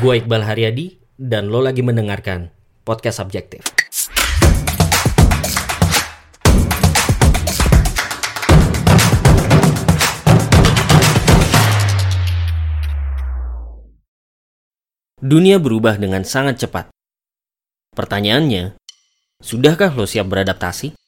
Gue 0.00 0.24
Iqbal 0.24 0.40
Haryadi 0.40 0.96
dan 1.20 1.52
lo 1.52 1.60
lagi 1.60 1.84
mendengarkan 1.84 2.48
Podcast 2.80 3.20
Subjektif. 3.20 3.60
Dunia 15.20 15.60
berubah 15.60 16.00
dengan 16.00 16.24
sangat 16.24 16.64
cepat. 16.64 16.88
Pertanyaannya, 17.92 18.80
sudahkah 19.44 19.92
lo 19.92 20.08
siap 20.08 20.24
beradaptasi? 20.24 21.01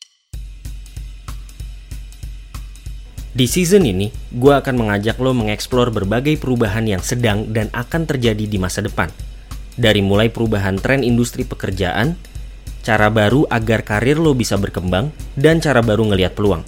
Di 3.34 3.50
season 3.50 3.82
ini, 3.82 4.14
gue 4.30 4.54
akan 4.54 4.86
mengajak 4.86 5.18
lo 5.18 5.34
mengeksplor 5.34 5.90
berbagai 5.90 6.38
perubahan 6.38 6.86
yang 6.86 7.02
sedang 7.02 7.50
dan 7.50 7.66
akan 7.74 8.06
terjadi 8.06 8.46
di 8.46 8.62
masa 8.62 8.78
depan. 8.78 9.10
Dari 9.74 10.06
mulai 10.06 10.30
perubahan 10.30 10.78
tren 10.78 11.02
industri 11.02 11.42
pekerjaan, 11.42 12.14
cara 12.86 13.10
baru 13.10 13.42
agar 13.50 13.82
karir 13.82 14.22
lo 14.22 14.38
bisa 14.38 14.54
berkembang, 14.54 15.10
dan 15.34 15.58
cara 15.58 15.82
baru 15.82 16.14
ngeliat 16.14 16.38
peluang. 16.38 16.62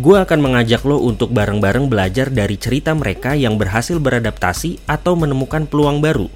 Gue 0.00 0.16
akan 0.16 0.40
mengajak 0.40 0.80
lo 0.88 0.96
untuk 0.96 1.36
bareng-bareng 1.36 1.92
belajar 1.92 2.32
dari 2.32 2.56
cerita 2.56 2.96
mereka 2.96 3.36
yang 3.36 3.60
berhasil 3.60 4.00
beradaptasi 4.00 4.80
atau 4.88 5.12
menemukan 5.12 5.68
peluang 5.68 6.00
baru 6.00 6.32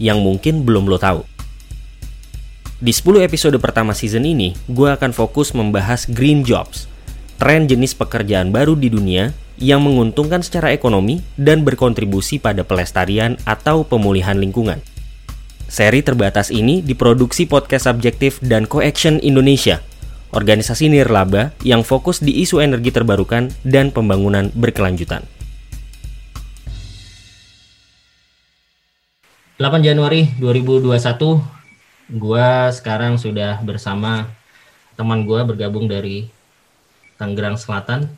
yang 0.00 0.24
mungkin 0.24 0.64
belum 0.64 0.88
lo 0.88 0.96
tahu. 0.96 1.20
Di 2.80 2.96
10 2.96 3.28
episode 3.28 3.60
pertama 3.60 3.92
season 3.92 4.24
ini, 4.24 4.56
gue 4.72 4.88
akan 4.88 5.12
fokus 5.12 5.52
membahas 5.52 6.08
green 6.08 6.40
jobs, 6.40 6.89
tren 7.40 7.64
jenis 7.64 7.96
pekerjaan 7.96 8.52
baru 8.52 8.76
di 8.76 8.92
dunia 8.92 9.32
yang 9.56 9.80
menguntungkan 9.80 10.44
secara 10.44 10.76
ekonomi 10.76 11.24
dan 11.40 11.64
berkontribusi 11.64 12.36
pada 12.36 12.68
pelestarian 12.68 13.40
atau 13.48 13.80
pemulihan 13.80 14.36
lingkungan. 14.36 14.84
Seri 15.64 16.04
terbatas 16.04 16.52
ini 16.52 16.84
diproduksi 16.84 17.48
podcast 17.48 17.88
subjektif 17.88 18.44
dan 18.44 18.68
Coaction 18.68 19.16
Indonesia, 19.24 19.80
organisasi 20.36 20.92
nirlaba 20.92 21.56
yang 21.64 21.80
fokus 21.80 22.20
di 22.20 22.44
isu 22.44 22.60
energi 22.60 22.92
terbarukan 22.92 23.48
dan 23.64 23.88
pembangunan 23.88 24.52
berkelanjutan. 24.52 25.24
8 29.56 29.80
Januari 29.80 30.28
2021 30.36 30.92
gue 32.20 32.48
sekarang 32.76 33.16
sudah 33.16 33.64
bersama 33.64 34.28
teman 34.96 35.24
gue 35.24 35.40
bergabung 35.44 35.88
dari 35.88 36.39
Tangerang 37.20 37.60
Selatan 37.60 38.08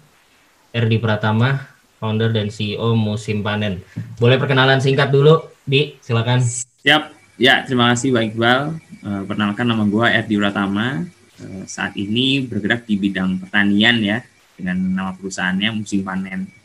Erdi 0.71 1.03
Pratama 1.03 1.67
founder 1.99 2.31
dan 2.31 2.55
CEO 2.55 2.95
Musim 2.95 3.43
Panen 3.43 3.83
boleh 4.23 4.39
perkenalan 4.39 4.79
singkat 4.79 5.11
dulu 5.11 5.43
Di 5.67 5.99
silakan 5.99 6.39
Siap 6.39 7.11
ya 7.35 7.67
terima 7.67 7.91
kasih 7.91 8.15
Pak 8.15 8.23
Iqbal 8.31 8.61
uh, 9.03 9.23
perkenalkan 9.27 9.67
nama 9.67 9.83
gue 9.83 10.07
Erdi 10.07 10.39
Pratama 10.39 11.03
uh, 11.43 11.63
saat 11.67 11.99
ini 11.99 12.47
bergerak 12.47 12.87
di 12.87 12.95
bidang 12.95 13.43
pertanian 13.43 13.99
ya 13.99 14.23
dengan 14.55 14.79
nama 14.79 15.11
perusahaannya 15.19 15.83
Musim 15.83 16.07
Panen 16.07 16.63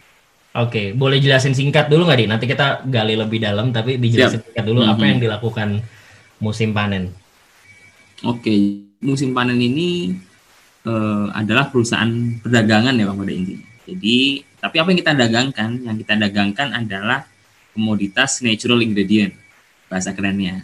Oke, 0.58 0.90
boleh 0.98 1.22
jelasin 1.22 1.54
singkat 1.54 1.86
dulu 1.86 2.10
nggak 2.10 2.18
di? 2.18 2.26
Nanti 2.26 2.46
kita 2.50 2.82
gali 2.90 3.14
lebih 3.14 3.38
dalam, 3.38 3.70
tapi 3.70 4.02
dijelasin 4.02 4.42
Siap. 4.42 4.46
singkat 4.50 4.66
dulu 4.66 4.82
mm 4.82 4.88
-hmm. 4.90 4.98
apa 4.98 5.04
yang 5.06 5.20
dilakukan 5.22 5.70
musim 6.42 6.74
panen. 6.74 7.14
Oke, 8.26 8.82
musim 8.98 9.38
panen 9.38 9.62
ini 9.62 10.18
uh, 10.88 11.28
adalah 11.36 11.68
perusahaan 11.68 12.10
perdagangan 12.40 12.96
ya 12.96 13.06
bang 13.12 13.18
pada 13.20 13.34
intinya. 13.36 13.68
Jadi, 13.88 14.18
tapi 14.60 14.76
apa 14.80 14.88
yang 14.92 15.00
kita 15.00 15.14
dagangkan? 15.16 15.70
Yang 15.84 15.98
kita 16.04 16.14
dagangkan 16.16 16.68
adalah 16.76 17.20
komoditas 17.76 18.40
natural 18.44 18.80
ingredient, 18.84 19.36
bahasa 19.92 20.16
kerennya. 20.16 20.64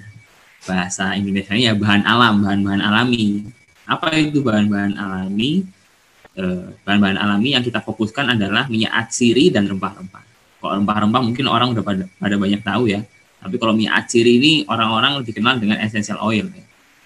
Bahasa 0.64 1.12
Indonesia 1.20 1.56
ya 1.60 1.76
bahan 1.76 2.08
alam, 2.08 2.40
bahan-bahan 2.40 2.82
alami. 2.84 3.48
Apa 3.84 4.16
itu 4.16 4.40
bahan-bahan 4.40 4.96
alami? 4.96 5.68
Eh, 6.34 6.66
bahan-bahan 6.88 7.20
alami 7.20 7.54
yang 7.54 7.62
kita 7.62 7.84
fokuskan 7.84 8.34
adalah 8.34 8.66
minyak 8.72 8.90
atsiri 8.96 9.52
dan 9.54 9.68
rempah-rempah. 9.70 10.24
Kalau 10.64 10.74
rempah-rempah 10.80 11.22
mungkin 11.22 11.46
orang 11.52 11.76
udah 11.76 11.84
pada, 11.84 12.04
pada 12.08 12.36
banyak 12.40 12.64
tahu 12.64 12.90
ya. 12.90 13.04
Tapi 13.44 13.56
kalau 13.60 13.76
minyak 13.76 14.08
atsiri 14.08 14.40
ini 14.40 14.54
orang-orang 14.72 15.20
lebih 15.20 15.36
kenal 15.36 15.60
dengan 15.60 15.84
essential 15.84 16.18
oil. 16.24 16.48
Ya. 16.48 16.64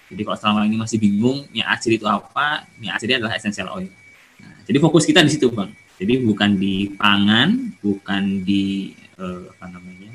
Jadi 0.08 0.20
kalau 0.24 0.38
selama 0.40 0.64
ini 0.64 0.76
masih 0.80 0.96
bingung 0.96 1.44
minyak 1.52 1.68
atsiri 1.76 2.00
itu 2.00 2.08
apa, 2.08 2.64
minyak 2.80 2.96
atsiri 2.96 3.20
adalah 3.20 3.36
essential 3.36 3.68
oil. 3.76 3.92
Nah, 4.40 4.64
jadi 4.64 4.78
fokus 4.80 5.04
kita 5.04 5.20
di 5.20 5.30
situ 5.30 5.52
bang. 5.52 5.68
Jadi 5.98 6.14
bukan 6.24 6.50
di 6.56 6.90
pangan, 6.96 7.76
bukan 7.84 8.46
di 8.46 8.94
uh, 9.20 9.50
apa 9.52 9.66
namanya 9.68 10.14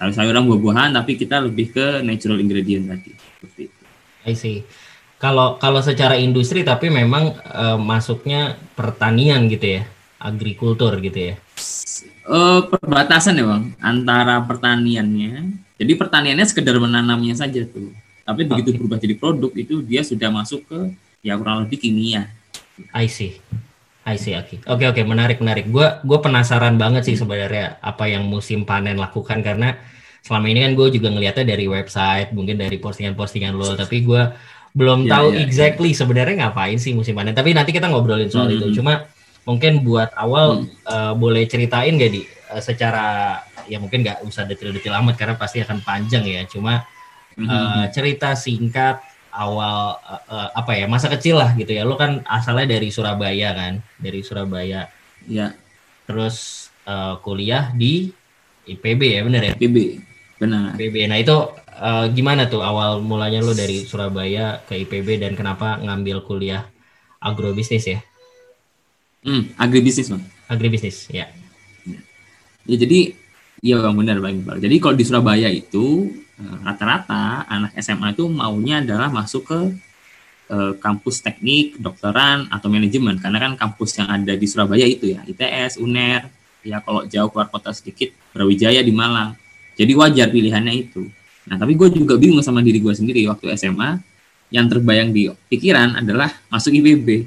sayur-sayuran 0.00 0.48
buah-buahan, 0.48 0.90
tapi 0.96 1.20
kita 1.20 1.44
lebih 1.44 1.76
ke 1.76 1.86
natural 2.00 2.40
ingredient 2.40 2.88
tadi. 2.88 3.12
Seperti 3.12 3.60
itu. 3.68 3.82
I 4.26 4.34
see 4.34 4.64
kalau 5.20 5.60
kalau 5.60 5.84
secara 5.84 6.16
industri 6.16 6.64
tapi 6.64 6.88
memang 6.88 7.36
uh, 7.44 7.76
masuknya 7.76 8.56
pertanian 8.72 9.52
gitu 9.52 9.78
ya, 9.78 9.82
agrikultur 10.16 10.96
gitu 11.04 11.20
ya. 11.20 11.34
Uh, 12.24 12.64
perbatasan 12.64 13.36
ya 13.36 13.44
bang 13.44 13.64
antara 13.84 14.40
pertaniannya. 14.40 15.60
Jadi 15.76 15.92
pertaniannya 15.92 16.46
sekedar 16.48 16.80
menanamnya 16.80 17.36
saja 17.36 17.68
tuh. 17.68 17.92
Tapi 18.30 18.46
begitu 18.46 18.70
okay. 18.70 18.78
berubah 18.78 18.98
jadi 19.02 19.14
produk 19.18 19.52
itu 19.58 19.82
dia 19.82 20.06
sudah 20.06 20.30
masuk 20.30 20.62
ke 20.70 20.94
ya 21.26 21.34
kurang 21.34 21.66
lebih 21.66 21.82
kimia. 21.82 22.30
I 22.94 23.10
see. 23.10 23.42
I 24.00 24.16
see, 24.16 24.32
Oke, 24.32 24.64
okay. 24.64 24.64
oke, 24.64 24.96
okay, 24.96 25.04
menarik, 25.04 25.38
menarik. 25.44 25.68
Gue 25.68 25.84
gue 26.02 26.18
penasaran 26.18 26.80
banget 26.80 27.04
sih 27.04 27.20
sebenarnya 27.20 27.78
apa 27.84 28.08
yang 28.08 28.24
musim 28.24 28.64
panen 28.64 28.96
lakukan 28.96 29.44
karena 29.44 29.76
selama 30.24 30.48
ini 30.48 30.64
kan 30.64 30.72
gue 30.72 30.88
juga 30.96 31.08
ngelihatnya 31.12 31.44
dari 31.52 31.68
website, 31.68 32.32
mungkin 32.32 32.56
dari 32.56 32.80
postingan-postingan 32.80 33.52
lo, 33.54 33.76
tapi 33.76 34.00
gue 34.00 34.22
belum 34.72 35.04
yeah, 35.04 35.12
tahu 35.12 35.26
yeah, 35.36 35.44
exactly 35.44 35.90
yeah. 35.92 35.98
sebenarnya 36.00 36.34
ngapain 36.48 36.80
sih 36.80 36.96
musim 36.96 37.12
panen. 37.12 37.36
Tapi 37.36 37.52
nanti 37.52 37.76
kita 37.76 37.92
ngobrolin 37.92 38.32
soal 38.32 38.48
mm 38.48 38.56
-hmm. 38.56 38.58
itu. 38.72 38.80
Cuma 38.80 39.04
mungkin 39.44 39.84
buat 39.84 40.10
awal 40.16 40.64
mm. 40.64 40.88
uh, 40.88 41.12
boleh 41.14 41.44
ceritain 41.44 41.94
gak 42.00 42.12
di 42.12 42.24
uh, 42.50 42.62
secara 42.62 43.36
ya 43.70 43.78
mungkin 43.78 44.02
nggak 44.02 44.26
usah 44.26 44.48
detail-detail 44.48 44.98
amat 45.04 45.14
karena 45.20 45.34
pasti 45.36 45.60
akan 45.60 45.84
panjang 45.84 46.24
ya. 46.24 46.42
Cuma 46.48 46.88
mm 47.36 47.44
-hmm. 47.44 47.48
uh, 47.50 47.84
cerita 47.92 48.34
singkat 48.34 48.98
awal 49.30 49.98
uh, 50.02 50.22
uh, 50.26 50.48
apa 50.54 50.74
ya 50.74 50.86
masa 50.90 51.06
kecil 51.10 51.38
lah 51.38 51.54
gitu 51.54 51.70
ya. 51.70 51.86
Lo 51.86 51.94
kan 51.94 52.22
asalnya 52.26 52.78
dari 52.78 52.90
Surabaya 52.90 53.54
kan, 53.54 53.82
dari 53.98 54.20
Surabaya. 54.26 54.90
Ya. 55.26 55.28
Yeah. 55.28 55.50
Terus 56.10 56.68
uh, 56.90 57.18
kuliah 57.22 57.70
di 57.70 58.10
IPB 58.66 59.00
ya 59.18 59.20
benar 59.22 59.42
ya? 59.46 59.54
IPB. 59.54 59.76
Benar. 60.42 60.74
IPB. 60.74 60.96
Nah 61.06 61.18
itu 61.18 61.36
uh, 61.80 62.06
gimana 62.10 62.50
tuh 62.50 62.62
awal 62.62 63.00
mulanya 63.00 63.40
lo 63.40 63.54
dari 63.56 63.82
Surabaya 63.86 64.60
ke 64.66 64.76
IPB 64.86 65.22
dan 65.22 65.32
kenapa 65.38 65.78
ngambil 65.80 66.26
kuliah 66.26 66.66
agrobisnis 67.22 67.86
ya? 67.86 68.00
Hmm, 69.20 69.52
agribisnis 69.60 70.08
bang. 70.08 70.22
Agribisnis, 70.48 71.06
ya. 71.12 71.28
Ya 72.64 72.76
jadi, 72.76 73.12
ya 73.60 73.76
bang 73.84 73.94
benar 73.96 74.16
bang. 74.18 74.40
Jadi 74.56 74.76
kalau 74.80 74.96
di 74.96 75.04
Surabaya 75.04 75.48
itu 75.52 76.08
rata-rata 76.64 77.44
anak 77.46 77.76
SMA 77.80 78.16
itu 78.16 78.24
maunya 78.28 78.80
adalah 78.80 79.12
masuk 79.12 79.42
ke 79.46 79.60
uh, 80.50 80.72
kampus 80.76 81.22
teknik, 81.22 81.78
dokteran 81.78 82.50
atau 82.50 82.66
manajemen 82.66 83.16
karena 83.16 83.38
kan 83.38 83.52
kampus 83.56 83.96
yang 83.96 84.08
ada 84.10 84.32
di 84.34 84.46
Surabaya 84.48 84.84
itu 84.84 85.14
ya 85.14 85.22
ITS, 85.24 85.78
UNER, 85.78 86.26
ya 86.66 86.82
kalau 86.84 87.06
jauh 87.06 87.28
keluar 87.32 87.48
kota 87.48 87.70
sedikit 87.72 88.12
Brawijaya 88.34 88.82
di 88.84 88.92
Malang. 88.92 89.36
Jadi 89.78 89.92
wajar 89.96 90.28
pilihannya 90.28 90.74
itu. 90.76 91.08
Nah, 91.48 91.56
tapi 91.56 91.72
gue 91.72 91.88
juga 91.88 92.20
bingung 92.20 92.44
sama 92.44 92.60
diri 92.60 92.82
gue 92.82 92.92
sendiri 92.92 93.24
waktu 93.30 93.56
SMA. 93.56 93.96
Yang 94.50 94.66
terbayang 94.76 95.14
di 95.14 95.30
pikiran 95.46 96.02
adalah 96.02 96.28
masuk 96.50 96.74
IPB. 96.74 97.24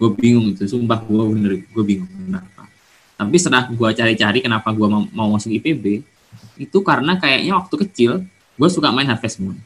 Gue 0.00 0.10
bingung 0.16 0.54
itu, 0.54 0.64
sumpah 0.64 1.02
gue 1.02 1.22
bener, 1.34 1.52
gue 1.66 1.84
bingung 1.84 2.08
kenapa. 2.08 2.70
Tapi 3.20 3.36
setelah 3.36 3.68
gue 3.68 3.90
cari-cari 3.90 4.38
kenapa 4.40 4.72
gue 4.72 4.86
mau, 4.88 5.02
mau 5.12 5.28
masuk 5.36 5.52
IPB, 5.60 6.00
itu 6.56 6.78
karena 6.80 7.20
kayaknya 7.20 7.58
waktu 7.58 7.74
kecil 7.84 8.12
gue 8.60 8.68
suka 8.68 8.92
main 8.92 9.08
Harvest 9.08 9.40
Moon. 9.40 9.56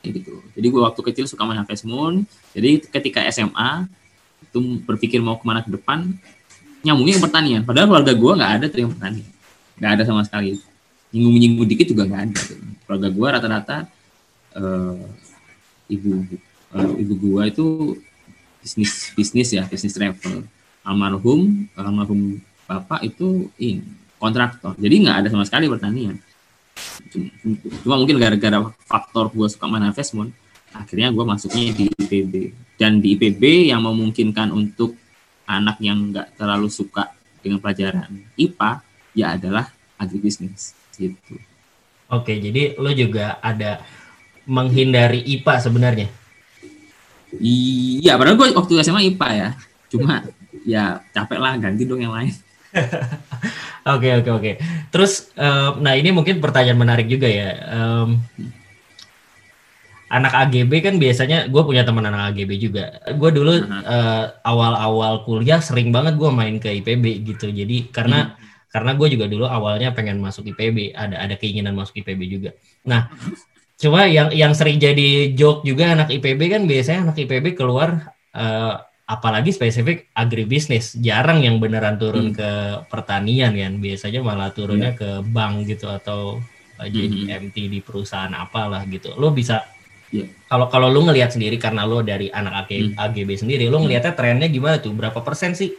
Gitu. 0.00 0.40
Jadi 0.56 0.66
gue 0.72 0.80
waktu 0.80 1.00
kecil 1.12 1.28
suka 1.28 1.44
main 1.44 1.60
Harvest 1.60 1.84
Moon. 1.84 2.24
Jadi 2.56 2.80
ketika 2.88 3.20
SMA 3.28 3.84
itu 4.40 4.80
berpikir 4.88 5.20
mau 5.20 5.36
ke 5.36 5.44
mana 5.44 5.60
ke 5.60 5.68
depan, 5.68 6.08
nyambungnya 6.80 7.20
ke 7.20 7.22
pertanian. 7.28 7.60
Padahal 7.68 7.92
keluarga 7.92 8.12
gue 8.16 8.32
nggak 8.40 8.52
ada 8.56 8.66
tuh 8.72 8.80
yang 8.80 8.90
pertanian, 8.96 9.28
nggak 9.76 9.92
ada 10.00 10.02
sama 10.08 10.24
sekali 10.24 10.56
nyinggung-nyinggung 11.14 11.68
dikit 11.70 11.86
juga 11.94 12.02
nggak 12.10 12.22
ada 12.26 12.40
keluarga 12.84 13.08
gue 13.14 13.26
rata-rata 13.38 13.76
uh, 14.58 14.98
ibu 15.86 16.26
uh, 16.74 16.94
ibu 16.98 17.14
gue 17.14 17.42
itu 17.46 17.66
bisnis 18.58 19.14
bisnis 19.14 19.48
ya 19.54 19.62
bisnis 19.70 19.94
travel 19.94 20.42
almarhum 20.82 21.70
almarhum 21.78 22.42
bapak 22.66 23.06
itu 23.06 23.46
ini 23.62 23.86
kontraktor 24.18 24.74
jadi 24.74 24.94
nggak 25.06 25.16
ada 25.22 25.28
sama 25.30 25.46
sekali 25.46 25.70
pertanian 25.70 26.18
cuma 27.82 27.96
mungkin 27.98 28.16
gara-gara 28.18 28.58
faktor 28.84 29.30
gue 29.34 29.48
suka 29.50 29.66
main 29.66 29.86
investment 29.86 30.30
akhirnya 30.74 31.14
gue 31.14 31.24
masuknya 31.24 31.70
di 31.74 31.86
IPB 31.86 32.34
dan 32.78 32.98
di 32.98 33.14
IPB 33.14 33.70
yang 33.70 33.86
memungkinkan 33.86 34.50
untuk 34.50 34.98
anak 35.46 35.78
yang 35.78 36.10
nggak 36.10 36.34
terlalu 36.34 36.66
suka 36.66 37.14
dengan 37.44 37.60
pelajaran 37.60 38.10
IPA 38.34 38.70
ya 39.14 39.36
adalah 39.38 39.70
agribisnis 40.00 40.74
gitu. 40.98 41.38
Oke, 42.10 42.36
jadi 42.38 42.76
lo 42.76 42.90
juga 42.92 43.38
ada 43.40 43.80
menghindari 44.44 45.24
IPA 45.24 45.54
sebenarnya. 45.60 46.08
Iya, 47.40 48.14
padahal 48.14 48.38
gue 48.38 48.48
waktu 48.54 48.72
SMA 48.84 49.14
IPA 49.14 49.28
ya. 49.34 49.48
Cuma 49.90 50.22
ya 50.62 51.02
capek 51.10 51.38
lah 51.40 51.58
ganti 51.58 51.82
dong 51.88 52.02
yang 52.02 52.14
lain. 52.14 52.34
Oke 53.84 54.08
oke 54.16 54.30
oke. 54.32 54.52
Terus, 54.88 55.28
uh, 55.36 55.76
nah 55.76 55.92
ini 55.92 56.08
mungkin 56.08 56.40
pertanyaan 56.40 56.80
menarik 56.80 57.04
juga 57.04 57.28
ya. 57.28 57.52
Um, 57.68 58.16
anak 60.08 60.32
AGB 60.46 60.72
kan 60.80 60.94
biasanya 60.96 61.52
gue 61.52 61.62
punya 61.66 61.84
teman 61.84 62.08
anak 62.08 62.32
AGB 62.32 62.56
juga. 62.56 62.96
Gue 63.12 63.28
dulu 63.28 63.60
uh, 63.60 64.24
awal-awal 64.40 65.28
kuliah 65.28 65.60
sering 65.60 65.92
banget 65.92 66.16
gue 66.16 66.30
main 66.32 66.56
ke 66.56 66.80
IPB 66.80 67.28
gitu. 67.28 67.52
Jadi 67.52 67.92
karena 67.92 68.32
hmm. 68.32 68.72
karena 68.72 68.90
gue 68.96 69.08
juga 69.12 69.26
dulu 69.28 69.44
awalnya 69.44 69.92
pengen 69.92 70.16
masuk 70.16 70.48
IPB, 70.48 70.96
ada 70.96 71.20
ada 71.20 71.34
keinginan 71.36 71.76
masuk 71.76 72.00
IPB 72.00 72.20
juga. 72.24 72.50
Nah, 72.88 73.12
cuma 73.76 74.08
yang 74.08 74.32
yang 74.32 74.56
sering 74.56 74.80
jadi 74.80 75.36
joke 75.36 75.60
juga 75.60 75.92
anak 75.92 76.08
IPB 76.08 76.40
kan 76.48 76.62
biasanya 76.64 77.12
anak 77.12 77.20
IPB 77.20 77.52
keluar 77.52 78.16
uh, 78.32 78.80
apalagi 79.04 79.52
spesifik 79.52 80.08
agribisnis 80.16 80.96
jarang 80.96 81.44
yang 81.44 81.60
beneran 81.60 82.00
turun 82.00 82.32
hmm. 82.32 82.36
ke 82.40 82.50
pertanian 82.88 83.52
kan 83.52 83.76
biasanya 83.76 84.24
malah 84.24 84.48
turunnya 84.48 84.96
yeah. 84.96 85.00
ke 85.00 85.10
bank 85.28 85.68
gitu 85.68 85.92
atau 85.92 86.40
uh, 86.80 86.88
jadi 86.88 87.28
hmm. 87.28 87.40
MT 87.52 87.56
di 87.68 87.80
perusahaan 87.84 88.32
apalah 88.32 88.80
gitu 88.88 89.12
lo 89.20 89.28
bisa 89.28 89.60
yeah. 90.08 90.24
kalau 90.48 90.72
kalau 90.72 90.88
lo 90.88 91.04
ngelihat 91.04 91.36
sendiri 91.36 91.60
karena 91.60 91.84
lo 91.84 92.00
dari 92.00 92.32
anak 92.32 92.64
AG, 92.64 92.70
hmm. 92.72 92.96
AGB 92.96 93.30
sendiri 93.36 93.68
lo 93.68 93.76
hmm. 93.76 93.84
ngelihatnya 93.84 94.12
trennya 94.16 94.48
gimana 94.48 94.80
tuh 94.80 94.96
berapa 94.96 95.20
persen 95.20 95.52
sih 95.52 95.76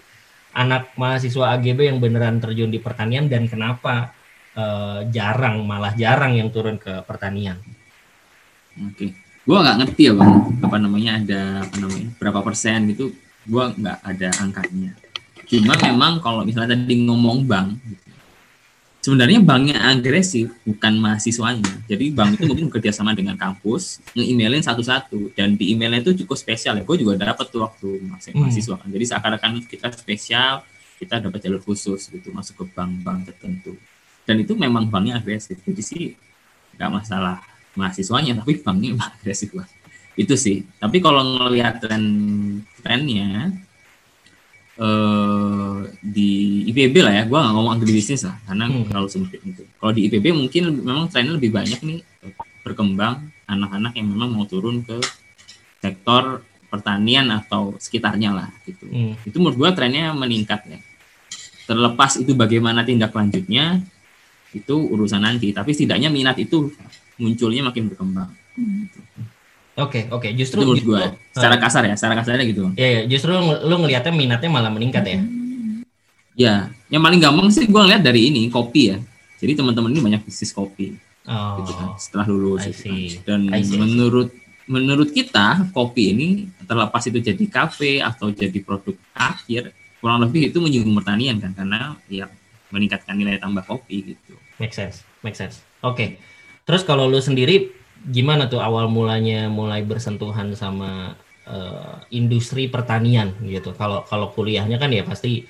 anak 0.53 0.93
mahasiswa 0.93 1.57
AGB 1.57 1.89
yang 1.89 1.97
beneran 1.97 2.37
terjun 2.37 2.69
di 2.69 2.77
pertanian 2.77 3.25
dan 3.25 3.49
kenapa 3.49 4.13
uh, 4.53 5.01
jarang 5.09 5.65
malah 5.65 5.97
jarang 5.97 6.37
yang 6.37 6.53
turun 6.53 6.77
ke 6.77 7.01
pertanian 7.09 7.57
oke 8.77 8.93
okay 8.93 9.24
gue 9.45 9.57
nggak 9.57 9.77
ngerti 9.85 10.01
ya 10.09 10.13
bang. 10.17 10.33
Apa 10.65 10.77
namanya 10.81 11.11
ada 11.21 11.41
apa 11.63 11.75
namanya 11.77 12.09
berapa 12.17 12.39
persen 12.41 12.89
gitu 12.89 13.13
gue 13.45 13.65
nggak 13.77 13.97
ada 14.01 14.29
angkanya. 14.41 14.91
Cuma 15.45 15.77
memang 15.77 16.17
kalau 16.19 16.41
misalnya 16.41 16.73
tadi 16.73 17.05
ngomong 17.05 17.45
bank 17.45 17.77
gitu, 17.85 18.05
sebenarnya 19.05 19.37
banknya 19.45 19.77
agresif 19.85 20.49
bukan 20.65 20.97
mahasiswanya. 20.97 21.85
Jadi 21.85 22.09
bank 22.09 22.41
itu 22.41 22.49
mungkin 22.49 22.73
bekerja 22.73 22.89
sama 22.89 23.13
dengan 23.13 23.37
kampus 23.37 24.01
nge-emailin 24.17 24.65
satu-satu 24.65 25.37
dan 25.37 25.53
di 25.53 25.77
emailnya 25.77 26.01
itu 26.01 26.25
cukup 26.25 26.33
spesial 26.41 26.81
ya. 26.81 26.83
Gue 26.83 26.97
juga 26.97 27.13
dapat 27.13 27.45
tuh 27.53 27.61
waktu 27.61 28.01
masih 28.01 28.33
hmm. 28.33 28.41
mahasiswa 28.41 28.75
kan. 28.81 28.89
Jadi 28.89 29.05
seakan-akan 29.05 29.51
kita 29.69 29.87
spesial 29.93 30.65
kita 30.97 31.21
dapat 31.21 31.39
jalur 31.45 31.61
khusus 31.61 32.09
gitu 32.09 32.33
masuk 32.33 32.65
ke 32.65 32.73
bank-bank 32.73 33.29
tertentu. 33.29 33.77
Dan 34.25 34.41
itu 34.41 34.57
memang 34.57 34.89
banknya 34.89 35.21
agresif. 35.21 35.61
Jadi 35.61 35.81
sih 35.85 36.03
nggak 36.73 36.89
masalah 36.89 37.45
mahasiswanya 37.75 38.39
tapi 38.39 38.59
banknya 38.59 38.97
agresif 38.99 39.51
lah 39.55 39.67
itu 40.15 40.33
sih. 40.39 40.63
Tapi 40.79 41.03
kalau 41.03 41.21
ngelihat 41.21 41.83
tren 41.83 42.03
trennya 42.79 43.51
eh, 44.79 45.77
di 45.99 46.31
IPB 46.71 46.95
lah 47.03 47.13
ya 47.19 47.23
gue 47.27 47.35
nggak 47.35 47.53
ngomong 47.55 47.79
bisnis 47.83 48.23
lah 48.23 48.39
karena 48.47 48.65
hmm. 48.71 48.87
terlalu 48.91 49.09
sempit 49.11 49.39
itu 49.43 49.63
kalau 49.79 49.91
di 49.95 50.07
IPB 50.07 50.35
mungkin 50.35 50.83
memang 50.83 51.07
trennya 51.11 51.35
lebih 51.35 51.51
banyak 51.51 51.79
nih 51.83 51.99
berkembang 52.65 53.29
anak-anak 53.45 53.93
yang 53.95 54.07
memang 54.09 54.33
mau 54.33 54.47
turun 54.49 54.81
ke 54.81 54.97
sektor 55.83 56.41
pertanian 56.65 57.29
atau 57.29 57.77
sekitarnya 57.77 58.33
lah 58.33 58.49
gitu. 58.65 58.89
Hmm. 58.89 59.13
itu 59.21 59.37
menurut 59.37 59.55
gue 59.55 59.69
trennya 59.77 60.11
meningkat 60.11 60.65
ya. 60.65 60.79
Terlepas 61.65 62.21
itu 62.21 62.37
bagaimana 62.37 62.85
tindak 62.85 63.09
lanjutnya 63.09 63.81
itu 64.53 64.75
urusan 64.75 65.23
nanti. 65.23 65.49
Tapi 65.49 65.73
setidaknya 65.73 66.13
minat 66.13 66.37
itu 66.37 66.69
munculnya 67.19 67.61
makin 67.67 67.87
berkembang. 67.91 68.29
Oke, 68.55 68.63
okay, 69.75 70.03
oke. 70.07 70.23
Okay. 70.23 70.31
Justru 70.39 70.63
itu 70.63 70.67
menurut 70.67 70.79
gitu, 70.79 70.91
gue, 70.95 71.03
secara 71.35 71.55
kasar 71.59 71.83
ya, 71.83 71.95
secara 71.99 72.15
kasarnya 72.15 72.45
gitu. 72.47 72.71
Iya, 72.79 72.87
ya, 72.87 73.01
justru 73.11 73.35
lu 73.43 73.75
ngelihatnya 73.83 74.13
minatnya 74.15 74.47
malah 74.47 74.71
meningkat 74.71 75.03
ya. 75.03 75.19
Ya, 76.35 76.55
yang 76.87 77.03
paling 77.03 77.19
gampang 77.19 77.47
sih 77.51 77.67
gue 77.67 77.75
ngeliat 77.75 78.03
dari 78.03 78.31
ini 78.31 78.47
kopi 78.47 78.95
ya. 78.95 78.97
Jadi 79.39 79.51
teman-teman 79.59 79.91
ini 79.91 80.01
banyak 80.03 80.21
bisnis 80.23 80.55
kopi. 80.55 80.95
Oh, 81.27 81.59
gitu 81.59 81.75
kan, 81.75 81.87
setelah 81.99 82.27
lulus. 82.31 82.71
Gitu 82.71 83.19
kan. 83.23 83.43
Dan 83.51 83.51
menurut 83.75 84.31
menurut 84.65 85.13
kita 85.13 85.69
kopi 85.75 86.15
ini 86.15 86.27
terlepas 86.65 87.03
itu 87.05 87.21
jadi 87.21 87.45
kafe 87.45 88.01
atau 88.01 88.33
jadi 88.33 88.57
produk 88.65 88.97
akhir 89.13 89.69
kurang 90.01 90.25
lebih 90.25 90.49
itu 90.49 90.57
menyinggung 90.57 90.97
pertanian 90.97 91.37
kan 91.37 91.53
karena 91.53 91.93
ya 92.09 92.25
meningkatkan 92.73 93.13
nilai 93.13 93.37
tambah 93.37 93.61
kopi 93.61 94.15
gitu. 94.15 94.33
Make 94.57 94.73
sense, 94.73 95.05
make 95.21 95.37
sense. 95.37 95.61
Oke. 95.85 95.95
Okay. 95.95 96.09
Terus 96.65 96.81
kalau 96.81 97.05
lu 97.05 97.21
sendiri 97.21 97.69
gimana 98.09 98.49
tuh 98.49 98.61
awal 98.61 98.89
mulanya 98.89 99.49
mulai 99.49 99.85
bersentuhan 99.85 100.53
sama 100.57 101.13
uh, 101.45 102.01
industri 102.09 102.65
pertanian 102.65 103.37
gitu? 103.45 103.71
Kalau 103.77 104.01
kalau 104.09 104.33
kuliahnya 104.33 104.81
kan 104.81 104.89
ya 104.89 105.05
pasti 105.05 105.45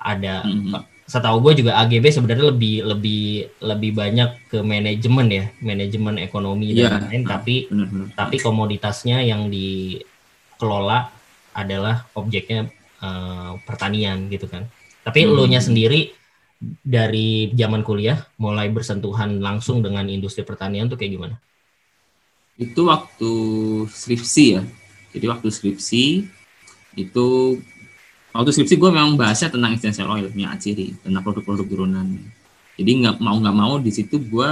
ada 0.00 0.46
mm-hmm. 0.46 1.06
setahu 1.10 1.42
gue 1.44 1.66
juga 1.66 1.76
AGB 1.82 2.08
sebenarnya 2.08 2.54
lebih 2.54 2.86
lebih 2.86 3.26
lebih 3.60 3.90
banyak 3.98 4.30
ke 4.46 4.58
manajemen 4.62 5.26
ya, 5.28 5.44
manajemen 5.58 6.16
ekonomi 6.22 6.72
dan 6.78 6.86
yeah. 6.86 7.02
lain 7.02 7.22
tapi 7.26 7.66
mm-hmm. 7.66 8.14
tapi 8.14 8.36
komoditasnya 8.38 9.26
yang 9.26 9.50
dikelola 9.50 11.10
adalah 11.50 12.06
objeknya 12.14 12.70
uh, 13.02 13.58
pertanian 13.66 14.30
gitu 14.30 14.46
kan. 14.46 14.70
Tapi 15.02 15.26
lu 15.26 15.50
nya 15.50 15.58
sendiri 15.58 16.19
dari 16.60 17.48
zaman 17.56 17.80
kuliah 17.80 18.20
mulai 18.36 18.68
bersentuhan 18.68 19.40
langsung 19.40 19.80
dengan 19.80 20.04
industri 20.12 20.44
pertanian 20.44 20.92
tuh 20.92 21.00
kayak 21.00 21.12
gimana? 21.16 21.36
Itu 22.60 22.92
waktu 22.92 23.32
skripsi 23.88 24.44
ya. 24.60 24.62
Jadi 25.16 25.26
waktu 25.26 25.48
skripsi 25.48 26.04
itu 27.00 27.28
waktu 28.36 28.50
skripsi 28.52 28.76
gue 28.76 28.90
memang 28.92 29.16
bahasnya 29.16 29.48
tentang 29.48 29.72
essential 29.72 30.12
oil 30.12 30.28
minyak 30.36 30.60
ciri 30.60 30.92
tentang 31.00 31.24
produk-produk 31.24 31.66
turunan. 31.66 32.06
Jadi 32.76 32.90
nggak 33.04 33.16
mau 33.20 33.36
nggak 33.40 33.56
mau 33.56 33.74
di 33.80 33.92
situ 33.92 34.20
gue 34.20 34.50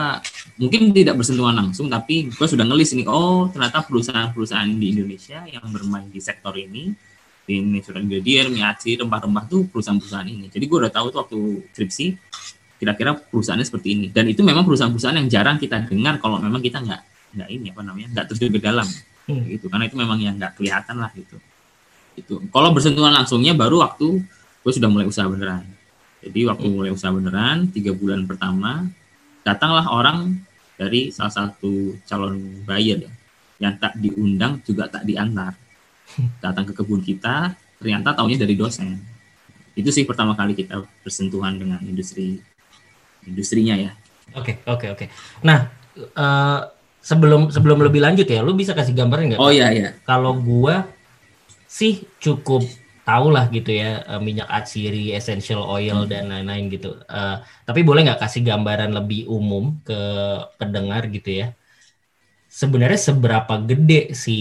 mungkin 0.59 0.91
tidak 0.97 1.21
bersentuhan 1.21 1.55
langsung 1.55 1.87
tapi 1.93 2.33
gue 2.33 2.47
sudah 2.49 2.65
ngelis 2.65 2.97
nih 2.97 3.07
oh 3.09 3.49
ternyata 3.53 3.85
perusahaan-perusahaan 3.85 4.69
di 4.75 4.97
Indonesia 4.97 5.45
yang 5.49 5.65
bermain 5.71 6.09
di 6.11 6.21
sektor 6.21 6.53
ini 6.57 6.93
ini 7.57 7.81
sudah 7.81 8.01
ingredient, 8.03 8.53
miaci, 8.53 9.01
rempah-rempah 9.01 9.45
tuh 9.49 9.65
perusahaan-perusahaan 9.73 10.29
ini. 10.29 10.53
Jadi 10.53 10.65
gue 10.69 10.79
udah 10.85 10.93
tahu 10.93 11.07
tuh 11.09 11.19
waktu 11.25 11.39
skripsi 11.73 12.07
kira-kira 12.79 13.17
perusahaannya 13.17 13.67
seperti 13.67 13.89
ini. 13.97 14.07
Dan 14.13 14.29
itu 14.29 14.45
memang 14.45 14.69
perusahaan-perusahaan 14.69 15.17
yang 15.17 15.29
jarang 15.33 15.57
kita 15.57 15.89
dengar 15.89 16.21
kalau 16.21 16.37
memang 16.39 16.61
kita 16.61 16.85
nggak 16.85 17.03
nggak 17.29 17.49
ini 17.53 17.67
apa 17.73 17.83
namanya 17.85 18.09
nggak 18.17 18.25
terus 18.29 18.41
ke 18.41 18.61
dalam 18.61 18.89
hmm. 19.29 19.45
gitu. 19.57 19.67
Karena 19.73 19.85
itu 19.89 19.97
memang 19.97 20.19
yang 20.21 20.35
nggak 20.37 20.53
kelihatan 20.61 20.97
lah 21.01 21.11
gitu. 21.17 21.37
Itu. 22.19 22.35
Kalau 22.53 22.71
bersentuhan 22.77 23.15
langsungnya 23.15 23.57
baru 23.57 23.81
waktu 23.81 24.21
gue 24.63 24.73
sudah 24.73 24.91
mulai 24.93 25.09
usaha 25.09 25.25
beneran. 25.25 25.65
Jadi 26.21 26.41
waktu 26.45 26.67
hmm. 26.69 26.75
mulai 26.75 26.91
usaha 26.93 27.11
beneran 27.11 27.73
tiga 27.73 27.97
bulan 27.97 28.29
pertama 28.29 28.85
datanglah 29.47 29.89
orang 29.89 30.45
dari 30.79 31.11
salah 31.11 31.33
satu 31.33 31.99
calon 32.07 32.63
buyer 32.69 33.09
ya 33.09 33.13
yang 33.59 33.75
tak 33.83 33.99
diundang 33.99 34.63
juga 34.63 34.87
tak 34.87 35.03
diantar 35.03 35.68
datang 36.45 36.65
ke 36.69 36.73
kebun 36.75 37.03
kita 37.03 37.55
ternyata 37.79 38.15
taunya 38.15 38.39
dari 38.39 38.59
dosen. 38.59 38.99
Itu 39.79 39.95
sih 39.95 40.03
pertama 40.03 40.35
kali 40.35 40.59
kita 40.59 40.83
bersentuhan 41.07 41.55
dengan 41.55 41.79
industri 41.87 42.43
industrinya 43.23 43.79
ya. 43.79 43.93
Oke 44.35 44.59
okay, 44.59 44.67
oke 44.67 44.79
okay, 44.79 44.89
oke. 44.93 45.05
Okay. 45.07 45.09
nah 45.47 45.71
uh, 46.19 46.69
sebelum 46.99 47.49
sebelum 47.49 47.81
lebih 47.81 48.03
lanjut 48.03 48.27
ya 48.29 48.43
lu 48.43 48.53
bisa 48.53 48.75
kasih 48.75 48.93
gambaran 48.93 49.35
nggak? 49.35 49.41
Oh 49.41 49.55
iya 49.55 49.71
iya. 49.71 49.95
Kalau 50.03 50.37
gua 50.37 50.85
sih 51.69 52.05
cukup 52.19 52.67
tahu 53.09 53.33
lah 53.33 53.49
gitu 53.49 53.73
ya 53.73 54.05
uh, 54.05 54.21
minyak 54.21 54.45
atsiri 54.53 55.17
essential 55.17 55.65
oil 55.65 56.05
hmm. 56.05 56.11
dan 56.11 56.29
lain-lain 56.29 56.69
gitu. 56.69 56.99
Uh, 57.09 57.41
tapi 57.65 57.81
boleh 57.81 58.05
nggak 58.05 58.21
kasih 58.21 58.45
gambaran 58.45 58.93
lebih 58.93 59.25
umum 59.31 59.81
ke 59.87 60.01
pendengar 60.61 61.09
gitu 61.09 61.47
ya? 61.47 61.57
Sebenarnya 62.49 63.01
seberapa 63.01 63.61
gede 63.65 64.13
si 64.13 64.37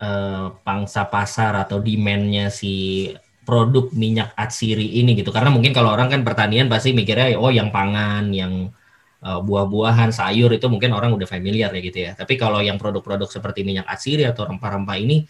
uh, 0.00 0.56
pangsa 0.64 1.06
pasar 1.06 1.54
atau 1.60 1.78
demandnya 1.78 2.48
si 2.48 3.06
produk 3.44 3.92
minyak 3.92 4.32
atsiri 4.34 5.00
ini 5.00 5.16
gitu. 5.16 5.30
Karena 5.30 5.52
mungkin 5.52 5.74
kalau 5.76 5.92
orang 5.92 6.12
kan 6.12 6.20
pertanian 6.24 6.66
pasti 6.66 6.96
mikirnya 6.96 7.36
oh 7.36 7.52
yang 7.52 7.68
pangan 7.72 8.32
yang 8.32 8.72
uh, 9.24 9.40
buah-buahan 9.40 10.10
sayur 10.10 10.50
itu 10.52 10.66
mungkin 10.70 10.96
orang 10.96 11.12
udah 11.14 11.28
familiar 11.28 11.70
ya 11.72 11.80
gitu 11.82 11.98
ya. 12.10 12.10
Tapi 12.16 12.36
kalau 12.40 12.62
yang 12.64 12.80
produk-produk 12.80 13.28
seperti 13.28 13.64
minyak 13.66 13.86
atsiri 13.86 14.24
atau 14.28 14.48
rempah-rempah 14.48 14.96
ini 14.96 15.26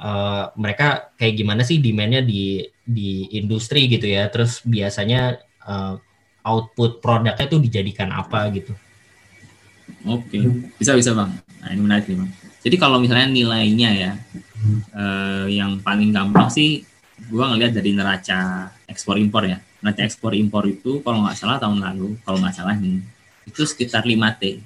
uh, 0.00 0.52
mereka 0.56 1.14
kayak 1.16 1.34
gimana 1.36 1.62
sih 1.64 1.78
demandnya 1.78 2.24
di 2.24 2.64
di 2.82 3.30
industri 3.38 3.86
gitu 3.86 4.08
ya? 4.08 4.28
Terus 4.28 4.64
biasanya 4.66 5.38
uh, 5.64 5.94
output 6.40 7.04
produknya 7.04 7.36
itu 7.36 7.60
dijadikan 7.60 8.10
apa 8.10 8.50
gitu? 8.50 8.72
Oke. 10.08 10.40
Bisa 10.80 10.96
bisa 10.96 11.12
bang. 11.12 11.30
Nah 11.60 11.68
ini 11.70 11.80
menarik 11.84 12.08
nih 12.08 12.18
bang 12.18 12.49
jadi 12.60 12.76
kalau 12.76 13.00
misalnya 13.00 13.28
nilainya 13.32 13.90
ya, 13.96 14.12
eh, 14.92 15.46
yang 15.56 15.80
paling 15.80 16.12
gampang 16.12 16.52
sih, 16.52 16.84
gue 17.16 17.44
ngelihat 17.44 17.72
dari 17.72 17.96
neraca 17.96 18.68
ekspor 18.84 19.16
impor 19.16 19.48
ya. 19.48 19.56
Neraca 19.80 20.04
ekspor 20.04 20.36
impor 20.36 20.68
itu 20.68 21.00
kalau 21.00 21.24
nggak 21.24 21.36
salah 21.40 21.56
tahun 21.56 21.80
lalu, 21.80 22.20
kalau 22.20 22.36
nggak 22.36 22.52
salah 22.52 22.76
nih, 22.76 23.00
itu 23.48 23.64
sekitar 23.64 24.04
5 24.04 24.36
T. 24.36 24.60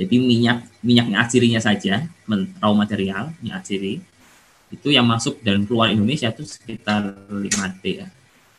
Jadi 0.00 0.16
minyak 0.16 0.64
minyaknya 0.80 1.20
asirinya 1.20 1.60
saja, 1.60 2.08
raw 2.56 2.72
material 2.72 3.36
minyak 3.44 3.60
asiri 3.60 4.00
itu 4.70 4.88
yang 4.88 5.04
masuk 5.04 5.42
dan 5.42 5.66
keluar 5.66 5.90
Indonesia 5.92 6.30
itu 6.32 6.46
sekitar 6.48 7.12
5 7.28 7.82
T 7.84 8.00
ya. 8.00 8.08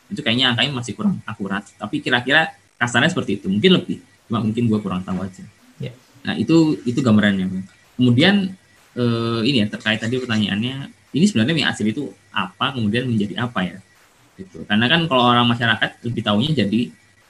Itu 0.06 0.22
kayaknya 0.22 0.54
angkanya 0.54 0.78
masih 0.78 0.94
kurang 0.94 1.18
akurat, 1.26 1.66
tapi 1.74 1.98
kira-kira 1.98 2.54
kasarnya 2.78 3.10
seperti 3.10 3.42
itu, 3.42 3.50
mungkin 3.50 3.82
lebih. 3.82 3.98
Cuma 4.30 4.38
mungkin 4.38 4.70
gua 4.70 4.78
kurang 4.78 5.02
tahu 5.02 5.18
aja. 5.18 5.42
Yeah. 5.82 5.96
Nah, 6.22 6.38
itu 6.38 6.78
itu 6.86 7.02
gambarannya. 7.02 7.81
Kemudian 7.96 8.54
eh, 8.96 9.40
ini 9.44 9.64
ya 9.64 9.66
terkait 9.68 10.00
tadi 10.00 10.18
pertanyaannya, 10.18 10.92
ini 11.12 11.24
sebenarnya 11.28 11.54
minyak 11.54 11.70
asiri 11.76 11.92
itu 11.92 12.10
apa, 12.32 12.72
kemudian 12.72 13.08
menjadi 13.08 13.44
apa 13.44 13.60
ya? 13.64 13.78
Gitu. 14.36 14.64
Karena 14.64 14.88
kan 14.88 15.04
kalau 15.06 15.28
orang 15.28 15.44
masyarakat 15.48 16.02
lebih 16.08 16.22
tahunya 16.24 16.50
jadi 16.64 16.80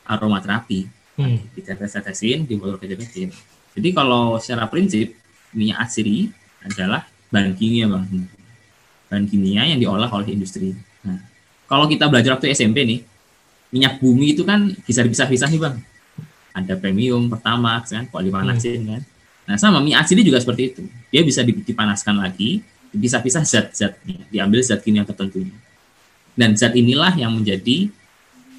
aromaterapi 0.07 1.03
hmm. 1.19 1.57
ditetes-tetesin 1.57 2.49
kecil-kecil 2.49 3.31
jadi 3.73 3.89
kalau 3.95 4.37
secara 4.37 4.69
prinsip 4.69 5.17
minyak 5.53 5.85
asiri 5.85 6.33
adalah 6.65 7.07
bahan 7.33 7.57
kimia 7.57 7.89
bang 7.89 8.05
bahan 9.09 9.25
kimia 9.29 9.69
yang 9.69 9.81
diolah 9.81 10.09
oleh 10.11 10.33
industri 10.33 10.77
nah 11.05 11.21
kalau 11.69 11.89
kita 11.89 12.09
belajar 12.09 12.37
waktu 12.37 12.53
SMP 12.53 12.85
nih 12.85 13.01
minyak 13.73 13.99
bumi 14.01 14.37
itu 14.37 14.45
kan 14.45 14.73
bisa 14.85 15.01
dipisah-pisah 15.05 15.49
nih 15.49 15.61
bang 15.61 15.77
ada 16.53 16.75
premium 16.77 17.33
pertama 17.33 17.81
kan 17.81 18.05
polimanasin 18.09 18.85
hmm. 18.85 18.91
kan 18.91 19.03
nah 19.43 19.59
sama 19.59 19.83
minyak 19.83 20.07
asiri 20.07 20.23
juga 20.23 20.39
seperti 20.39 20.63
itu. 20.75 20.83
Dia 21.11 21.23
bisa 21.27 21.43
dipanaskan 21.43 22.19
lagi 22.23 22.63
dipisah-pisah 22.93 23.43
zat-zatnya 23.43 24.29
diambil 24.29 24.61
zat 24.61 24.85
kimia 24.85 25.03
tertentu 25.09 25.49
dan 26.37 26.53
zat 26.57 26.77
inilah 26.77 27.13
yang 27.17 27.33
menjadi 27.33 27.89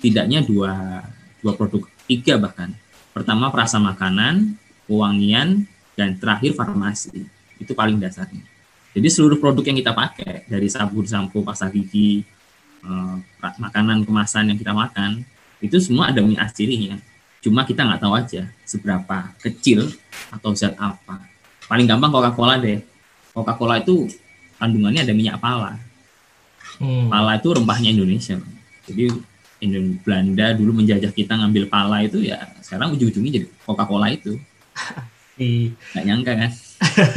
tidaknya 0.02 0.42
dua 0.42 1.06
dua 1.42 1.54
produk 1.54 1.86
tiga 2.10 2.36
bahkan. 2.38 2.74
Pertama 3.13 3.54
perasa 3.54 3.78
makanan 3.78 4.58
pewangian 4.90 5.70
dan 5.94 6.18
terakhir 6.18 6.58
farmasi. 6.58 7.30
Itu 7.62 7.78
paling 7.78 8.02
dasarnya. 8.02 8.42
Jadi 8.94 9.08
seluruh 9.10 9.38
produk 9.38 9.66
yang 9.70 9.78
kita 9.82 9.94
pakai 9.94 10.46
dari 10.50 10.70
sabun 10.70 11.06
sampo 11.06 11.42
pasta 11.42 11.70
gigi 11.70 12.25
eh, 12.86 13.16
makanan 13.42 14.06
kemasan 14.06 14.54
yang 14.54 14.58
kita 14.58 14.74
makan 14.74 15.25
itu 15.63 15.78
semua 15.80 16.12
ada 16.12 16.20
minyak 16.20 16.52
asirinya 16.52 17.00
cuma 17.44 17.68
kita 17.68 17.84
nggak 17.84 18.02
tahu 18.02 18.14
aja 18.16 18.48
seberapa 18.64 19.36
kecil 19.44 19.92
atau 20.32 20.56
zat 20.56 20.74
apa 20.80 21.28
paling 21.68 21.86
gampang 21.86 22.10
Coca-Cola 22.10 22.56
deh 22.58 22.80
Coca-Cola 23.36 23.84
itu 23.84 24.08
kandungannya 24.56 25.04
ada 25.04 25.14
minyak 25.14 25.38
pala 25.44 25.76
hmm. 26.80 27.12
pala 27.12 27.36
itu 27.36 27.52
rempahnya 27.52 27.92
Indonesia 27.92 28.40
jadi 28.88 29.12
Indonesia 29.64 30.00
Belanda 30.04 30.46
dulu 30.52 30.72
menjajah 30.84 31.12
kita 31.16 31.40
ngambil 31.40 31.72
pala 31.72 32.04
itu 32.04 32.20
ya 32.20 32.44
sekarang 32.60 32.92
ujung-ujungnya 33.00 33.32
jadi 33.40 33.48
Coca-Cola 33.64 34.08
itu. 34.12 34.36
Nggak 35.40 36.04
nyangka 36.04 36.34
kan? 36.36 36.52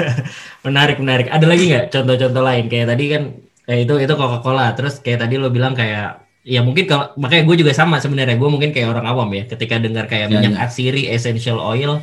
menarik 0.67 0.97
menarik. 1.03 1.27
Ada 1.29 1.47
lagi 1.49 1.65
nggak 1.69 1.87
contoh-contoh 1.93 2.43
lain 2.43 2.65
kayak 2.71 2.87
tadi 2.95 3.05
kan 3.13 3.23
kayak 3.67 3.81
itu 3.85 3.95
itu 4.07 4.15
Coca-Cola. 4.15 4.67
Terus 4.79 4.95
kayak 5.03 5.27
tadi 5.27 5.35
lo 5.37 5.51
bilang 5.51 5.75
kayak 5.75 6.26
ya 6.47 6.63
mungkin 6.63 6.87
kalau 6.87 7.11
makanya 7.19 7.43
gue 7.43 7.57
juga 7.67 7.73
sama 7.75 7.99
sebenarnya 7.99 8.39
gue 8.39 8.47
mungkin 8.47 8.71
kayak 8.71 8.95
orang 8.95 9.07
awam 9.11 9.29
ya 9.35 9.51
ketika 9.51 9.83
dengar 9.83 10.07
kayak 10.07 10.31
ya, 10.31 10.39
minyak 10.39 10.55
ya. 10.55 10.63
atsiri 10.63 11.11
essential 11.11 11.59
oil 11.59 11.99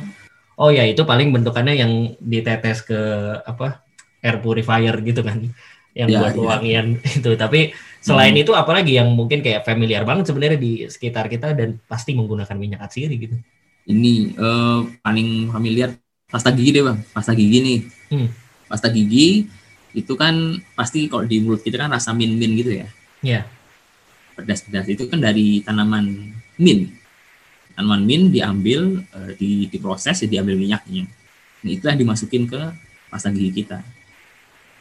oh 0.60 0.68
ya 0.68 0.84
itu 0.84 1.00
paling 1.08 1.32
bentukannya 1.32 1.80
yang 1.80 2.12
ditetes 2.20 2.84
ke 2.84 3.00
apa 3.40 3.80
air 4.20 4.36
purifier 4.44 5.00
gitu 5.00 5.24
kan 5.24 5.48
yang 5.96 6.12
ya, 6.12 6.20
buat 6.20 6.34
ya. 6.36 6.44
wangian 6.44 6.86
itu 7.18 7.32
tapi 7.40 7.72
Selain 8.04 8.36
hmm. 8.36 8.42
itu 8.44 8.52
apalagi 8.52 9.00
yang 9.00 9.08
mungkin 9.16 9.40
kayak 9.40 9.64
familiar 9.64 10.04
banget 10.04 10.28
sebenarnya 10.28 10.60
di 10.60 10.84
sekitar 10.84 11.24
kita 11.32 11.56
dan 11.56 11.80
pasti 11.88 12.12
menggunakan 12.12 12.52
minyak 12.52 12.84
atsiri 12.84 13.16
gitu. 13.16 13.40
Ini 13.88 14.36
uh, 14.36 14.84
paling 15.00 15.48
familiar 15.48 15.96
pasta 16.28 16.52
gigi 16.52 16.76
deh 16.76 16.84
bang, 16.84 17.00
pasta 17.16 17.32
gigi 17.32 17.58
nih. 17.64 17.80
Hmm. 18.12 18.28
Pasta 18.68 18.92
gigi 18.92 19.48
itu 19.96 20.12
kan 20.20 20.60
pasti 20.76 21.08
kalau 21.08 21.24
di 21.24 21.40
mulut 21.40 21.64
kita 21.64 21.80
kan 21.80 21.96
rasa 21.96 22.12
min-min 22.12 22.52
gitu 22.60 22.76
ya. 22.76 22.86
Iya. 23.24 23.40
Yeah. 23.40 23.44
Pedas-pedas 24.34 24.86
itu 24.90 25.06
kan 25.06 25.22
dari 25.22 25.62
tanaman 25.62 26.34
min. 26.58 26.90
Tanaman 27.74 28.02
min 28.02 28.30
diambil, 28.30 29.02
uh, 29.14 29.30
di, 29.38 29.70
diproses, 29.70 30.20
ya 30.22 30.28
diambil 30.30 30.58
minyaknya. 30.58 31.06
Nah, 31.64 31.70
itu 31.70 31.82
yang 31.86 31.98
dimasukin 31.98 32.46
ke 32.50 32.60
pasta 33.08 33.30
gigi 33.30 33.64
kita. 33.64 33.80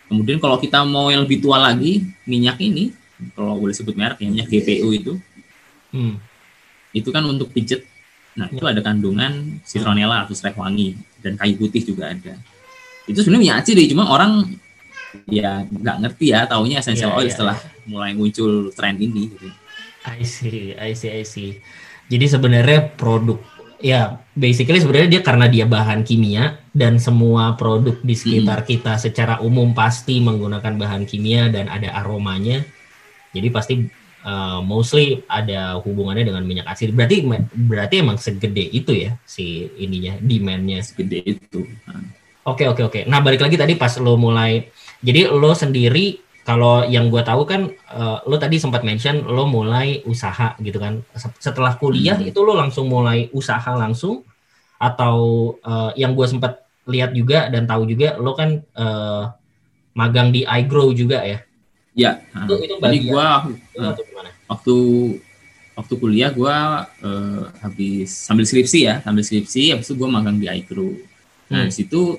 Kemudian 0.09 0.37
kalau 0.41 0.59
kita 0.59 0.83
mau 0.83 1.09
yang 1.09 1.25
lebih 1.25 1.41
tua 1.41 1.57
lagi, 1.61 2.05
minyak 2.27 2.59
ini 2.59 2.91
kalau 3.31 3.55
boleh 3.55 3.71
sebut 3.71 3.95
merek 3.95 4.19
ya, 4.19 4.27
minyak 4.27 4.47
GPU 4.51 4.91
itu 4.91 5.13
hmm. 5.95 6.15
itu 6.91 7.09
kan 7.13 7.23
untuk 7.23 7.55
pijet 7.55 7.87
nah 8.33 8.49
itu 8.49 8.65
ada 8.65 8.81
kandungan 8.81 9.61
citronella 9.61 10.25
atau 10.25 10.33
serai 10.33 10.57
wangi 10.57 10.97
dan 11.21 11.37
kayu 11.37 11.55
putih 11.55 11.85
juga 11.85 12.11
ada 12.11 12.33
itu 13.05 13.21
sebenarnya 13.21 13.41
minyak 13.45 13.57
aciri 13.63 13.83
cuma 13.85 14.09
orang 14.09 14.57
ya 15.29 15.65
nggak 15.67 15.97
ngerti 16.05 16.25
ya 16.33 16.45
taunya 16.49 16.81
essential 16.81 17.13
yeah, 17.13 17.19
oil 17.19 17.27
yeah, 17.27 17.33
setelah 17.33 17.57
mulai 17.89 18.11
muncul 18.15 18.69
tren 18.73 18.97
ini 18.97 19.33
gitu. 19.33 19.47
I 20.03 20.21
see, 20.27 20.75
I 20.75 20.91
see, 20.93 21.11
I 21.11 21.23
see. 21.23 21.63
Jadi 22.11 22.25
sebenarnya 22.27 22.91
produk 22.99 23.39
ya 23.79 24.19
basically 24.35 24.79
sebenarnya 24.79 25.19
dia 25.19 25.21
karena 25.23 25.47
dia 25.47 25.65
bahan 25.67 26.07
kimia 26.07 26.59
dan 26.71 26.99
semua 26.99 27.55
produk 27.59 27.99
di 27.99 28.15
sekitar 28.15 28.63
hmm. 28.63 28.67
kita 28.67 28.93
secara 28.95 29.43
umum 29.43 29.75
pasti 29.75 30.23
menggunakan 30.23 30.79
bahan 30.79 31.03
kimia 31.03 31.51
dan 31.51 31.67
ada 31.67 31.91
aromanya 31.99 32.63
jadi 33.33 33.49
pasti 33.49 33.89
uh, 34.23 34.61
mostly 34.61 35.25
ada 35.25 35.81
hubungannya 35.81 36.23
dengan 36.23 36.45
minyak 36.45 36.69
asin. 36.69 36.93
Berarti 36.93 37.25
berarti 37.53 37.95
emang 37.99 38.17
segede 38.21 38.63
itu 38.69 38.93
ya 38.93 39.17
si 39.25 39.67
ininya 39.81 40.17
demandnya. 40.21 40.85
Segede 40.85 41.25
itu. 41.25 41.65
Oke 42.45 42.69
oke 42.69 42.81
oke. 42.85 42.99
Nah 43.09 43.19
balik 43.19 43.41
lagi 43.41 43.57
tadi 43.57 43.73
pas 43.73 43.97
lo 43.97 44.15
mulai, 44.15 44.69
jadi 45.03 45.29
lo 45.29 45.51
sendiri 45.51 46.23
kalau 46.43 46.83
yang 46.87 47.07
gue 47.07 47.23
tahu 47.23 47.47
kan 47.47 47.71
uh, 47.91 48.19
lo 48.27 48.35
tadi 48.35 48.59
sempat 48.59 48.83
mention 48.83 49.23
lo 49.23 49.47
mulai 49.47 50.03
usaha 50.03 50.55
gitu 50.59 50.75
kan. 50.79 50.99
Setelah 51.39 51.79
kuliah 51.79 52.19
hmm. 52.19 52.31
itu 52.31 52.39
lo 52.43 52.55
langsung 52.55 52.91
mulai 52.91 53.31
usaha 53.31 53.71
langsung 53.75 54.27
atau 54.75 55.15
uh, 55.63 55.95
yang 55.95 56.11
gue 56.15 56.27
sempat 56.27 56.63
lihat 56.83 57.15
juga 57.15 57.47
dan 57.47 57.63
tahu 57.63 57.87
juga 57.87 58.19
lo 58.19 58.35
kan 58.35 58.59
uh, 58.75 59.31
magang 59.95 60.33
di 60.33 60.43
iGrow 60.43 60.91
juga 60.91 61.23
ya. 61.23 61.39
Ya. 61.93 62.11
Itu, 62.33 62.57
itu 62.59 62.75
Jadi 62.81 62.97
gua 63.07 63.47
uh, 63.77 63.93
waktu 64.49 64.77
waktu 65.77 65.93
kuliah 66.01 66.33
gua 66.33 66.89
uh, 66.99 67.53
habis 67.61 68.09
sambil 68.09 68.45
skripsi 68.49 68.79
ya, 68.89 68.95
sambil 69.05 69.21
skripsi 69.21 69.71
habis 69.73 69.87
itu 69.87 69.95
gua 69.95 70.09
magang 70.09 70.41
di 70.41 70.49
iCrew. 70.49 70.97
Nah, 71.53 71.63
hmm. 71.63 71.69
di 71.69 71.73
situ 71.73 72.17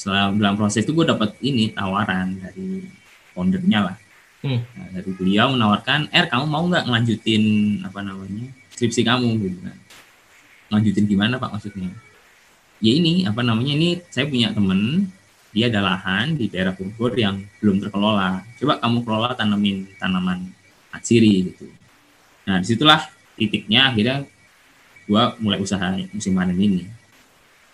setelah 0.00 0.32
dalam 0.32 0.56
proses 0.56 0.80
itu 0.80 0.96
gue 0.96 1.04
dapat 1.04 1.36
ini 1.44 1.76
tawaran 1.76 2.40
dari 2.40 2.88
foundernya 3.36 3.92
lah. 3.92 3.96
Hmm. 4.40 4.64
Nah, 4.64 4.88
dari 4.96 5.12
beliau 5.12 5.52
menawarkan, 5.52 6.08
"Er, 6.08 6.24
kamu 6.32 6.48
mau 6.48 6.64
nggak 6.64 6.88
ngelanjutin 6.88 7.44
apa 7.84 8.00
namanya? 8.00 8.48
skripsi 8.72 9.04
kamu 9.04 9.28
gitu 9.44 9.58
kan." 9.60 9.76
Lanjutin 10.72 11.04
gimana, 11.04 11.36
Pak 11.36 11.52
maksudnya? 11.52 11.92
Ya 12.80 12.92
ini, 12.96 13.28
apa 13.28 13.44
namanya? 13.44 13.76
Ini 13.76 14.00
saya 14.08 14.24
punya 14.24 14.56
temen 14.56 15.12
dia 15.50 15.66
ada 15.66 15.82
lahan 15.82 16.38
di 16.38 16.46
daerah 16.46 16.72
Bogor 16.72 17.12
yang 17.18 17.42
belum 17.58 17.82
terkelola. 17.82 18.46
Coba 18.56 18.78
kamu 18.78 18.98
kelola 19.02 19.30
tanamin 19.34 19.90
tanaman 19.98 20.46
atsiri 20.94 21.50
gitu. 21.50 21.66
Nah 22.46 22.62
di 22.62 22.66
situlah 22.70 23.02
titiknya 23.34 23.90
akhirnya 23.90 24.26
gua 25.10 25.34
mulai 25.42 25.58
usaha 25.58 25.98
musim 26.14 26.38
panen 26.38 26.54
ini. 26.54 26.86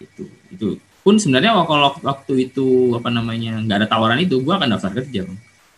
Itu 0.00 0.24
itu 0.48 0.80
pun 1.06 1.22
sebenarnya 1.22 1.54
kalau 1.70 1.94
waktu 2.02 2.50
itu 2.50 2.98
apa 2.98 3.14
namanya 3.14 3.62
nggak 3.62 3.78
ada 3.78 3.86
tawaran 3.86 4.18
itu 4.18 4.42
gua 4.42 4.58
akan 4.58 4.74
daftar 4.74 4.90
kerja. 4.98 5.22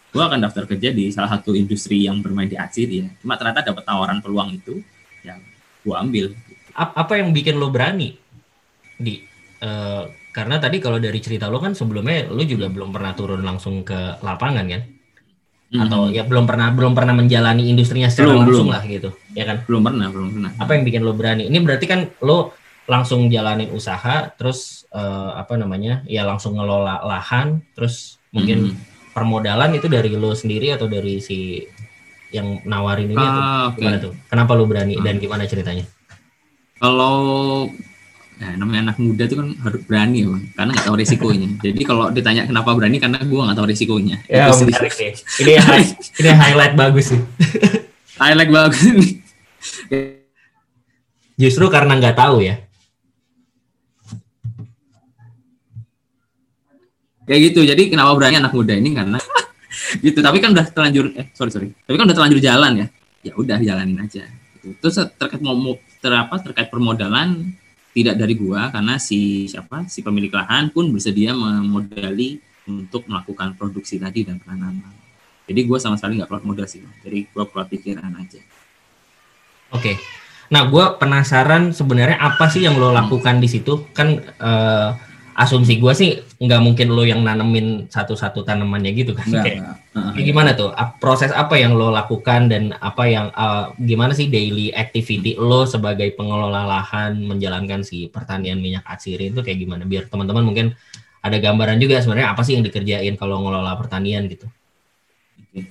Gua 0.09 0.25
akan 0.25 0.41
daftar 0.41 0.65
kerja 0.65 0.89
di 0.89 1.13
salah 1.13 1.37
satu 1.37 1.53
industri 1.53 2.09
yang 2.09 2.25
bermain 2.25 2.49
di 2.49 2.57
atsiri 2.57 3.05
ya. 3.05 3.09
Cuma 3.21 3.37
ternyata 3.37 3.61
dapat 3.61 3.85
tawaran 3.85 4.25
peluang 4.25 4.57
itu, 4.57 4.81
ya 5.21 5.37
gua 5.85 6.01
ambil. 6.01 6.33
Apa 6.73 7.21
yang 7.21 7.37
bikin 7.37 7.61
lo 7.61 7.69
berani 7.69 8.17
di 8.97 9.21
uh, 9.61 10.09
karena 10.33 10.57
tadi 10.57 10.81
kalau 10.81 10.97
dari 10.97 11.21
cerita 11.21 11.53
lo 11.53 11.61
kan 11.61 11.77
sebelumnya 11.77 12.33
lo 12.33 12.41
juga 12.49 12.73
belum 12.73 12.89
pernah 12.89 13.13
turun 13.13 13.45
langsung 13.45 13.85
ke 13.85 14.25
lapangan 14.25 14.65
kan? 14.65 14.83
Mm-hmm. 15.69 15.85
Atau 15.85 16.01
ya 16.09 16.25
belum 16.25 16.49
pernah 16.49 16.73
belum 16.73 16.97
pernah 16.97 17.13
menjalani 17.13 17.69
industrinya 17.69 18.09
secara 18.09 18.33
belum, 18.33 18.41
langsung 18.49 18.73
belum. 18.73 18.77
lah 18.81 18.83
gitu, 18.89 19.11
ya 19.37 19.45
kan? 19.45 19.61
Belum 19.69 19.85
pernah, 19.85 20.09
belum 20.09 20.29
pernah. 20.33 20.51
Apa 20.57 20.71
yang 20.73 20.89
bikin 20.89 21.05
lo 21.05 21.13
berani? 21.13 21.45
Ini 21.53 21.59
berarti 21.61 21.85
kan 21.85 22.09
lo 22.25 22.57
langsung 22.89 23.29
jalanin 23.29 23.69
usaha, 23.71 24.33
terus 24.33 24.89
uh, 24.97 25.37
apa 25.37 25.61
namanya? 25.61 26.01
Ya 26.09 26.25
langsung 26.25 26.57
ngelola 26.57 27.05
lahan, 27.05 27.61
terus 27.77 28.17
mungkin 28.33 28.73
mm-hmm. 28.73 29.13
permodalan 29.13 29.77
itu 29.77 29.93
dari 29.93 30.09
lo 30.17 30.33
sendiri 30.33 30.73
atau 30.73 30.89
dari 30.89 31.21
si 31.21 31.69
yang 32.33 32.65
nawarin 32.65 33.13
ini 33.13 33.21
ah, 33.21 33.29
atau 33.29 33.43
okay. 33.45 33.77
gimana 33.85 33.97
tuh? 34.01 34.13
Kenapa 34.33 34.57
lo 34.57 34.65
berani 34.65 34.97
ah. 34.97 35.05
dan 35.05 35.21
gimana 35.21 35.45
ceritanya? 35.45 35.85
Kalau 36.81 37.69
Nah, 38.39 38.55
namanya 38.55 38.95
anak 38.95 39.03
muda 39.03 39.27
itu 39.27 39.35
kan 39.35 39.51
harus 39.67 39.83
berani 39.83 40.23
ya, 40.23 40.31
bang. 40.31 40.47
Karena 40.55 40.71
nggak 40.79 40.87
tahu 40.87 40.95
resikonya. 40.95 41.51
Jadi 41.67 41.81
kalau 41.83 42.07
ditanya 42.15 42.47
kenapa 42.47 42.71
berani, 42.79 43.03
karena 43.03 43.19
gue 43.19 43.35
nggak 43.35 43.59
tahu 43.59 43.67
resikonya. 43.67 44.23
Ya, 44.31 44.47
itu 44.47 44.63
menarik 44.63 44.95
sih. 44.95 45.11
Ini 45.43 45.59
high, 45.59 45.91
ini 46.23 46.31
highlight 46.31 46.79
bagus 46.79 47.11
sih. 47.11 47.19
highlight 48.23 48.55
bagus 48.55 48.79
Justru 51.43 51.67
karena 51.67 51.99
nggak 51.99 52.15
tahu 52.15 52.47
ya. 52.47 52.63
Kayak 57.29 57.53
gitu. 57.53 57.61
Jadi 57.69 57.93
kenapa 57.93 58.17
berani 58.17 58.41
anak 58.41 58.57
muda 58.57 58.73
ini? 58.73 58.97
Karena 58.97 59.21
gitu. 60.05 60.19
Tapi 60.19 60.37
kan 60.41 60.57
udah 60.57 60.67
terlanjur 60.73 61.13
eh 61.15 61.29
sorry 61.37 61.53
sorry. 61.53 61.69
Tapi 61.85 61.95
kan 62.01 62.09
udah 62.09 62.17
terlanjur 62.17 62.41
jalan 62.41 62.73
ya. 62.81 62.87
Ya 63.23 63.33
udah 63.37 63.59
jalanin 63.61 64.01
aja. 64.01 64.25
Gitu. 64.59 64.75
terus 64.83 64.99
terkait 65.15 65.39
mau 65.39 65.55
ter, 66.03 66.11
terkait 66.43 66.69
permodalan 66.73 67.53
tidak 67.93 68.17
dari 68.17 68.35
gua. 68.35 68.73
Karena 68.73 68.97
si 68.97 69.45
siapa? 69.47 69.85
Si 69.87 70.01
pemilik 70.01 70.33
lahan 70.33 70.73
pun 70.73 70.89
bersedia 70.89 71.37
memodali 71.37 72.41
untuk 72.69 73.05
melakukan 73.09 73.57
produksi 73.57 74.01
tadi 74.01 74.25
dan 74.25 74.41
penanaman. 74.41 74.97
Jadi 75.49 75.61
gua 75.65 75.81
sama 75.81 75.97
sekali 75.97 76.21
nggak 76.21 76.29
perlu 76.29 76.53
modal 76.53 76.69
sih 76.69 76.85
jadi 77.01 77.25
gua 77.33 77.49
perlu 77.49 77.65
pikiran 77.73 78.13
aja. 78.21 78.41
Oke. 79.73 79.97
Okay. 79.97 79.97
nah 80.49 80.65
gua 80.65 80.97
penasaran 80.97 81.77
sebenarnya 81.77 82.17
apa 82.17 82.49
sih 82.49 82.65
yang 82.65 82.81
lo 82.81 82.89
lakukan 82.93 83.37
hmm. 83.37 83.43
di 83.45 83.49
situ? 83.49 83.85
Kan 83.93 84.21
uh, 84.41 84.97
asumsi 85.39 85.79
gue 85.79 85.93
sih 85.95 86.19
nggak 86.43 86.61
mungkin 86.67 86.91
lo 86.91 87.07
yang 87.07 87.23
nanemin 87.23 87.87
satu-satu 87.87 88.43
tanamannya 88.43 88.91
gitu 88.91 89.15
kan. 89.15 89.31
Enggak, 89.31 89.45
kayak, 89.47 89.61
kayak 89.95 90.27
gimana 90.27 90.51
tuh? 90.59 90.75
Proses 90.99 91.31
apa 91.31 91.55
yang 91.55 91.79
lo 91.79 91.95
lakukan 91.95 92.51
dan 92.51 92.75
apa 92.83 93.07
yang 93.07 93.31
uh, 93.39 93.71
gimana 93.79 94.19
sih 94.19 94.27
daily 94.27 94.75
activity 94.75 95.39
lo 95.39 95.63
sebagai 95.63 96.11
pengelola 96.19 96.67
lahan 96.67 97.23
menjalankan 97.23 97.87
si 97.87 98.11
pertanian 98.11 98.59
minyak 98.59 98.83
atsiri 98.83 99.31
itu 99.31 99.39
kayak 99.47 99.63
gimana? 99.63 99.87
Biar 99.87 100.11
teman-teman 100.11 100.43
mungkin 100.43 100.67
ada 101.23 101.39
gambaran 101.39 101.79
juga 101.79 102.03
sebenarnya 102.03 102.35
apa 102.35 102.43
sih 102.43 102.59
yang 102.59 102.67
dikerjain 102.67 103.15
kalau 103.15 103.39
ngelola 103.39 103.79
pertanian 103.79 104.27
gitu. 104.27 104.51
Oke. 105.39 105.71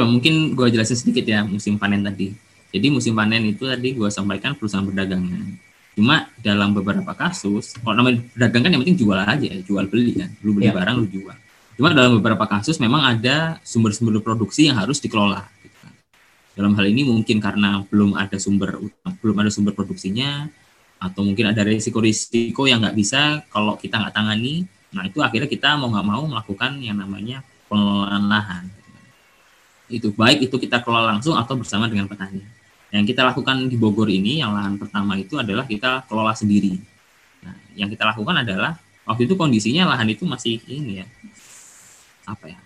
mungkin 0.00 0.58
gue 0.58 0.66
jelasin 0.74 0.96
sedikit 0.96 1.28
ya 1.28 1.44
musim 1.44 1.76
panen 1.76 2.00
tadi. 2.00 2.32
Jadi 2.72 2.86
musim 2.88 3.12
panen 3.12 3.52
itu 3.52 3.68
tadi 3.68 3.92
gue 3.92 4.08
sampaikan 4.08 4.56
perusahaan 4.56 4.82
perdagangan 4.82 5.73
Cuma 5.94 6.26
dalam 6.42 6.74
beberapa 6.74 7.14
kasus, 7.14 7.78
kalau 7.78 7.94
namanya 8.02 8.22
dagang 8.34 8.66
kan 8.66 8.70
yang 8.74 8.82
penting 8.82 8.98
jual 8.98 9.14
aja, 9.14 9.48
jual 9.62 9.84
beli 9.86 10.12
kan. 10.18 10.30
Lu 10.42 10.50
beli 10.54 10.66
ya. 10.68 10.74
barang, 10.74 10.96
lu 10.98 11.06
jual. 11.06 11.36
Cuma 11.78 11.94
dalam 11.94 12.18
beberapa 12.18 12.46
kasus 12.50 12.82
memang 12.82 13.02
ada 13.02 13.62
sumber-sumber 13.62 14.18
produksi 14.18 14.66
yang 14.66 14.78
harus 14.78 14.98
dikelola. 14.98 15.46
Gitu 15.62 15.76
kan. 15.78 15.94
Dalam 16.58 16.74
hal 16.74 16.90
ini 16.90 17.06
mungkin 17.06 17.38
karena 17.38 17.86
belum 17.86 18.18
ada 18.18 18.38
sumber 18.42 18.78
belum 19.22 19.36
ada 19.38 19.50
sumber 19.54 19.70
produksinya, 19.70 20.50
atau 21.04 21.20
mungkin 21.20 21.52
ada 21.52 21.60
risiko-risiko 21.66 22.64
yang 22.64 22.80
nggak 22.80 22.96
bisa 22.96 23.44
kalau 23.52 23.76
kita 23.76 24.00
nggak 24.00 24.14
tangani. 24.14 24.64
Nah 24.94 25.04
itu 25.04 25.20
akhirnya 25.20 25.50
kita 25.50 25.76
mau 25.76 25.92
nggak 25.92 26.06
mau 26.06 26.22
melakukan 26.24 26.80
yang 26.80 26.96
namanya 26.96 27.44
pengelolaan 27.68 28.24
lahan. 28.30 28.64
Itu 29.90 30.16
baik 30.16 30.48
itu 30.48 30.56
kita 30.56 30.80
kelola 30.80 31.12
langsung 31.12 31.36
atau 31.36 31.60
bersama 31.60 31.90
dengan 31.90 32.08
petani. 32.08 32.40
Yang 32.94 33.10
kita 33.10 33.26
lakukan 33.26 33.66
di 33.66 33.74
Bogor 33.74 34.06
ini, 34.06 34.38
yang 34.38 34.54
lahan 34.54 34.78
pertama 34.78 35.18
itu 35.18 35.34
adalah 35.34 35.66
kita 35.66 36.06
kelola 36.06 36.30
sendiri. 36.30 36.78
Nah, 37.42 37.58
yang 37.74 37.90
kita 37.90 38.06
lakukan 38.06 38.46
adalah 38.46 38.78
waktu 39.02 39.26
itu 39.26 39.34
kondisinya 39.34 39.90
lahan 39.90 40.14
itu 40.14 40.22
masih 40.22 40.62
ini 40.70 41.02
ya, 41.02 41.06
apa 42.22 42.54
ya, 42.54 42.58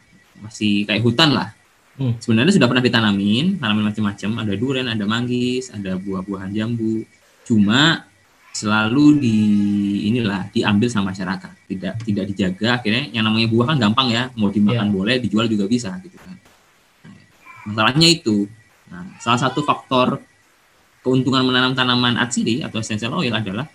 masih 0.45 0.85
kayak 0.85 1.01
hutan 1.01 1.33
lah. 1.33 1.57
Hmm. 1.97 2.15
Sebenarnya 2.21 2.61
sudah 2.61 2.69
pernah 2.69 2.85
ditanamin, 2.85 3.57
tanamin 3.57 3.89
macam-macam, 3.89 4.31
ada 4.45 4.53
durian, 4.53 4.87
ada 4.93 5.05
manggis, 5.09 5.73
ada 5.73 5.97
buah-buahan 5.97 6.53
jambu. 6.53 7.09
Cuma 7.49 8.05
selalu 8.53 9.25
di 9.25 9.39
inilah 10.13 10.53
diambil 10.53 10.93
sama 10.93 11.17
masyarakat, 11.17 11.73
tidak 11.73 12.05
tidak 12.05 12.25
dijaga. 12.29 12.77
Akhirnya 12.77 13.09
yang 13.17 13.25
namanya 13.25 13.49
buah 13.49 13.73
kan 13.73 13.81
gampang 13.81 14.13
ya, 14.13 14.29
mau 14.37 14.53
dimakan 14.53 14.93
yeah. 14.93 14.95
boleh, 14.95 15.17
dijual 15.25 15.49
juga 15.49 15.65
bisa 15.65 15.97
gitu 16.05 16.21
kan. 16.21 16.37
Nah, 17.09 17.17
masalahnya 17.65 18.13
itu 18.13 18.45
Nah, 18.89 19.05
salah 19.21 19.41
satu 19.41 19.61
faktor 19.65 20.21
keuntungan 21.05 21.45
menanam 21.47 21.73
tanaman 21.73 22.19
atsiri 22.19 22.65
atau 22.65 22.83
essential 22.83 23.15
oil 23.15 23.31
adalah 23.33 23.69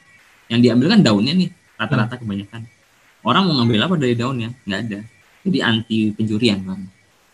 yang 0.51 0.59
diambil 0.59 0.97
kan 0.97 0.99
daunnya 1.01 1.33
nih 1.33 1.49
rata-rata 1.79 2.19
kebanyakan. 2.19 2.67
Orang 3.23 3.47
mau 3.47 3.55
ngambil 3.63 3.87
apa 3.87 3.95
dari 3.95 4.13
daunnya? 4.19 4.51
Nggak 4.67 4.79
ada. 4.89 4.99
Jadi 5.43 5.57
anti 5.63 5.99
pencurian 6.11 6.59
kan. 6.63 6.79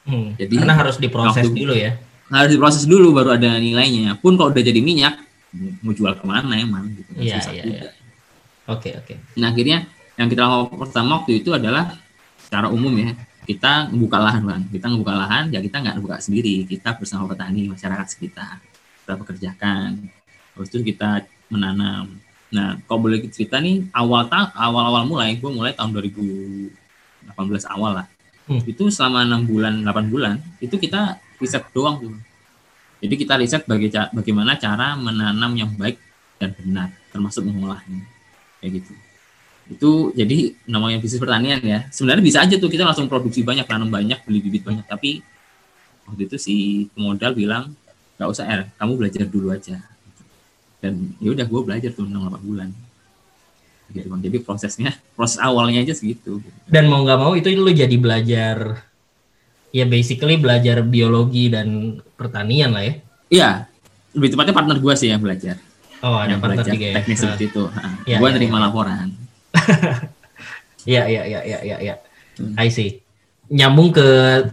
Hmm, 0.05 0.33
Jadi 0.37 0.55
karena 0.57 0.75
harus 0.77 0.97
diproses 0.97 1.45
waktu, 1.45 1.57
dulu 1.57 1.73
ya. 1.73 1.91
Harus 2.29 2.49
diproses 2.53 2.83
dulu 2.85 3.07
baru 3.13 3.37
ada 3.37 3.57
nilainya. 3.57 4.17
Pun 4.17 4.37
kalau 4.37 4.53
udah 4.53 4.63
jadi 4.63 4.81
minyak 4.81 5.17
mau 5.81 5.93
jual 5.93 6.13
ke 6.13 6.25
mana 6.25 6.53
emang 6.61 6.93
gitu. 6.93 7.09
Iya 7.17 7.41
iya 7.53 7.63
iya. 7.65 7.81
Oke 8.69 8.93
oke. 8.93 9.17
Nah 9.41 9.49
akhirnya 9.49 9.89
yang 10.13 10.29
kita 10.29 10.45
lakukan 10.45 10.77
pertama 10.77 11.21
waktu 11.21 11.41
itu 11.41 11.49
adalah 11.53 11.97
secara 12.37 12.69
umum 12.69 12.93
ya 12.97 13.17
kita 13.49 13.89
membuka 13.89 14.21
lahan 14.21 14.45
bang. 14.45 14.61
Kita 14.69 14.85
membuka 14.93 15.17
lahan 15.17 15.49
ya 15.49 15.57
kita 15.57 15.81
nggak 15.81 15.97
buka 16.05 16.21
sendiri. 16.21 16.69
Kita 16.69 16.93
bersama 16.93 17.25
petani 17.25 17.65
masyarakat 17.65 18.05
sekitar. 18.05 18.61
Kita 19.01 19.17
pekerjakan. 19.17 20.05
Terus 20.53 20.69
itu 20.69 20.93
kita 20.93 21.25
menanam. 21.49 22.13
Nah 22.53 22.77
kalau 22.85 23.09
boleh 23.09 23.25
cerita 23.33 23.57
nih 23.57 23.89
awal 23.89 24.29
ta 24.29 24.53
awal 24.53 24.93
awal 24.93 25.09
mulai 25.09 25.33
gue 25.33 25.49
mulai 25.49 25.73
tahun 25.73 25.97
2018 25.97 27.73
awal 27.73 28.05
lah. 28.05 28.07
Hmm. 28.49 28.65
itu 28.65 28.89
selama 28.89 29.21
enam 29.29 29.45
bulan 29.45 29.85
8 29.85 30.09
bulan 30.09 30.41
itu 30.57 30.73
kita 30.81 31.21
riset 31.37 31.69
doang 31.69 32.01
tuh 32.01 32.17
jadi 32.97 33.13
kita 33.13 33.37
riset 33.37 33.61
baga 33.69 34.09
bagaimana 34.09 34.57
cara 34.57 34.97
menanam 34.97 35.53
yang 35.53 35.69
baik 35.77 36.01
dan 36.41 36.57
benar 36.57 36.89
termasuk 37.13 37.45
mengolahnya. 37.45 38.09
Kayak 38.57 38.81
gitu 38.81 39.08
itu 39.69 40.09
jadi 40.17 40.57
namanya 40.65 40.97
bisnis 40.97 41.21
pertanian 41.21 41.61
ya. 41.61 41.85
Sebenarnya 41.93 42.25
bisa 42.25 42.41
aja 42.41 42.57
tuh 42.57 42.73
kita 42.73 42.89
langsung 42.89 43.05
produksi 43.05 43.45
banyak 43.45 43.69
tanam 43.69 43.93
banyak 43.93 44.25
beli 44.25 44.41
bibit 44.41 44.65
banyak. 44.65 44.81
Tapi 44.89 45.21
waktu 46.09 46.25
itu 46.25 46.37
si 46.41 46.55
modal 46.97 47.37
bilang 47.37 47.77
nggak 48.17 48.29
usah 48.33 48.49
er. 48.49 48.61
Kamu 48.81 48.97
belajar 48.97 49.29
dulu 49.29 49.53
aja. 49.53 49.77
Dan 50.81 51.13
ya 51.21 51.29
udah 51.37 51.45
gue 51.45 51.61
belajar 51.61 51.93
tuh 51.93 52.09
enam 52.09 52.33
bulan. 52.41 52.73
Gitu 53.93 54.09
bang 54.09 54.21
jadi 54.25 54.37
prosesnya 54.41 54.97
proses 55.13 55.37
awalnya 55.37 55.85
aja 55.85 55.93
segitu. 55.93 56.41
Dan 56.65 56.89
mau 56.89 57.05
nggak 57.05 57.19
mau 57.21 57.37
itu 57.37 57.53
lu 57.53 57.69
jadi 57.69 57.93
belajar 58.01 58.89
ya 59.69 59.85
basically 59.85 60.41
belajar 60.41 60.81
biologi 60.81 61.45
dan 61.53 62.01
pertanian 62.17 62.73
lah 62.73 62.89
ya? 62.89 62.93
Iya. 63.29 63.49
Lebih 64.17 64.33
tepatnya 64.33 64.53
partner 64.57 64.77
gue 64.81 64.93
sih 64.97 65.13
yang 65.13 65.21
belajar. 65.21 65.61
Oh 66.01 66.17
ada 66.17 66.33
yang 66.33 66.41
partner 66.41 66.65
belajar 66.65 66.73
juga 66.73 66.87
ya? 66.89 66.95
teknik 66.97 67.17
seperti 67.21 67.43
itu. 67.53 67.63
Ya, 68.09 68.17
gue 68.17 68.29
ya, 68.33 68.33
terima 68.33 68.57
ya. 68.57 68.65
laporan 68.65 69.18
Iya, 70.87 71.05
iya, 71.11 71.23
iya, 71.27 71.41
iya, 71.43 71.59
iya, 71.61 71.77
ya. 71.83 71.95
I 72.55 72.71
see. 72.71 73.03
Nyambung 73.49 73.91
ke 73.91 74.07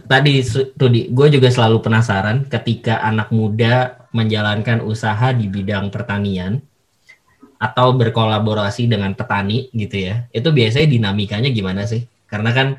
tadi 0.09 0.41
Rudi, 0.75 1.07
gue 1.13 1.27
juga 1.33 1.49
selalu 1.49 1.81
penasaran 1.81 2.45
ketika 2.49 2.99
anak 3.01 3.31
muda 3.31 4.05
menjalankan 4.11 4.81
usaha 4.83 5.31
di 5.31 5.47
bidang 5.47 5.93
pertanian 5.93 6.59
atau 7.57 7.93
berkolaborasi 7.93 8.89
dengan 8.89 9.13
petani 9.17 9.69
gitu 9.73 9.97
ya. 10.11 10.29
Itu 10.33 10.53
biasanya 10.53 10.87
dinamikanya 10.89 11.49
gimana 11.49 11.85
sih? 11.89 12.05
Karena 12.27 12.51
kan 12.53 12.77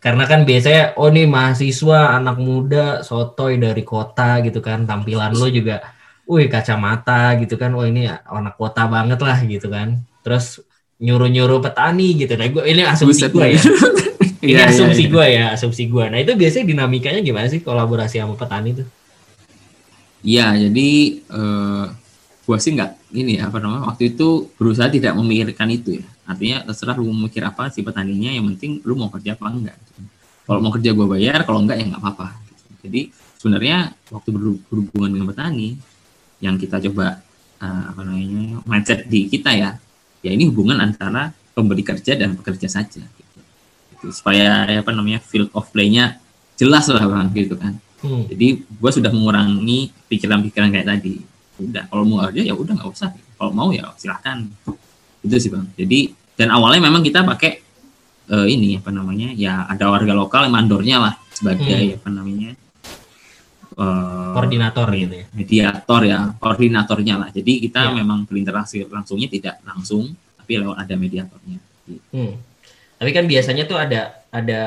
karena 0.00 0.24
kan 0.24 0.48
biasanya 0.48 0.96
oh 0.96 1.12
nih 1.12 1.28
mahasiswa 1.28 2.16
anak 2.16 2.40
muda 2.40 3.04
sotoy 3.04 3.60
dari 3.60 3.84
kota 3.84 4.40
gitu 4.40 4.64
kan 4.64 4.88
tampilan 4.88 5.36
lo 5.36 5.44
juga 5.52 5.92
wih 6.24 6.48
kacamata 6.48 7.36
gitu 7.36 7.60
kan 7.60 7.76
oh 7.76 7.84
ini 7.84 8.08
anak 8.08 8.56
kota 8.56 8.88
banget 8.88 9.20
lah 9.20 9.36
gitu 9.44 9.68
kan 9.68 10.00
terus 10.24 10.64
nyuruh-nyuruh 11.00 11.58
petani 11.64 12.12
gitu. 12.14 12.36
Nah, 12.36 12.46
gue 12.52 12.62
ini 12.68 12.84
asumsi 12.84 13.24
gue 13.32 13.46
ya. 13.56 13.60
ini 14.44 14.52
ya, 14.52 14.68
asumsi 14.68 15.08
ya, 15.08 15.12
gue 15.12 15.26
ya, 15.26 15.44
asumsi 15.56 15.82
gue. 15.88 16.04
Nah, 16.12 16.18
itu 16.20 16.32
biasanya 16.36 16.64
dinamikanya 16.68 17.20
gimana 17.24 17.48
sih 17.48 17.64
kolaborasi 17.64 18.20
sama 18.20 18.36
petani 18.36 18.76
itu? 18.76 18.84
Iya, 20.20 20.52
jadi 20.68 20.88
uh, 21.32 21.84
gue 22.44 22.56
sih 22.60 22.76
nggak 22.76 23.16
ini 23.16 23.40
ya, 23.40 23.48
apa 23.48 23.56
namanya 23.64 23.88
waktu 23.96 24.12
itu 24.12 24.52
berusaha 24.60 24.92
tidak 24.92 25.16
memikirkan 25.16 25.72
itu 25.72 26.04
ya. 26.04 26.06
Artinya 26.28 26.68
terserah 26.68 26.94
lu 27.00 27.08
memikir 27.08 27.40
apa 27.42 27.72
si 27.72 27.80
petaninya, 27.80 28.28
yang 28.28 28.44
penting 28.54 28.84
lu 28.84 28.94
mau 29.00 29.08
kerja 29.08 29.32
apa 29.34 29.48
enggak. 29.48 29.78
Kalau 30.44 30.60
mau 30.60 30.70
kerja 30.70 30.92
gue 30.92 31.06
bayar, 31.08 31.48
kalau 31.48 31.64
enggak 31.64 31.80
ya 31.80 31.88
nggak 31.88 32.02
apa-apa. 32.04 32.36
Jadi 32.84 33.08
sebenarnya 33.40 33.96
waktu 34.12 34.28
berhubungan 34.68 35.10
dengan 35.16 35.26
petani, 35.32 35.80
yang 36.44 36.60
kita 36.60 36.76
coba 36.92 37.24
uh, 37.64 37.84
apa 37.88 38.00
namanya 38.04 38.60
mindset 38.68 39.08
di 39.08 39.28
kita 39.28 39.56
ya 39.56 39.80
ya 40.20 40.30
ini 40.32 40.48
hubungan 40.48 40.80
antara 40.80 41.32
pemberi 41.56 41.82
kerja 41.84 42.16
dan 42.16 42.36
pekerja 42.36 42.68
saja 42.68 43.02
gitu. 43.02 43.38
gitu. 43.96 44.06
supaya 44.12 44.68
ya, 44.68 44.80
apa 44.80 44.90
namanya 44.92 45.20
field 45.20 45.48
of 45.56 45.68
play-nya 45.72 46.20
jelas 46.60 46.88
lah 46.92 47.04
bang 47.08 47.28
gitu 47.32 47.56
kan 47.56 47.76
hmm. 48.04 48.28
jadi 48.32 48.48
gue 48.60 48.90
sudah 48.92 49.10
mengurangi 49.12 49.92
pikiran-pikiran 50.12 50.68
kayak 50.72 50.88
tadi 50.88 51.20
udah 51.60 51.84
kalau 51.92 52.04
mau 52.08 52.24
kerja 52.28 52.40
ya 52.44 52.54
udah 52.56 52.72
nggak 52.76 52.90
usah 52.90 53.12
kalau 53.36 53.52
mau 53.52 53.68
ya 53.72 53.92
silahkan 53.96 54.44
itu 55.20 55.36
sih 55.36 55.50
bang 55.52 55.66
jadi 55.76 56.12
dan 56.36 56.48
awalnya 56.52 56.88
memang 56.88 57.04
kita 57.04 57.20
pakai 57.24 57.60
uh, 58.32 58.46
ini 58.48 58.80
apa 58.80 58.88
namanya 58.88 59.36
ya 59.36 59.68
ada 59.68 59.92
warga 59.92 60.16
lokal 60.16 60.48
yang 60.48 60.54
mandornya 60.56 60.96
lah 61.00 61.14
sebagai 61.32 61.96
hmm. 61.96 61.96
apa 62.00 62.08
namanya 62.08 62.50
uh, 63.80 64.36
koordinator 64.36 64.88
gitu 64.92 65.14
ya. 65.24 65.26
mediator 65.32 66.00
ya 66.04 66.20
koordinatornya 66.36 67.14
lah. 67.16 67.28
Jadi 67.32 67.64
kita 67.64 67.90
ya. 67.90 67.96
memang 67.96 68.28
berinteraksi 68.28 68.84
langsungnya 68.86 69.28
tidak 69.32 69.58
langsung 69.64 70.12
tapi 70.36 70.60
lewat 70.60 70.76
ada 70.84 70.94
mediatornya. 70.94 71.58
Hmm. 72.14 72.38
tapi 73.02 73.10
kan 73.10 73.26
biasanya 73.26 73.66
tuh 73.66 73.74
ada 73.74 74.22
ada 74.30 74.62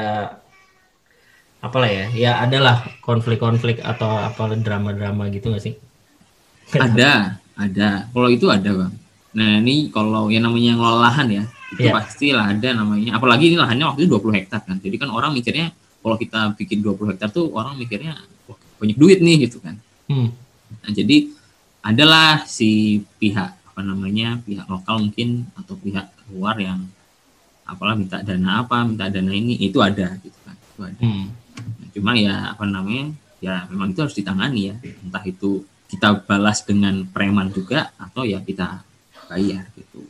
apa 1.63 1.77
lah 1.79 1.87
ya 1.87 2.05
ya 2.11 2.31
adalah 2.43 2.83
konflik-konflik 2.99 3.79
atau 3.79 4.11
apa 4.11 4.59
drama-drama 4.59 5.31
gitu 5.31 5.53
gak 5.53 5.63
sih? 5.63 5.73
Ada 6.75 7.39
ada. 7.63 8.11
Kalau 8.11 8.27
itu 8.27 8.51
ada 8.51 8.69
bang. 8.75 8.93
Nah 9.39 9.51
ini 9.63 9.87
kalau 9.93 10.27
yang 10.27 10.43
namanya 10.49 10.75
ngelola 10.75 10.99
lahan 11.07 11.27
ya 11.31 11.43
itu 11.71 11.89
yeah. 11.89 11.95
pastilah 11.95 12.51
ada 12.51 12.69
namanya. 12.75 13.15
Apalagi 13.15 13.53
ini 13.53 13.57
lahannya 13.57 13.85
waktu 13.87 14.05
itu 14.05 14.19
20 14.19 14.37
hektar 14.43 14.61
kan. 14.67 14.77
Jadi 14.83 14.95
kan 14.99 15.09
orang 15.09 15.31
mikirnya 15.31 15.71
kalau 16.03 16.19
kita 16.19 16.51
bikin 16.59 16.83
20 16.83 17.15
hektar 17.15 17.31
tuh 17.31 17.49
orang 17.55 17.79
mikirnya 17.79 18.19
banyak 18.83 18.99
duit 18.99 19.23
nih 19.23 19.47
gitu 19.47 19.63
kan. 19.63 19.79
Hmm. 20.11 20.35
nah 20.83 20.91
jadi 20.91 21.31
adalah 21.79 22.43
si 22.43 22.99
pihak 23.15 23.55
apa 23.71 23.79
namanya 23.79 24.35
pihak 24.43 24.67
lokal 24.67 24.99
mungkin 24.99 25.47
atau 25.55 25.79
pihak 25.79 26.11
luar 26.35 26.59
yang 26.59 26.83
apalah 27.63 27.95
minta 27.95 28.19
dana 28.19 28.59
apa 28.59 28.83
minta 28.83 29.07
dana 29.07 29.31
ini 29.31 29.55
itu 29.63 29.79
ada 29.79 30.19
gitu 30.19 30.35
kan 30.43 30.55
itu 30.59 30.81
ada. 30.83 30.99
Hmm. 30.99 31.31
nah, 31.55 31.87
cuma 31.95 32.11
ya 32.19 32.51
apa 32.51 32.67
namanya 32.67 33.15
ya 33.39 33.63
memang 33.71 33.95
itu 33.95 34.03
harus 34.03 34.15
ditangani 34.19 34.61
ya. 34.71 34.75
Entah 34.99 35.23
itu 35.23 35.63
kita 35.87 36.19
balas 36.27 36.67
dengan 36.67 37.07
preman 37.07 37.47
juga 37.55 37.95
atau 37.95 38.27
ya 38.27 38.43
kita 38.43 38.83
bayar 39.31 39.71
gitu. 39.79 40.03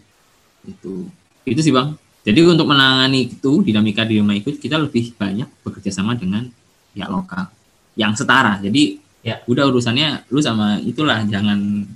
Itu 0.65 1.05
itu 1.45 1.61
sih 1.61 1.69
bang. 1.69 1.93
Jadi 2.23 2.39
untuk 2.47 2.71
menangani 2.71 3.29
itu 3.29 3.61
dinamika 3.61 4.07
di 4.07 4.17
rumah 4.17 4.33
ikut 4.33 4.57
kita 4.57 4.79
lebih 4.79 5.13
banyak 5.19 5.45
bekerja 5.61 5.91
sama 5.91 6.15
dengan 6.15 6.47
pihak 6.95 7.11
lokal 7.11 7.51
yang 7.99 8.13
setara 8.17 8.59
jadi 8.59 8.97
ya 9.23 9.35
udah 9.47 9.69
urusannya 9.71 10.27
lu 10.33 10.39
sama 10.43 10.79
itulah 10.83 11.23
jangan 11.25 11.87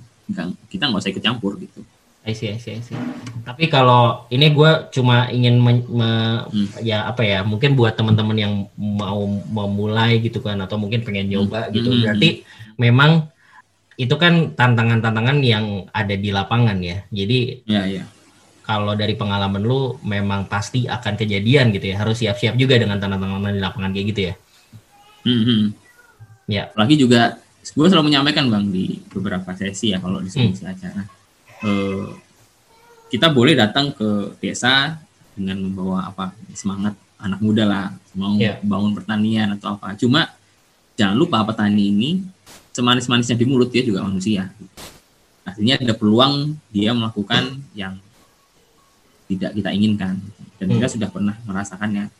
kita 0.68 0.88
nggak 0.88 1.00
usah 1.00 1.12
ikut 1.12 1.24
campur 1.24 1.56
gitu 1.60 1.82
I 2.28 2.36
see, 2.36 2.52
I 2.52 2.60
see, 2.60 2.76
I 2.76 2.84
see. 2.84 2.92
Tapi 3.40 3.72
kalau 3.72 4.28
ini 4.28 4.52
gue 4.52 4.92
cuma 4.92 5.32
ingin 5.32 5.56
me, 5.64 5.80
me, 5.88 6.10
hmm. 6.44 6.84
ya 6.84 7.08
apa 7.08 7.24
ya, 7.24 7.40
mungkin 7.40 7.72
buat 7.72 7.96
teman-teman 7.96 8.36
yang 8.36 8.54
mau 8.76 9.24
memulai 9.48 10.20
gitu 10.20 10.44
kan, 10.44 10.60
atau 10.60 10.76
mungkin 10.76 11.00
pengen 11.08 11.32
nyoba 11.32 11.64
hmm. 11.64 11.72
gitu. 11.72 11.88
Hmm. 11.88 12.00
Berarti 12.04 12.44
memang 12.76 13.32
itu 13.96 14.12
kan 14.20 14.52
tantangan-tantangan 14.52 15.40
yang 15.40 15.88
ada 15.88 16.20
di 16.20 16.28
lapangan 16.28 16.76
ya. 16.84 17.00
Jadi 17.08 17.64
ya, 17.64 17.88
ya 17.88 18.04
kalau 18.68 18.92
dari 18.92 19.16
pengalaman 19.16 19.64
lu 19.64 19.96
memang 20.04 20.44
pasti 20.44 20.84
akan 20.84 21.16
kejadian 21.16 21.72
gitu 21.72 21.88
ya 21.88 22.04
harus 22.04 22.20
siap-siap 22.20 22.52
juga 22.60 22.76
dengan 22.76 23.00
tantangan 23.00 23.48
di 23.48 23.64
lapangan 23.64 23.96
kayak 23.96 24.06
gitu 24.12 24.20
ya 24.28 24.34
hmm. 25.24 25.72
Ya. 26.48 26.72
Lagi 26.74 26.96
juga 26.96 27.38
gue 27.62 27.86
selalu 27.86 28.10
menyampaikan 28.10 28.48
bang 28.48 28.64
di 28.72 28.96
beberapa 29.12 29.52
sesi 29.52 29.92
ya 29.92 30.00
kalau 30.00 30.24
di 30.24 30.32
sesi 30.32 30.64
hmm. 30.64 30.72
acara. 30.72 31.02
Uh, 31.62 32.16
kita 33.12 33.28
boleh 33.32 33.52
datang 33.52 33.92
ke 33.92 34.36
desa 34.40 34.96
dengan 35.36 35.68
membawa 35.68 36.08
apa 36.08 36.32
semangat 36.56 36.96
anak 37.20 37.40
muda 37.44 37.64
lah. 37.68 37.86
Mau 38.16 38.40
yeah. 38.40 38.58
bangun 38.64 38.96
pertanian 38.96 39.54
atau 39.54 39.76
apa. 39.76 39.94
Cuma 40.00 40.32
jangan 40.96 41.14
lupa 41.14 41.44
petani 41.44 41.92
ini 41.92 42.10
semanis-manisnya 42.72 43.36
di 43.36 43.46
mulut 43.46 43.68
dia 43.70 43.84
juga 43.84 44.02
manusia. 44.02 44.50
Artinya 45.44 45.80
ada 45.80 45.94
peluang 45.96 46.56
dia 46.68 46.92
melakukan 46.92 47.62
yang 47.72 47.96
tidak 49.28 49.52
kita 49.56 49.70
inginkan. 49.72 50.20
Dan 50.58 50.66
hmm. 50.72 50.74
kita 50.80 50.88
sudah 50.98 51.08
pernah 51.08 51.36
merasakannya. 51.46 52.10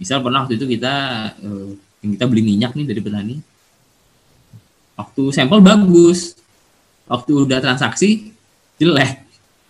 Misal 0.00 0.24
pernah 0.24 0.46
waktu 0.46 0.56
itu 0.58 0.66
kita 0.66 0.94
uh, 1.38 1.70
kita 2.02 2.24
beli 2.26 2.42
minyak 2.42 2.74
nih 2.74 2.86
dari 2.88 3.00
petani 3.00 3.36
waktu 4.96 5.22
sampel 5.32 5.60
bagus. 5.60 6.36
Waktu 7.08 7.32
udah 7.44 7.58
transaksi 7.60 8.32
jelek. 8.80 9.24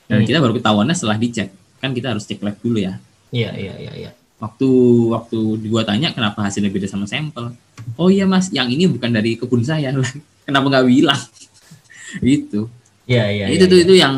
Dan 0.06 0.22
hmm. 0.22 0.28
kita 0.28 0.38
baru 0.38 0.54
ketahuannya 0.58 0.94
setelah 0.94 1.16
dicek. 1.18 1.48
Kan 1.82 1.96
kita 1.96 2.14
harus 2.14 2.28
cek 2.28 2.42
lab 2.44 2.56
dulu 2.62 2.78
ya. 2.78 3.00
Iya 3.32 3.50
iya 3.56 3.74
iya 3.80 3.92
iya. 3.96 4.10
Waktu 4.38 4.68
waktu 5.14 5.38
gua 5.70 5.86
tanya 5.86 6.12
kenapa 6.12 6.44
hasilnya 6.46 6.68
beda 6.68 6.86
sama 6.90 7.08
sampel? 7.08 7.54
Oh 7.96 8.10
iya 8.12 8.28
mas 8.28 8.50
yang 8.52 8.68
ini 8.68 8.86
bukan 8.90 9.10
dari 9.10 9.38
kebun 9.38 9.62
saya. 9.64 9.94
Kenapa 10.46 10.66
nggak 10.68 10.86
bilang? 10.90 11.18
Gitu. 12.20 12.68
Iya, 13.02 13.24
iya, 13.34 13.46
itu 13.50 13.66
ya, 13.66 13.70
tuh 13.70 13.78
ya. 13.78 13.82
itu 13.82 13.94
yang 13.98 14.16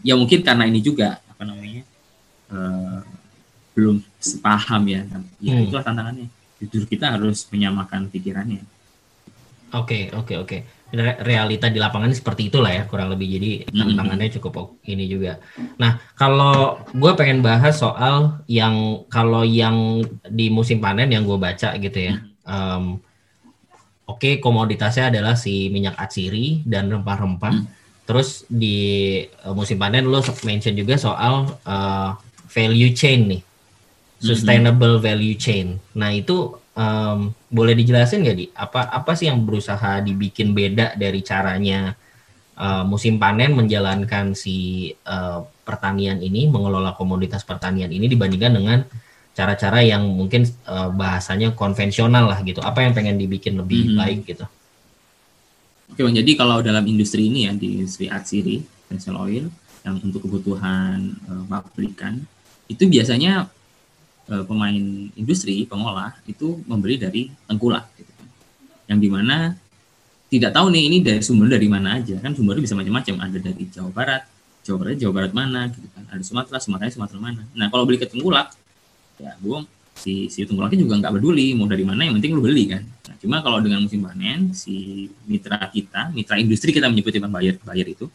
ya 0.00 0.14
mungkin 0.16 0.40
karena 0.40 0.64
ini 0.64 0.80
juga 0.80 1.20
apa 1.28 1.44
namanya 1.44 1.82
uh, 2.48 3.04
belum 3.76 4.00
sepaham 4.16 4.82
ya. 4.88 5.02
Ya 5.42 5.54
hmm. 5.58 5.66
itulah 5.68 5.84
tantangannya. 5.84 6.28
Jujur 6.62 6.86
kita 6.86 7.18
harus 7.18 7.44
menyamakan 7.50 8.06
pikirannya 8.08 8.62
oke 9.72 9.88
okay, 9.88 10.02
oke 10.12 10.24
okay, 10.24 10.36
oke. 10.38 10.48
Okay. 10.48 10.60
realita 11.24 11.72
di 11.72 11.80
lapangan 11.80 12.12
seperti 12.12 12.52
itulah 12.52 12.68
ya 12.68 12.84
kurang 12.84 13.08
lebih. 13.08 13.40
Jadi 13.40 13.50
tantangannya 13.72 14.28
cukup 14.36 14.76
ini 14.84 15.08
juga. 15.08 15.40
Nah 15.80 15.96
kalau 16.20 16.84
gue 16.92 17.12
pengen 17.16 17.40
bahas 17.40 17.80
soal 17.80 18.44
yang 18.44 19.08
kalau 19.08 19.40
yang 19.40 20.04
di 20.28 20.52
musim 20.52 20.84
panen 20.84 21.08
yang 21.08 21.24
gue 21.24 21.40
baca 21.40 21.72
gitu 21.80 21.96
ya. 21.96 22.20
Um, 22.44 23.00
oke 24.04 24.20
okay, 24.20 24.32
komoditasnya 24.36 25.08
adalah 25.08 25.32
si 25.32 25.72
minyak 25.72 25.96
atsiri 25.96 26.60
dan 26.68 26.92
rempah-rempah. 26.92 27.56
Hmm 27.56 27.80
Terus 28.02 28.42
di 28.50 29.22
uh, 29.46 29.54
musim 29.54 29.78
panen 29.78 30.10
lo 30.10 30.18
mention 30.42 30.74
juga 30.74 30.98
soal 30.98 31.46
uh, 31.62 32.18
value 32.50 32.90
chain 32.90 33.30
nih, 33.30 33.42
sustainable 34.18 34.98
value 34.98 35.38
chain. 35.38 35.78
Nah 35.94 36.10
itu 36.10 36.58
um, 36.76 37.32
boleh 37.52 37.74
dijelasin 37.76 38.24
nggak 38.24 38.36
di 38.36 38.46
apa 38.52 38.88
apa 38.92 39.12
sih 39.16 39.28
yang 39.28 39.44
berusaha 39.44 40.00
dibikin 40.00 40.56
beda 40.56 40.96
dari 40.96 41.20
caranya 41.20 41.96
uh, 42.56 42.84
musim 42.84 43.16
panen 43.16 43.56
menjalankan 43.56 44.36
si 44.36 44.90
uh, 45.06 45.44
pertanian 45.62 46.18
ini, 46.18 46.50
mengelola 46.50 46.92
komoditas 46.98 47.46
pertanian 47.46 47.88
ini 47.88 48.10
dibandingkan 48.10 48.52
dengan 48.52 48.78
cara-cara 49.32 49.80
yang 49.80 50.04
mungkin 50.04 50.44
uh, 50.68 50.92
bahasanya 50.92 51.56
konvensional 51.56 52.28
lah 52.28 52.38
gitu. 52.44 52.60
Apa 52.60 52.84
yang 52.84 52.92
pengen 52.92 53.16
dibikin 53.16 53.56
lebih 53.56 53.88
mm-hmm. 53.88 53.98
baik 53.98 54.18
gitu? 54.28 54.46
Oke 55.92 56.00
bang, 56.08 56.16
jadi 56.24 56.30
kalau 56.36 56.64
dalam 56.64 56.84
industri 56.88 57.28
ini 57.28 57.48
ya, 57.48 57.52
di 57.52 57.80
industri 57.80 58.08
atsiri, 58.08 58.64
essential 58.88 59.20
oil, 59.20 59.48
yang 59.84 59.96
untuk 60.00 60.24
kebutuhan 60.24 61.16
uh, 61.28 61.44
pabrikan, 61.48 62.24
itu 62.68 62.88
biasanya 62.88 63.48
uh, 64.28 64.44
pemain 64.46 64.76
industri, 65.16 65.64
pengolah, 65.66 66.14
itu 66.28 66.60
membeli 66.68 67.00
dari 67.00 67.32
tengkulak. 67.48 67.88
Gitu. 67.96 68.12
Kan. 68.14 68.28
Yang 68.92 68.98
di 68.98 69.08
mana 69.08 69.36
tidak 70.32 70.50
tahu 70.54 70.66
nih 70.72 70.82
ini 70.88 70.98
dari 71.00 71.20
sumber 71.24 71.48
dari 71.48 71.68
mana 71.68 72.00
aja, 72.00 72.16
kan 72.20 72.32
sumbernya 72.36 72.62
bisa 72.64 72.76
macam-macam, 72.76 73.14
ada 73.20 73.38
dari 73.38 73.64
Jawa 73.68 73.90
Barat, 73.92 74.22
Jawa 74.62 74.76
Barat, 74.80 74.96
Jawa 74.96 75.12
Barat 75.12 75.32
mana, 75.34 75.60
gitu 75.68 75.88
kan. 75.92 76.04
ada 76.08 76.22
Sumatera, 76.24 76.58
Sumatera, 76.62 76.90
Sumatera 76.92 77.18
mana. 77.20 77.42
Nah 77.52 77.66
kalau 77.68 77.84
beli 77.84 78.00
ke 78.00 78.08
tengkulak, 78.08 78.54
ya 79.20 79.36
gue 79.38 79.58
si 79.92 80.32
si 80.32 80.42
tengkulaknya 80.48 80.82
juga 80.82 80.94
nggak 80.98 81.12
peduli 81.20 81.52
mau 81.52 81.68
dari 81.68 81.84
mana 81.84 82.08
yang 82.08 82.16
penting 82.18 82.32
lu 82.32 82.42
beli 82.42 82.64
kan 82.66 82.82
nah, 82.82 83.16
cuma 83.20 83.36
kalau 83.44 83.60
dengan 83.60 83.84
musim 83.84 84.00
panen 84.00 84.50
si 84.56 85.06
mitra 85.28 85.68
kita 85.68 86.10
mitra 86.16 86.40
industri 86.40 86.72
kita 86.72 86.88
menyebutnya 86.88 87.28
bayar 87.28 87.54
bayar 87.62 87.86
itu 87.86 88.08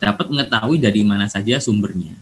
dapat 0.00 0.26
mengetahui 0.26 0.80
dari 0.80 1.04
mana 1.04 1.28
saja 1.28 1.60
sumbernya 1.60 2.16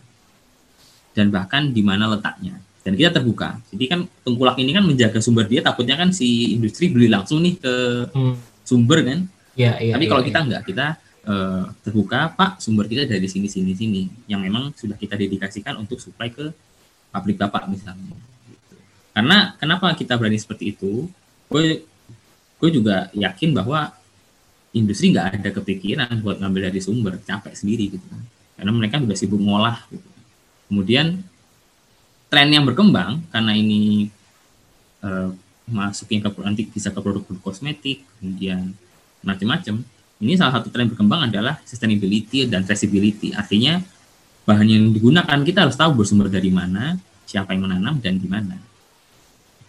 dan 1.14 1.30
bahkan 1.30 1.70
di 1.70 1.82
mana 1.82 2.10
letaknya 2.10 2.58
dan 2.88 2.96
kita 2.96 3.20
terbuka 3.20 3.60
jadi 3.68 3.84
kan 3.84 4.00
tengkulak 4.24 4.56
ini 4.56 4.72
kan 4.72 4.84
menjaga 4.88 5.20
sumber 5.20 5.44
dia 5.44 5.60
takutnya 5.60 6.00
kan 6.00 6.08
si 6.08 6.56
industri 6.56 6.88
beli 6.88 7.12
langsung 7.12 7.44
nih 7.44 7.60
ke 7.60 7.74
hmm. 8.08 8.64
sumber 8.64 9.04
kan 9.04 9.28
ya, 9.52 9.76
ya, 9.76 9.92
tapi 9.92 10.08
ya, 10.08 10.10
kalau 10.16 10.22
ya. 10.24 10.26
kita 10.32 10.38
enggak 10.48 10.62
kita 10.64 10.86
uh, 11.28 11.62
terbuka 11.84 12.32
pak 12.32 12.64
sumber 12.64 12.88
kita 12.88 13.04
dari 13.04 13.28
sini 13.28 13.44
sini 13.52 13.76
sini 13.76 14.02
yang 14.24 14.40
memang 14.40 14.72
sudah 14.72 14.96
kita 14.96 15.20
dedikasikan 15.20 15.76
untuk 15.76 16.00
supply 16.00 16.32
ke 16.32 16.48
pabrik 17.12 17.36
bapak 17.36 17.68
misalnya 17.68 18.16
karena 19.18 19.58
kenapa 19.58 19.90
kita 19.98 20.14
berani 20.14 20.38
seperti 20.38 20.78
itu? 20.78 21.10
Gue 21.50 21.82
gue 22.62 22.70
juga 22.70 23.10
yakin 23.10 23.50
bahwa 23.50 23.90
industri 24.70 25.10
nggak 25.10 25.42
ada 25.42 25.50
kepikiran 25.58 26.22
buat 26.22 26.38
ngambil 26.38 26.70
dari 26.70 26.78
sumber, 26.78 27.18
capek 27.26 27.50
sendiri 27.50 27.98
gitu 27.98 28.06
kan. 28.06 28.22
Karena 28.54 28.70
mereka 28.70 29.02
juga 29.02 29.18
sibuk 29.18 29.42
ngolah 29.42 29.90
gitu. 29.90 30.06
Kemudian 30.70 31.18
tren 32.28 32.48
yang 32.52 32.64
berkembang 32.64 33.24
karena 33.32 33.52
ini 33.56 34.08
uh, 35.04 35.32
masukin 35.68 36.24
ke 36.24 36.28
nanti 36.40 36.64
bisa 36.68 36.88
ke 36.88 37.00
produk-produk 37.00 37.42
kosmetik, 37.44 38.04
kemudian 38.20 38.72
macam-macam. 39.20 39.84
Ini 40.18 40.32
salah 40.34 40.60
satu 40.60 40.72
tren 40.72 40.90
berkembang 40.90 41.30
adalah 41.30 41.62
sustainability 41.62 42.48
dan 42.48 42.64
traceability. 42.66 43.36
Artinya 43.36 43.78
bahan 44.48 44.66
yang 44.66 44.84
digunakan 44.90 45.38
kita 45.44 45.68
harus 45.68 45.76
tahu 45.78 46.02
bersumber 46.02 46.26
dari 46.32 46.50
mana, 46.50 46.98
siapa 47.28 47.52
yang 47.52 47.68
menanam 47.68 48.00
dan 48.00 48.16
di 48.16 48.28
mana 48.28 48.56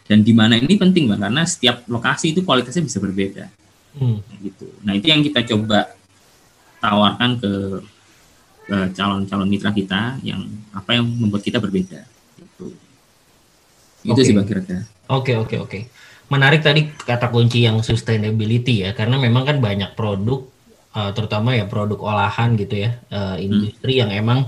dan 0.09 0.25
di 0.25 0.33
mana 0.33 0.57
ini 0.57 0.73
penting 0.73 1.05
bang 1.05 1.21
karena 1.21 1.45
setiap 1.45 1.85
lokasi 1.85 2.33
itu 2.33 2.41
kualitasnya 2.41 2.81
bisa 2.81 2.97
berbeda 2.97 3.45
hmm. 3.93 4.41
gitu 4.41 4.65
nah 4.81 4.97
itu 4.97 5.05
yang 5.05 5.21
kita 5.21 5.45
coba 5.45 5.93
tawarkan 6.81 7.37
ke 7.37 7.53
calon-calon 8.69 9.49
mitra 9.49 9.73
kita 9.73 10.21
yang 10.21 10.45
apa 10.69 10.93
yang 10.93 11.05
membuat 11.09 11.41
kita 11.41 11.57
berbeda. 11.57 12.05
Itu 14.03 14.15
okay. 14.15 14.25
sih 14.25 14.33
bang 14.35 14.47
kira-kira 14.47 14.81
oke 15.11 15.33
oke 15.45 15.55
oke 15.59 15.79
menarik 16.29 16.61
tadi 16.61 16.93
kata 16.93 17.27
kunci 17.33 17.65
yang 17.65 17.81
sustainability 17.81 18.85
ya 18.85 18.93
karena 18.93 19.17
memang 19.17 19.43
kan 19.49 19.57
banyak 19.57 19.97
produk 19.97 20.45
uh, 20.93 21.11
terutama 21.11 21.57
ya 21.57 21.65
produk 21.65 21.97
olahan 21.99 22.53
gitu 22.55 22.85
ya 22.85 23.01
uh, 23.09 23.35
industri 23.41 23.97
hmm. 23.97 24.01
yang 24.05 24.11
emang 24.13 24.39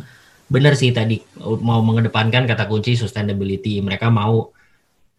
benar 0.52 0.76
sih 0.76 0.92
tadi 0.92 1.24
mau 1.42 1.80
mengedepankan 1.80 2.44
kata 2.44 2.68
kunci 2.68 3.00
sustainability 3.00 3.80
mereka 3.80 4.12
mau 4.12 4.52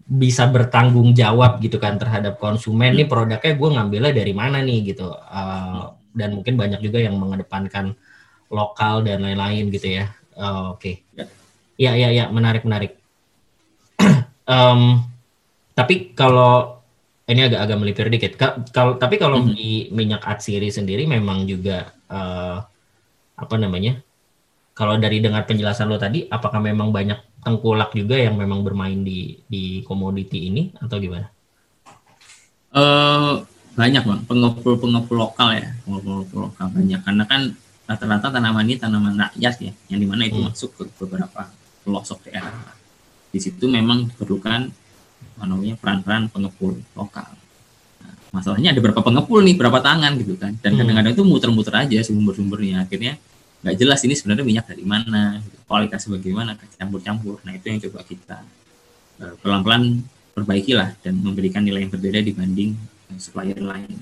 bisa 0.03 0.45
bertanggung 0.51 1.17
jawab 1.17 1.57
gitu 1.63 1.81
kan 1.81 1.97
terhadap 1.97 2.37
konsumen 2.37 2.93
nih 2.93 3.09
produknya 3.09 3.55
gue 3.57 3.69
ngambilnya 3.73 4.13
dari 4.13 4.33
mana 4.37 4.61
nih 4.61 4.93
gitu 4.93 5.09
uh, 5.09 5.97
dan 6.13 6.37
mungkin 6.37 6.61
banyak 6.61 6.85
juga 6.85 7.01
yang 7.01 7.17
mengedepankan 7.17 7.97
lokal 8.53 9.01
dan 9.01 9.25
lain-lain 9.25 9.73
gitu 9.73 9.89
ya 10.03 10.13
uh, 10.37 10.77
oke 10.77 10.85
okay. 10.85 10.95
Ya. 11.17 11.27
Iya 11.83 11.93
iya 11.99 12.09
iya 12.15 12.25
menarik 12.31 12.63
menarik. 12.63 13.02
Um, 14.47 15.03
tapi 15.73 16.13
kalau 16.13 16.83
ini 17.31 17.49
agak 17.49 17.61
agak 17.65 17.79
melipir 17.79 18.07
dikit. 18.11 18.33
Kalau 18.75 18.99
tapi 18.99 19.17
kalau 19.17 19.41
mm 19.41 19.45
-hmm. 19.47 19.55
di 19.55 19.71
minyak 19.95 20.23
atsiri 20.27 20.69
sendiri 20.69 21.07
memang 21.07 21.47
juga 21.47 21.95
uh, 22.11 22.59
apa 23.39 23.55
namanya? 23.57 23.99
Kalau 24.73 24.97
dari 24.97 25.21
dengar 25.21 25.45
penjelasan 25.45 25.89
lo 25.89 26.01
tadi, 26.01 26.25
apakah 26.33 26.59
memang 26.59 26.91
banyak 26.91 27.45
tengkulak 27.45 27.93
juga 27.93 28.17
yang 28.17 28.41
memang 28.41 28.65
bermain 28.65 29.05
di 29.05 29.37
di 29.45 29.85
komoditi 29.85 30.49
ini 30.49 30.73
atau 30.81 30.97
gimana? 30.97 31.29
Uh, 32.73 33.45
banyak 33.77 34.01
bang, 34.05 34.21
pengepul 34.25 34.81
pengepul 34.81 35.17
lokal 35.17 35.53
ya, 35.57 35.77
pengepul 35.85 36.49
lokal 36.49 36.67
banyak 36.73 37.01
karena 37.05 37.25
kan 37.29 37.43
rata-rata 37.85 38.33
tanaman 38.33 38.65
ini 38.65 38.81
tanaman 38.81 39.15
rakyat 39.17 39.55
ya, 39.61 39.73
yang 39.93 40.01
di 40.01 40.09
mana 40.09 40.25
itu 40.25 40.41
hmm. 40.41 40.49
masuk 40.49 40.71
ke 40.73 40.83
beberapa 40.97 41.53
pelosok 41.85 42.33
daerah. 42.33 42.53
Di 43.33 43.41
situ 43.41 43.65
memang 43.67 44.13
diperlukan 44.13 44.83
namanya 45.47 45.75
peran-peran 45.79 46.31
pengepul 46.31 46.79
lokal. 46.95 47.27
Nah, 48.03 48.15
masalahnya 48.31 48.71
ada 48.75 48.81
berapa 48.83 49.01
pengepul 49.03 49.43
nih, 49.43 49.57
berapa 49.59 49.79
tangan 49.83 50.13
gitu 50.23 50.39
kan, 50.39 50.55
dan 50.63 50.75
hmm. 50.75 50.79
kadang-kadang 50.79 51.13
itu 51.19 51.25
muter-muter 51.27 51.75
aja 51.75 51.99
sumber-sumbernya, 52.07 52.87
akhirnya 52.87 53.19
nggak 53.63 53.77
jelas 53.79 54.01
ini 54.07 54.15
sebenarnya 54.19 54.45
minyak 54.47 54.67
dari 54.71 54.85
mana, 54.87 55.39
gitu. 55.43 55.57
kualitasnya 55.67 56.11
bagaimana, 56.19 56.51
campur-campur. 56.79 57.43
Nah 57.47 57.53
itu 57.55 57.65
yang 57.71 57.79
coba 57.91 58.01
kita 58.07 58.39
uh, 59.23 59.35
pelan-pelan 59.43 60.03
perbaiki 60.33 60.73
lah 60.75 60.95
dan 61.03 61.19
memberikan 61.19 61.63
nilai 61.63 61.87
yang 61.87 61.93
berbeda 61.93 62.23
dibanding 62.23 62.75
uh, 63.11 63.19
supplier 63.19 63.59
lain. 63.59 63.99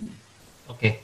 Oke, 0.69 1.03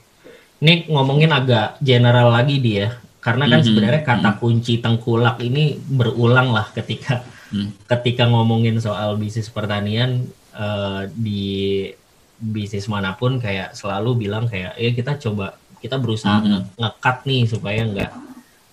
ini 0.61 0.89
ngomongin 0.89 1.33
agak 1.33 1.81
general 1.81 2.33
lagi 2.33 2.61
dia, 2.61 2.97
karena 3.21 3.45
kan 3.49 3.57
mm 3.57 3.61
-hmm. 3.61 3.67
sebenarnya 3.67 4.01
kata 4.05 4.29
mhm. 4.33 4.37
kunci 4.37 4.73
tengkulak 4.81 5.37
ini 5.41 5.77
berulang 5.77 6.53
lah 6.53 6.69
ketika 6.73 7.25
mm. 7.53 7.87
ketika 7.87 8.27
ngomongin 8.27 8.79
soal 8.81 9.15
bisnis 9.15 9.51
pertanian 9.51 10.27
uh, 10.55 11.07
di 11.13 11.91
bisnis 12.37 12.85
mana 12.85 13.17
pun 13.17 13.41
kayak 13.41 13.73
selalu 13.73 14.27
bilang 14.27 14.45
kayak 14.45 14.77
ya 14.77 14.91
kita 14.93 15.17
coba 15.17 15.57
kita 15.81 15.97
berusaha 15.97 16.41
mm 16.41 16.45
-hmm. 16.45 16.61
ngekat 16.77 17.17
nih 17.25 17.43
supaya 17.49 17.81
nggak 17.85 18.11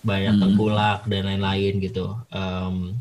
banyak 0.05 0.33
mm 0.33 0.37
-hmm. 0.37 0.41
tengkulak 0.41 0.99
dan 1.09 1.23
lain-lain 1.25 1.73
gitu. 1.81 2.05
Um, 2.29 2.97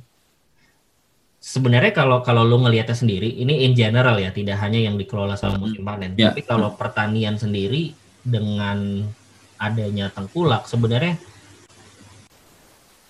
sebenarnya 1.45 1.93
kalau 1.93 2.25
kalau 2.25 2.41
lu 2.49 2.65
ngelihatnya 2.65 2.97
sendiri 2.97 3.29
ini 3.29 3.69
in 3.69 3.77
general 3.77 4.17
ya 4.17 4.33
tidak 4.33 4.57
hanya 4.65 4.81
yang 4.81 4.97
dikelola 4.97 5.37
sama 5.37 5.61
musim 5.61 5.85
panen, 5.85 6.17
yeah. 6.17 6.33
tapi 6.33 6.41
kalau 6.49 6.73
pertanian 6.73 7.37
sendiri 7.37 7.93
dengan 8.25 9.05
adanya 9.61 10.09
tengkulak 10.09 10.65
sebenarnya 10.65 11.21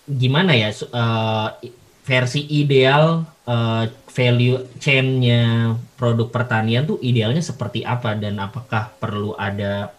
gimana 0.05 0.53
ya 0.53 0.75
uh, 0.91 1.55
versi 2.05 2.45
ideal 2.53 3.25
uh, 3.49 3.85
value 4.13 4.77
chain-nya 4.77 5.75
produk 5.97 6.29
pertanian 6.29 6.85
tuh 6.85 7.01
idealnya 7.01 7.41
seperti 7.41 7.83
apa? 7.83 8.13
Dan 8.15 8.37
apakah 8.39 8.93
perlu 9.01 9.33
ada 9.35 9.91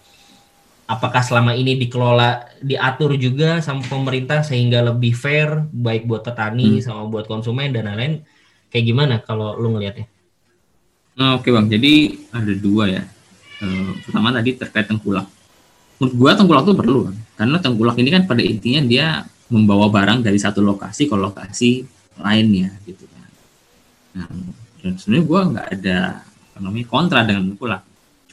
apakah 0.85 1.25
selama 1.25 1.57
ini 1.57 1.81
dikelola 1.81 2.61
diatur 2.61 3.17
juga 3.17 3.57
sama 3.59 3.81
pemerintah 3.89 4.45
sehingga 4.45 4.85
lebih 4.85 5.17
fair 5.17 5.65
baik 5.73 6.05
buat 6.05 6.21
petani 6.21 6.77
hmm. 6.77 6.83
sama 6.85 7.09
buat 7.09 7.25
konsumen 7.25 7.73
dan 7.73 7.89
lain-lain? 7.89 8.21
Kayak 8.69 8.85
gimana 8.85 9.15
kalau 9.25 9.57
lu 9.57 9.73
ngelihatnya? 9.73 10.05
Oke 11.39 11.47
bang, 11.49 11.65
jadi 11.71 12.11
ada 12.29 12.53
dua 12.53 12.91
ya. 12.91 13.03
Uh, 13.63 13.95
pertama 14.03 14.35
tadi 14.35 14.51
terkait 14.51 14.85
tengkulak. 14.85 15.25
Menurut 15.95 16.13
gua 16.19 16.31
tengkulak 16.35 16.63
itu 16.67 16.75
perlu 16.75 17.01
karena 17.39 17.57
tengkulak 17.59 17.95
ini 17.97 18.09
kan 18.11 18.23
pada 18.27 18.43
intinya 18.43 18.81
dia 18.83 19.07
membawa 19.47 19.87
barang 19.87 20.27
dari 20.27 20.35
satu 20.35 20.59
lokasi 20.59 21.07
ke 21.07 21.15
lokasi 21.15 21.87
lainnya 22.19 22.71
gitu 22.87 23.05
kan. 23.09 23.29
Nah 24.15 24.27
dan 24.85 24.93
sebenarnya 25.01 25.25
gua 25.25 25.41
nggak 25.49 25.67
ada 25.81 25.97
namanya 26.61 26.87
kontra 26.87 27.19
dengan 27.27 27.51
tengkulak 27.51 27.83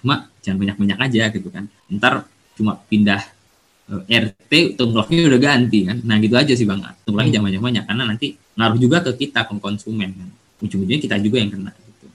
cuma 0.03 0.31
jangan 0.43 0.59
banyak 0.59 0.77
banyak 0.79 0.99
aja 0.99 1.23
gitu 1.31 1.49
kan. 1.49 1.65
Ntar 1.91 2.27
cuma 2.59 2.79
pindah 2.91 3.23
uh, 3.91 4.03
eh, 4.07 4.31
RT 4.31 4.79
tengkulaknya 4.79 5.31
udah 5.31 5.41
ganti 5.41 5.79
kan. 5.87 5.99
Nah 6.03 6.17
gitu 6.19 6.35
aja 6.35 6.53
sih 6.53 6.67
bang. 6.67 6.83
Tengkulaknya 7.07 7.31
hmm. 7.31 7.35
jangan 7.39 7.47
banyak 7.51 7.63
banyak 7.63 7.85
karena 7.87 8.03
nanti 8.07 8.27
ngaruh 8.59 8.79
juga 8.79 8.97
ke 9.07 9.11
kita 9.27 9.47
ke 9.47 9.53
konsumen 9.63 10.11
kan. 10.15 10.29
Ujung-ujungnya 10.63 11.01
kita 11.03 11.17
juga 11.19 11.43
yang 11.43 11.51
kena 11.51 11.73
gitu. 11.75 12.07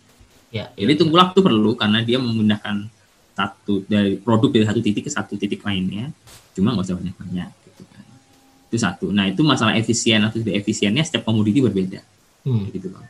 Ya, 0.55 0.71
jadi 0.79 0.93
ya, 0.95 0.97
tengkulak 1.03 1.35
itu 1.35 1.41
perlu 1.43 1.71
karena 1.75 1.99
dia 2.03 2.17
memindahkan 2.19 2.87
satu 3.35 3.83
dari 3.85 4.17
produk 4.17 4.49
dari 4.49 4.65
satu 4.65 4.79
titik 4.79 5.03
ke 5.07 5.11
satu 5.11 5.33
titik 5.35 5.63
lainnya. 5.63 6.11
Cuma 6.55 6.71
nggak 6.75 6.87
usah 6.87 6.95
banyak 6.95 7.15
banyak 7.15 7.49
itu 8.67 8.77
satu 8.77 9.09
nah 9.09 9.25
itu 9.27 9.41
masalah 9.41 9.75
efisien 9.79 10.19
atau 10.23 10.39
tidak 10.43 10.59
efisiennya 10.63 11.03
setiap 11.03 11.23
komoditi 11.23 11.63
berbeda 11.63 12.03
hmm. 12.43 12.63
gitu 12.75 12.91
bang 12.91 13.07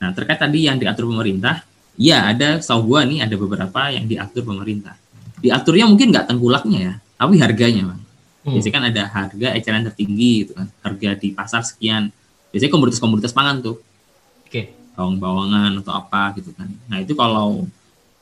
nah 0.00 0.08
terkait 0.12 0.36
tadi 0.36 0.68
yang 0.68 0.76
diatur 0.76 1.08
pemerintah 1.08 1.64
ya 1.96 2.28
ada 2.28 2.60
setahu 2.60 2.94
gua 2.94 3.08
nih 3.08 3.24
ada 3.24 3.34
beberapa 3.40 3.80
yang 3.88 4.04
diatur 4.04 4.44
pemerintah 4.44 4.94
diaturnya 5.40 5.88
mungkin 5.88 6.12
nggak 6.12 6.26
tengkulaknya 6.28 6.78
ya 6.78 6.94
tapi 7.16 7.40
harganya 7.40 7.82
bang 7.94 8.00
hmm. 8.00 8.52
biasanya 8.52 8.74
kan 8.74 8.84
ada 8.92 9.02
harga 9.08 9.48
eceran 9.56 9.82
tertinggi 9.88 10.32
gitu 10.44 10.52
kan 10.52 10.68
harga 10.84 11.08
di 11.16 11.28
pasar 11.32 11.62
sekian 11.64 12.12
biasanya 12.52 12.70
komoditas-komoditas 12.70 13.32
pangan 13.32 13.64
tuh 13.64 13.76
oke 13.80 14.50
okay. 14.52 14.76
bawang-bawangan 14.94 15.80
atau 15.80 15.92
apa 15.96 16.36
gitu 16.36 16.52
kan 16.52 16.68
nah 16.86 17.00
itu 17.00 17.16
kalau 17.16 17.64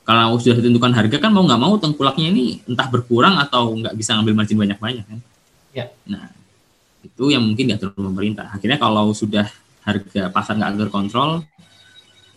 kalau 0.03 0.35
sudah 0.39 0.59
ditentukan 0.59 0.93
harga 0.95 1.17
kan 1.23 1.31
mau 1.31 1.47
nggak 1.47 1.61
mau 1.63 1.79
tengkulaknya 1.79 2.27
ini 2.35 2.59
entah 2.67 2.91
berkurang 2.91 3.39
atau 3.39 3.71
nggak 3.79 3.95
bisa 3.95 4.19
ngambil 4.19 4.35
margin 4.35 4.59
banyak-banyak 4.59 5.05
kan. 5.07 5.19
Ya. 5.71 5.95
Nah 6.11 6.27
itu 7.03 7.35
yang 7.35 7.43
mungkin 7.43 7.71
diatur 7.71 7.93
pemerintah. 7.93 8.51
Akhirnya 8.55 8.79
kalau 8.79 9.11
sudah 9.13 9.47
harga 9.83 10.31
pasar 10.31 10.59
nggak 10.59 10.89
terkontrol, 10.89 11.43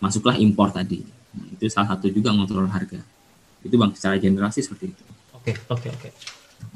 masuklah 0.02 0.34
impor 0.36 0.74
tadi. 0.74 1.06
Nah, 1.34 1.46
itu 1.54 1.70
salah 1.70 1.94
satu 1.94 2.10
juga 2.10 2.34
mengontrol 2.34 2.66
harga. 2.68 3.00
Itu 3.62 3.74
bang 3.78 3.94
secara 3.94 4.18
general 4.18 4.50
sih 4.50 4.66
seperti 4.66 4.92
itu. 4.92 5.04
Oke 5.34 5.54
oke 5.70 5.88
oke. 5.90 6.08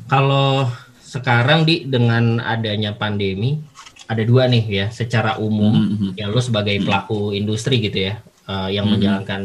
Kalau 0.07 0.71
sekarang 1.03 1.67
di 1.67 1.91
dengan 1.91 2.39
adanya 2.39 2.95
pandemi 2.95 3.59
ada 4.07 4.23
dua 4.23 4.47
nih 4.47 4.65
ya 4.67 4.87
secara 4.91 5.39
umum 5.43 5.75
mm 5.75 5.95
-hmm. 5.95 6.11
ya 6.15 6.27
lo 6.31 6.39
sebagai 6.39 6.79
pelaku 6.83 7.35
industri 7.35 7.83
gitu 7.83 8.11
ya 8.11 8.23
uh, 8.51 8.69
yang 8.71 8.87
hmm. 8.91 8.95
menjalankan 8.99 9.43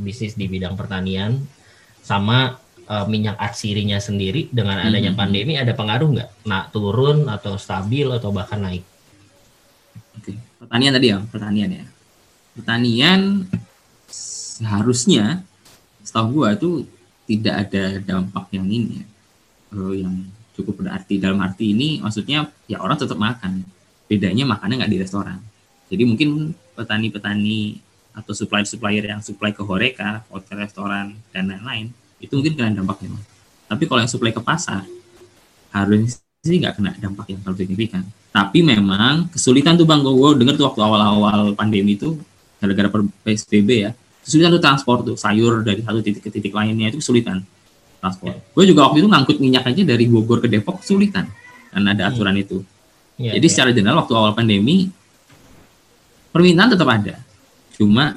bisnis 0.00 0.36
di 0.36 0.48
bidang 0.48 0.76
pertanian 0.76 1.40
sama 2.04 2.60
uh, 2.88 3.06
minyak 3.06 3.36
atsirinya 3.38 3.98
sendiri 3.98 4.48
dengan 4.50 4.80
adanya 4.82 5.12
hmm. 5.12 5.18
pandemi 5.18 5.54
ada 5.58 5.74
pengaruh 5.74 6.08
nggak? 6.10 6.30
Nah 6.48 6.70
turun 6.70 7.28
atau 7.28 7.58
stabil 7.58 8.06
atau 8.06 8.30
bahkan 8.30 8.62
naik? 8.62 8.84
Oke, 10.18 10.36
pertanian 10.62 10.92
tadi 10.94 11.06
ya, 11.10 11.18
pertanian 11.24 11.70
ya. 11.72 11.84
Pertanian 12.52 13.20
seharusnya 14.08 15.42
setahu 16.04 16.42
gua 16.42 16.54
itu 16.58 16.84
tidak 17.26 17.68
ada 17.68 17.84
dampak 18.02 18.50
yang 18.52 18.66
ini 18.68 19.02
ya, 19.02 19.06
uh, 19.78 19.94
yang 19.94 20.14
cukup 20.52 20.84
berarti 20.84 21.16
dalam 21.16 21.40
arti 21.40 21.72
ini 21.72 22.04
maksudnya 22.04 22.44
ya 22.68 22.76
orang 22.84 23.00
tetap 23.00 23.16
makan 23.16 23.64
bedanya 24.04 24.44
makannya 24.44 24.84
nggak 24.84 24.92
di 24.92 25.00
restoran 25.00 25.40
jadi 25.88 26.08
mungkin 26.08 26.52
petani-petani 26.72 27.80
atau 28.12 28.32
supplier-supplier 28.32 29.04
yang 29.08 29.20
supply 29.24 29.52
ke 29.52 29.60
horeca, 29.64 30.24
hotel, 30.28 30.56
restoran, 30.64 31.16
dan 31.32 31.48
lain-lain, 31.48 31.92
itu 32.22 32.32
mungkin 32.38 32.54
kena 32.54 32.70
dampaknya. 32.70 33.10
Tapi 33.66 33.82
kalau 33.90 34.00
yang 34.06 34.10
supply 34.10 34.30
ke 34.30 34.38
pasar, 34.38 34.86
harusnya 35.74 36.14
sih 36.46 36.58
nggak 36.62 36.78
kena 36.78 36.94
dampak 37.02 37.26
yang 37.34 37.42
terlalu 37.42 37.66
signifikan. 37.66 38.06
Tapi 38.30 38.62
memang 38.62 39.28
kesulitan 39.34 39.74
tuh 39.74 39.84
bang, 39.84 40.00
gue 40.00 40.30
denger 40.38 40.54
tuh 40.56 40.66
waktu 40.70 40.80
awal-awal 40.80 41.52
pandemi 41.58 41.98
itu, 41.98 42.16
gara-gara 42.62 42.88
PSBB 43.26 43.70
ya, 43.88 43.90
kesulitan 44.22 44.54
tuh 44.54 44.62
transport 44.62 45.00
tuh, 45.02 45.16
sayur 45.18 45.66
dari 45.66 45.82
satu 45.82 45.98
titik 46.00 46.22
ke 46.22 46.30
titik 46.30 46.54
lainnya 46.54 46.94
itu 46.94 47.02
kesulitan 47.02 47.42
transport. 47.98 48.38
Gue 48.54 48.64
juga 48.64 48.88
waktu 48.88 49.04
itu 49.04 49.08
ngangkut 49.10 49.36
minyak 49.42 49.66
aja 49.66 49.82
dari 49.82 50.04
Bogor 50.06 50.38
ke 50.38 50.48
Depok 50.48 50.80
kesulitan, 50.80 51.26
karena 51.74 51.88
ada 51.92 52.02
aturan 52.08 52.38
hmm. 52.38 52.44
itu. 52.44 52.58
Yeah, 53.20 53.36
Jadi 53.36 53.46
yeah. 53.46 53.52
secara 53.52 53.70
general 53.74 53.96
waktu 54.00 54.14
awal 54.16 54.32
pandemi, 54.32 54.88
permintaan 56.32 56.72
tetap 56.72 56.88
ada, 56.88 57.20
cuma 57.76 58.16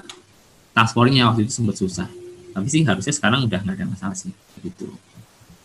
transportnya 0.72 1.28
waktu 1.32 1.48
itu 1.48 1.52
sempat 1.52 1.76
susah 1.80 2.08
tapi 2.56 2.72
sih 2.72 2.88
harusnya 2.88 3.12
sekarang 3.12 3.44
udah 3.52 3.60
nggak 3.60 3.76
ada 3.76 3.86
masalah 3.92 4.16
sih 4.16 4.32
gitu. 4.64 4.88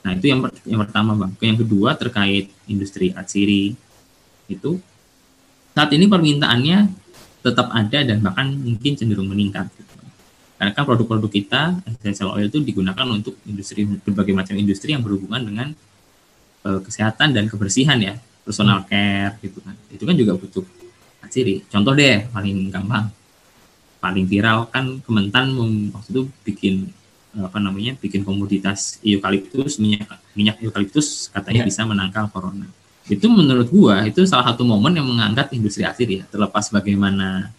Nah 0.03 0.19
itu 0.19 0.27
yang 0.27 0.43
yang 0.67 0.83
pertama 0.83 1.15
bang. 1.15 1.33
Yang 1.39 1.59
kedua 1.63 1.95
terkait 1.95 2.51
industri 2.67 3.15
atsiri 3.15 3.79
itu 4.51 4.83
saat 5.71 5.95
ini 5.95 6.11
permintaannya 6.11 6.91
tetap 7.47 7.71
ada 7.71 7.99
dan 8.03 8.19
bahkan 8.19 8.51
mungkin 8.51 8.99
cenderung 8.99 9.31
meningkat 9.31 9.71
gitu. 9.71 9.89
karena 10.61 10.77
kan 10.77 10.85
produk-produk 10.85 11.31
kita 11.33 11.81
essential 11.89 12.37
oil 12.37 12.53
itu 12.53 12.61
digunakan 12.61 13.07
untuk 13.09 13.33
industri 13.49 13.89
berbagai 13.89 14.37
macam 14.37 14.61
industri 14.61 14.93
yang 14.93 15.01
berhubungan 15.01 15.41
dengan 15.41 15.73
uh, 16.69 16.85
kesehatan 16.85 17.33
dan 17.33 17.49
kebersihan 17.49 17.97
ya 17.97 18.19
personal 18.45 18.85
care 18.85 19.39
gitu 19.41 19.63
kan. 19.63 19.79
Itu 19.89 20.05
kan 20.05 20.19
juga 20.19 20.37
butuh 20.37 20.67
atsiri. 21.25 21.65
Contoh 21.71 21.95
deh 21.95 22.29
paling 22.35 22.69
gampang 22.69 23.09
paling 24.01 24.25
viral 24.27 24.67
kan 24.73 24.99
Kementan 25.05 25.53
waktu 25.93 26.09
itu 26.11 26.23
bikin 26.43 26.75
apa 27.31 27.63
namanya 27.63 27.95
bikin 27.95 28.27
komoditas 28.27 28.99
eukaliptus 29.07 29.79
minyak 29.79 30.19
minyak 30.35 30.59
eukaliptus 30.59 31.31
katanya 31.31 31.63
yeah. 31.63 31.69
bisa 31.71 31.87
menangkal 31.87 32.27
corona. 32.27 32.67
itu 33.11 33.27
menurut 33.27 33.67
gua 33.71 34.07
itu 34.07 34.23
salah 34.23 34.55
satu 34.55 34.63
momen 34.63 34.95
yang 34.95 35.07
mengangkat 35.07 35.51
industri 35.55 35.83
atsiri 35.83 36.23
ya 36.23 36.25
terlepas 36.31 36.71
bagaimana 36.71 37.51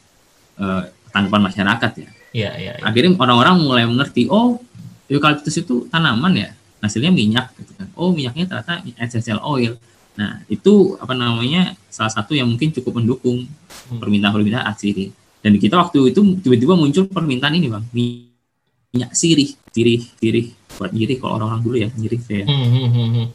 uh, 0.55 0.83
tanggapan 1.11 1.51
masyarakat 1.51 1.91
ya. 1.99 2.09
Iya, 2.31 2.51
iya. 2.55 2.73
Ya. 2.79 2.83
Akhirnya 2.87 3.11
orang-orang 3.19 3.55
mulai 3.59 3.83
mengerti, 3.83 4.31
oh 4.31 4.63
eukaliptus 5.11 5.59
itu 5.59 5.91
tanaman 5.91 6.31
ya, 6.39 6.49
hasilnya 6.79 7.11
minyak 7.11 7.51
gitu 7.59 7.75
kan. 7.75 7.87
Oh 7.99 8.15
minyaknya 8.15 8.47
ternyata 8.47 8.79
essential 8.95 9.43
oil. 9.43 9.75
Nah 10.15 10.39
itu 10.47 10.95
apa 10.99 11.11
namanya 11.11 11.75
salah 11.91 12.11
satu 12.11 12.31
yang 12.31 12.47
mungkin 12.47 12.71
cukup 12.71 13.03
mendukung 13.03 13.47
hmm. 13.47 13.99
permintaan-permintaan 13.99 14.65
atsiri. 14.71 15.11
Dan 15.41 15.57
kita 15.57 15.75
waktu 15.81 16.13
itu 16.13 16.21
tiba-tiba 16.37 16.77
muncul 16.77 17.09
permintaan 17.09 17.57
ini 17.57 17.67
bang, 17.67 17.85
minyak 17.89 19.11
sirih, 19.17 19.57
sirih, 19.73 20.05
sirih 20.21 20.53
buat 20.77 20.93
nyirih 20.93 21.17
kalau 21.21 21.41
orang-orang 21.41 21.61
dulu 21.61 21.75
ya 21.81 21.89
nyirih 21.93 22.21
ya. 22.29 22.45
Hmm, 22.45 22.67
hmm, 22.69 22.89
hmm, 22.89 23.09
hmm. 23.13 23.27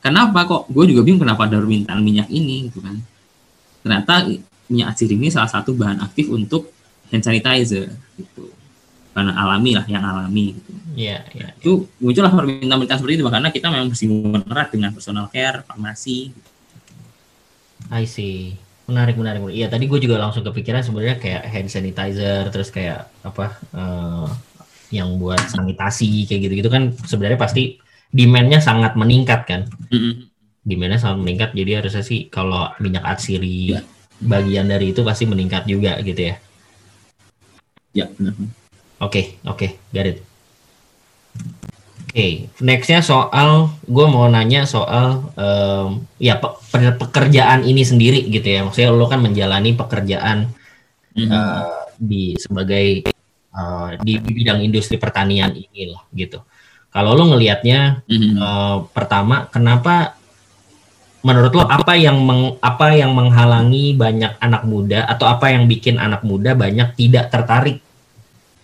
Kenapa 0.00 0.38
kok? 0.48 0.62
Gue 0.72 0.84
juga 0.88 1.02
bingung 1.04 1.24
kenapa 1.24 1.48
ada 1.48 1.60
permintaan 1.60 2.00
minyak 2.00 2.28
ini 2.32 2.68
gitu 2.70 2.80
kan. 2.80 2.96
Ternyata 3.84 4.28
minyak 4.70 4.94
atsiri 4.94 5.14
ini 5.14 5.28
salah 5.32 5.50
satu 5.50 5.76
bahan 5.76 6.02
aktif 6.02 6.30
untuk 6.30 6.72
hand 7.10 7.22
sanitizer 7.22 7.90
gitu. 8.16 8.52
Bahan 9.16 9.32
alami 9.32 9.72
lah, 9.72 9.86
yang 9.88 10.04
alami 10.04 10.52
gitu. 10.56 10.70
Iya, 10.96 11.24
iya. 11.32 11.48
Itu 11.56 11.88
muncullah 11.98 12.32
permintaan-permintaan 12.32 12.98
seperti 13.00 13.14
itu 13.16 13.24
karena 13.26 13.48
kita 13.48 13.66
memang 13.72 13.88
bersinggungan 13.88 14.42
erat 14.48 14.68
dengan 14.72 14.90
personal 14.92 15.26
care, 15.32 15.64
farmasi. 15.64 16.32
I 17.88 18.04
see. 18.04 18.65
Menarik, 18.86 19.18
menarik. 19.18 19.42
Iya, 19.50 19.66
tadi 19.66 19.90
gue 19.90 19.98
juga 19.98 20.22
langsung 20.22 20.46
kepikiran 20.46 20.82
sebenarnya 20.86 21.18
kayak 21.18 21.42
hand 21.50 21.70
sanitizer, 21.70 22.46
terus 22.54 22.70
kayak 22.70 23.10
apa 23.26 23.58
uh, 23.74 24.30
yang 24.94 25.18
buat 25.18 25.42
sanitasi 25.42 26.30
kayak 26.30 26.40
gitu-gitu 26.46 26.70
kan 26.70 26.94
sebenarnya 26.94 27.34
pasti 27.34 27.82
demandnya 28.14 28.62
sangat 28.62 28.94
meningkat 28.94 29.42
kan. 29.42 29.66
Mm-hmm. 29.90 30.12
Demandnya 30.66 30.98
sangat 31.02 31.18
meningkat, 31.18 31.50
jadi 31.54 31.82
harusnya 31.82 32.02
sih 32.06 32.30
kalau 32.30 32.70
minyak 32.78 33.02
atsiri 33.02 33.74
yeah. 33.74 33.82
bagian 34.22 34.70
dari 34.70 34.94
itu 34.94 35.02
pasti 35.02 35.26
meningkat 35.26 35.66
juga 35.66 35.98
gitu 36.02 36.30
ya. 36.30 36.34
Ya. 37.90 38.06
Oke, 38.06 38.46
okay, 39.02 39.24
oke, 39.50 39.66
okay, 39.66 39.70
got 39.90 40.06
it. 40.06 40.22
Oke, 42.16 42.48
okay, 42.48 42.64
nextnya 42.64 43.04
soal, 43.04 43.68
gue 43.84 44.06
mau 44.08 44.24
nanya 44.24 44.64
soal 44.64 45.20
um, 45.36 46.00
ya 46.16 46.40
pe 46.40 46.48
pekerjaan 46.72 47.60
ini 47.60 47.84
sendiri 47.84 48.24
gitu 48.32 48.56
ya. 48.56 48.64
Maksudnya 48.64 48.88
lo 48.88 49.04
kan 49.04 49.20
menjalani 49.20 49.76
pekerjaan 49.76 50.48
mm 51.12 51.20
-hmm. 51.20 51.28
uh, 51.28 51.92
di 52.00 52.32
sebagai 52.40 53.04
uh, 53.52 54.00
di 54.00 54.16
bidang 54.16 54.64
industri 54.64 54.96
pertanian 54.96 55.52
ini 55.52 55.92
lah 55.92 56.08
gitu. 56.16 56.40
Kalau 56.88 57.12
lo 57.12 57.36
ngelihatnya 57.36 58.08
mm-hmm. 58.08 58.34
uh, 58.40 58.88
pertama, 58.96 59.52
kenapa 59.52 60.16
menurut 61.20 61.52
lo 61.52 61.68
apa 61.68 62.00
yang 62.00 62.16
meng, 62.24 62.56
apa 62.64 62.96
yang 62.96 63.12
menghalangi 63.12 63.92
banyak 63.92 64.40
anak 64.40 64.64
muda 64.64 65.04
atau 65.04 65.28
apa 65.28 65.52
yang 65.52 65.68
bikin 65.68 66.00
anak 66.00 66.24
muda 66.24 66.56
banyak 66.56 66.96
tidak 66.96 67.28
tertarik 67.28 67.84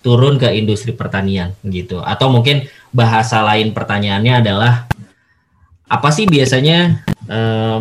turun 0.02 0.36
ke 0.36 0.50
industri 0.52 0.92
pertanian 0.92 1.54
gitu? 1.62 2.02
Atau 2.02 2.28
mungkin 2.28 2.66
bahasa 2.90 3.40
lain 3.40 3.70
pertanyaannya 3.72 4.34
adalah 4.42 4.84
apa 5.86 6.08
sih 6.10 6.26
biasanya 6.26 7.06
uh, 7.30 7.80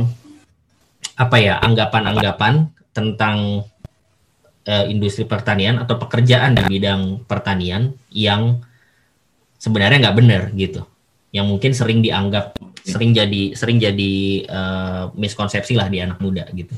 apa 1.17 1.35
ya 1.41 1.57
anggapan-anggapan 1.59 2.69
tentang 2.93 3.65
uh, 4.67 4.85
industri 4.87 5.25
pertanian 5.25 5.81
atau 5.81 5.97
pekerjaan 5.97 6.55
di 6.55 6.63
bidang 6.77 7.25
pertanian 7.25 7.95
yang 8.13 8.61
sebenarnya 9.57 10.09
nggak 10.09 10.17
benar 10.17 10.43
gitu 10.53 10.85
yang 11.31 11.47
mungkin 11.47 11.71
sering 11.71 12.03
dianggap 12.03 12.59
sering 12.83 13.15
jadi 13.15 13.55
sering 13.55 13.79
jadi 13.79 14.13
uh, 14.51 15.03
miskonsepsi 15.15 15.79
lah 15.79 15.87
di 15.87 16.03
anak 16.03 16.19
muda 16.19 16.43
gitu. 16.51 16.75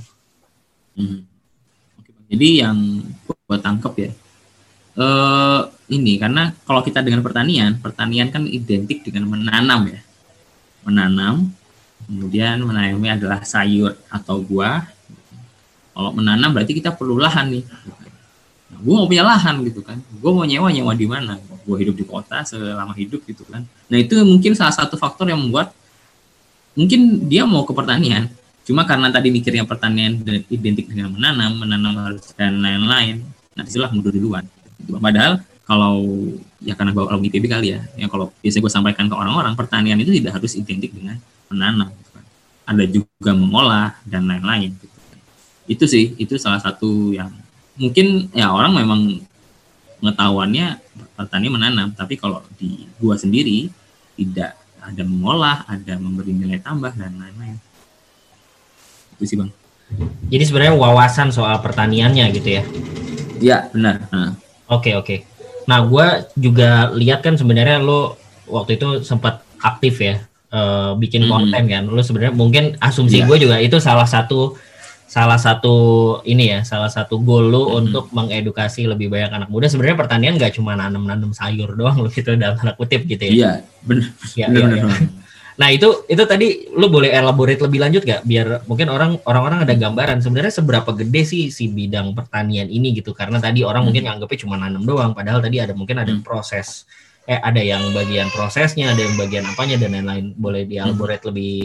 Hmm. 0.93 1.25
Jadi 2.29 2.61
yang 2.61 2.77
buat 3.49 3.65
tangkep 3.65 3.93
ya 3.97 4.11
uh, 4.97 5.69
ini 5.89 6.17
karena 6.17 6.51
kalau 6.65 6.81
kita 6.81 7.05
dengan 7.05 7.21
pertanian, 7.21 7.77
pertanian 7.79 8.29
kan 8.33 8.45
identik 8.45 9.05
dengan 9.05 9.29
menanam 9.29 9.89
ya, 9.89 10.01
menanam, 10.85 11.49
kemudian 12.05 12.61
menanamnya 12.63 13.17
adalah 13.17 13.39
sayur 13.45 13.95
atau 14.09 14.41
buah. 14.41 14.85
Kalau 15.93 16.09
menanam 16.09 16.49
berarti 16.57 16.73
kita 16.73 16.89
perlu 16.89 17.21
lahan 17.21 17.53
nih. 17.53 17.63
Nah, 18.73 18.79
gue 18.81 18.93
mau 18.97 19.05
punya 19.05 19.21
lahan 19.21 19.61
gitu 19.61 19.85
kan, 19.85 20.01
gue 20.01 20.31
mau 20.33 20.41
nyewa 20.41 20.73
nyewa 20.73 20.93
di 20.97 21.05
mana? 21.05 21.37
gue 21.63 21.77
hidup 21.79 21.95
di 21.95 22.05
kota 22.05 22.43
selama 22.43 22.91
hidup 22.93 23.23
gitu 23.23 23.47
kan 23.47 23.63
nah 23.87 23.97
itu 23.97 24.19
mungkin 24.21 24.53
salah 24.53 24.75
satu 24.75 24.99
faktor 24.99 25.31
yang 25.31 25.39
membuat 25.39 25.71
mungkin 26.75 27.31
dia 27.31 27.47
mau 27.47 27.63
ke 27.63 27.71
pertanian 27.71 28.27
cuma 28.63 28.87
karena 28.87 29.11
tadi 29.11 29.31
mikirnya 29.31 29.67
pertanian 29.67 30.19
identik 30.47 30.87
dengan 30.91 31.11
menanam 31.11 31.51
menanam 31.59 32.15
dan 32.35 32.59
lain-lain 32.59 33.23
nah 33.53 33.63
di 33.63 33.69
situlah 33.69 33.93
mundur 33.93 34.09
duluan. 34.09 34.45
Padahal 34.99 35.39
kalau 35.63 36.03
ya 36.59 36.75
karena 36.75 36.91
gue 36.91 37.03
alumni 37.07 37.27
IPB 37.31 37.45
kali 37.47 37.67
ya 37.75 37.79
yang 37.95 38.11
kalau 38.11 38.31
biasa 38.43 38.59
gue 38.59 38.71
sampaikan 38.71 39.07
ke 39.07 39.15
orang-orang 39.15 39.55
pertanian 39.55 39.95
itu 39.99 40.11
tidak 40.11 40.39
harus 40.39 40.59
identik 40.59 40.91
dengan 40.91 41.19
menanam 41.47 41.91
gitu 41.95 42.09
kan. 42.11 42.23
ada 42.67 42.83
juga 42.87 43.31
mengolah 43.31 43.95
dan 44.03 44.27
lain-lain 44.27 44.75
gitu. 44.75 44.95
itu 45.71 45.85
sih 45.87 46.05
itu 46.19 46.35
salah 46.35 46.59
satu 46.59 47.15
yang 47.15 47.31
mungkin 47.79 48.27
ya 48.35 48.51
orang 48.51 48.75
memang 48.75 49.23
pengetahuannya 50.03 50.83
petani 51.15 51.47
menanam 51.47 51.95
tapi 51.95 52.19
kalau 52.19 52.43
di 52.59 52.83
gua 52.99 53.15
sendiri 53.15 53.71
tidak 54.19 54.59
ada 54.83 55.03
mengolah 55.07 55.63
ada 55.63 55.95
memberi 55.95 56.35
nilai 56.35 56.59
tambah 56.59 56.91
dan 56.99 57.15
lain-lain. 57.15 57.55
Itu 59.15 59.23
sih 59.23 59.39
bang. 59.39 59.47
Jadi 60.27 60.43
sebenarnya 60.43 60.75
wawasan 60.75 61.31
soal 61.31 61.55
pertaniannya 61.63 62.25
gitu 62.35 62.49
ya? 62.59 62.63
Iya 63.39 63.57
benar 63.71 64.07
oke 64.73 64.91
oke 64.97 65.05
okay. 65.05 65.19
nah 65.69 65.85
gua 65.85 66.25
juga 66.33 66.89
lihat 66.97 67.21
kan 67.21 67.37
sebenarnya 67.37 67.77
lo 67.79 68.17
waktu 68.49 68.75
itu 68.75 69.05
sempat 69.05 69.45
aktif 69.63 70.01
ya 70.03 70.25
uh, 70.51 70.97
bikin 70.99 71.23
mm 71.23 71.27
-hmm. 71.29 71.33
konten 71.33 71.63
kan 71.69 71.83
lo 71.87 72.01
sebenarnya 72.03 72.33
mungkin 72.35 72.75
asumsi 72.83 73.23
yeah. 73.23 73.27
gue 73.29 73.37
juga 73.47 73.55
itu 73.63 73.79
salah 73.79 74.09
satu 74.09 74.59
salah 75.13 75.37
satu 75.37 75.75
ini 76.25 76.57
ya 76.57 76.59
salah 76.65 76.89
satu 76.89 77.21
goal 77.21 77.53
lu 77.53 77.63
hmm. 77.69 77.79
untuk 77.85 78.05
mengedukasi 78.17 78.89
lebih 78.89 79.13
banyak 79.13 79.29
anak 79.29 79.49
muda 79.53 79.69
sebenarnya 79.69 79.93
pertanian 79.93 80.41
gak 80.41 80.57
cuma 80.57 80.73
nanam-nanam 80.73 81.29
sayur 81.37 81.69
doang 81.77 82.01
lo 82.01 82.09
gitu 82.09 82.33
dalam 82.33 82.57
tanda 82.57 82.73
kutip 82.73 83.05
gitu 83.05 83.29
ya 83.29 83.31
iya 83.31 83.51
benar 83.85 84.09
ya, 84.33 84.49
ya, 84.49 84.65
ya. 84.73 84.89
Nah 85.53 85.69
itu 85.69 86.05
itu 86.09 86.23
tadi 86.25 86.65
lu 86.73 86.89
boleh 86.89 87.13
elaborate 87.13 87.61
lebih 87.61 87.77
lanjut 87.77 88.01
gak 88.01 88.25
biar 88.25 88.65
mungkin 88.65 88.89
orang 88.89 89.21
orang-orang 89.29 89.69
ada 89.69 89.73
gambaran 89.77 90.17
sebenarnya 90.17 90.53
seberapa 90.53 90.89
gede 90.97 91.21
sih 91.29 91.43
si 91.53 91.69
bidang 91.69 92.17
pertanian 92.17 92.65
ini 92.69 92.93
gitu. 92.97 93.13
Karena 93.13 93.37
tadi 93.37 93.61
orang 93.61 93.85
hmm. 93.85 93.87
mungkin 93.93 94.03
anggapnya 94.09 94.39
cuma 94.41 94.55
nanam 94.57 94.83
doang. 94.83 95.13
Padahal 95.13 95.39
tadi 95.43 95.61
ada 95.61 95.77
mungkin 95.77 96.01
ada 96.01 96.09
hmm. 96.09 96.25
proses 96.25 96.89
eh 97.23 97.39
ada 97.39 97.61
yang 97.63 97.79
bagian 97.95 98.27
prosesnya 98.35 98.91
ada 98.91 98.99
yang 98.99 99.15
bagian 99.15 99.45
apanya 99.45 99.77
dan 99.77 99.93
lain-lain. 99.93 100.25
Boleh 100.33 100.65
dielaborate 100.65 101.23
hmm. 101.23 101.29
lebih 101.29 101.55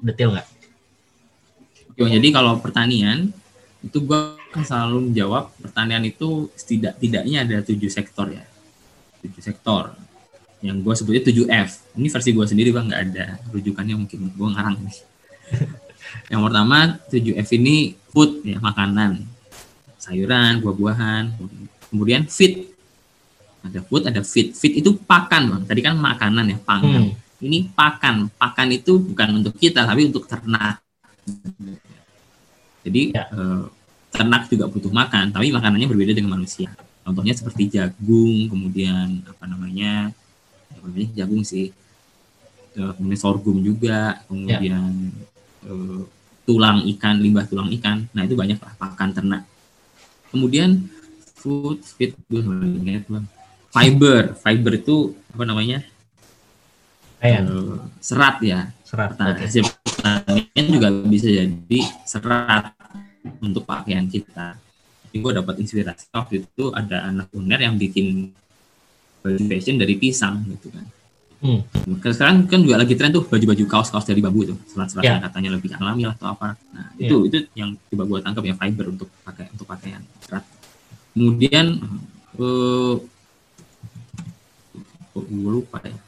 detail 0.00 0.30
nggak? 0.38 0.48
Jadi 2.02 2.28
kalau 2.34 2.58
pertanian 2.58 3.30
itu 3.82 3.98
gue 4.02 4.20
kan 4.50 4.64
selalu 4.64 5.12
menjawab 5.12 5.52
pertanian 5.60 6.02
itu 6.02 6.50
setidak 6.58 6.98
tidaknya 6.98 7.46
ada 7.46 7.60
tujuh 7.62 7.90
sektor 7.92 8.26
ya. 8.32 8.42
Tujuh 9.22 9.42
sektor 9.42 9.94
yang 10.62 10.78
gue 10.80 10.94
sebutnya 10.94 11.22
tujuh 11.26 11.46
F. 11.50 11.82
Ini 11.98 12.08
versi 12.08 12.30
gue 12.30 12.46
sendiri 12.46 12.70
bang. 12.70 12.86
Nggak 12.88 13.02
ada 13.10 13.26
rujukannya 13.50 13.94
mungkin. 13.98 14.18
Gue 14.32 14.48
ngarang 14.54 14.76
nih 14.82 14.98
yang 16.32 16.40
pertama 16.40 16.96
tujuh 17.10 17.34
F 17.36 17.48
ini 17.58 17.98
food 18.10 18.46
ya 18.46 18.62
makanan. 18.62 19.26
Sayuran 19.98 20.62
buah-buahan 20.62 21.36
kemudian 21.92 22.26
fit 22.26 22.72
ada 23.62 23.78
food 23.84 24.08
ada 24.08 24.22
fit 24.24 24.54
fit 24.54 24.78
itu 24.78 24.94
pakan 25.02 25.58
bang. 25.58 25.62
Tadi 25.66 25.80
kan 25.82 25.94
makanan 25.98 26.44
ya 26.54 26.58
pangan. 26.62 27.10
Hmm. 27.10 27.44
ini 27.44 27.66
pakan. 27.74 28.30
Pakan 28.38 28.68
itu 28.70 29.02
bukan 29.02 29.42
untuk 29.42 29.58
kita 29.58 29.82
tapi 29.82 30.06
untuk 30.06 30.30
ternak. 30.30 30.78
Jadi 32.82 33.14
ya. 33.14 33.26
eh, 33.30 33.62
ternak 34.12 34.46
juga 34.52 34.68
butuh 34.68 34.92
makan, 34.92 35.32
tapi 35.32 35.48
makanannya 35.48 35.88
berbeda 35.88 36.12
dengan 36.12 36.36
manusia. 36.36 36.68
Contohnya 37.02 37.34
seperti 37.34 37.72
jagung, 37.72 38.46
kemudian 38.52 39.24
apa 39.26 39.44
namanya, 39.48 40.12
namanya 40.82 41.08
jagung 41.22 41.46
sih, 41.46 41.70
eh, 42.76 42.92
kemudian 42.98 43.20
sorghum 43.20 43.62
juga, 43.62 44.20
kemudian 44.26 44.60
ya. 44.62 45.70
eh, 45.70 46.00
tulang 46.42 46.82
ikan, 46.96 47.16
limbah 47.22 47.46
tulang 47.46 47.70
ikan. 47.78 48.06
Nah 48.10 48.22
itu 48.26 48.34
banyak 48.34 48.58
lah 48.58 48.74
pakan 48.76 49.10
ternak. 49.14 49.42
Kemudian 50.34 50.90
food, 51.38 51.82
feed, 51.82 52.18
fiber, 53.72 54.22
fiber 54.36 54.72
itu 54.76 55.16
apa 55.32 55.44
namanya? 55.46 55.78
Uh, 57.22 57.78
serat 58.02 58.42
ya. 58.42 58.74
Serat. 58.82 59.14
Nah, 59.14 59.30
okay 59.38 59.62
pertanian 60.02 60.66
juga 60.66 60.88
bisa 61.06 61.30
jadi 61.30 61.80
serat 62.02 62.74
untuk 63.38 63.62
pakaian 63.62 64.02
kita. 64.10 64.58
Jadi 65.06 65.16
gue 65.22 65.32
dapat 65.38 65.54
inspirasi 65.62 66.10
waktu 66.10 66.42
itu 66.42 66.74
ada 66.74 67.06
anak 67.06 67.30
uner 67.30 67.60
yang 67.62 67.78
bikin 67.78 68.34
baju 69.22 69.38
fashion 69.46 69.78
dari 69.78 69.94
pisang 69.96 70.42
gitu 70.50 70.68
kan. 70.74 70.86
Hmm. 71.42 71.58
Sekarang 72.06 72.46
kan 72.46 72.62
juga 72.62 72.78
lagi 72.78 72.94
tren 72.94 73.10
tuh 73.10 73.26
baju-baju 73.26 73.64
kaos-kaos 73.66 74.06
dari 74.06 74.22
bambu 74.22 74.46
itu, 74.46 74.54
selat-selatnya 74.70 75.18
yeah. 75.18 75.24
katanya 75.26 75.50
lebih 75.58 75.74
alami 75.74 76.06
lah 76.06 76.14
atau 76.14 76.30
apa. 76.30 76.54
Nah 76.70 76.94
yeah. 76.94 77.10
itu 77.10 77.16
itu 77.26 77.38
yang 77.58 77.74
coba 77.90 78.02
gue 78.06 78.18
tangkap 78.22 78.42
ya 78.46 78.54
fiber 78.54 78.86
untuk 78.94 79.08
pakai 79.26 79.50
untuk 79.50 79.66
pakaian 79.66 80.02
serat. 80.22 80.46
Kemudian 81.14 81.82
uh, 82.38 82.94
oh, 85.18 85.24
gue 85.26 85.50
lupa 85.50 85.82
ya. 85.82 85.98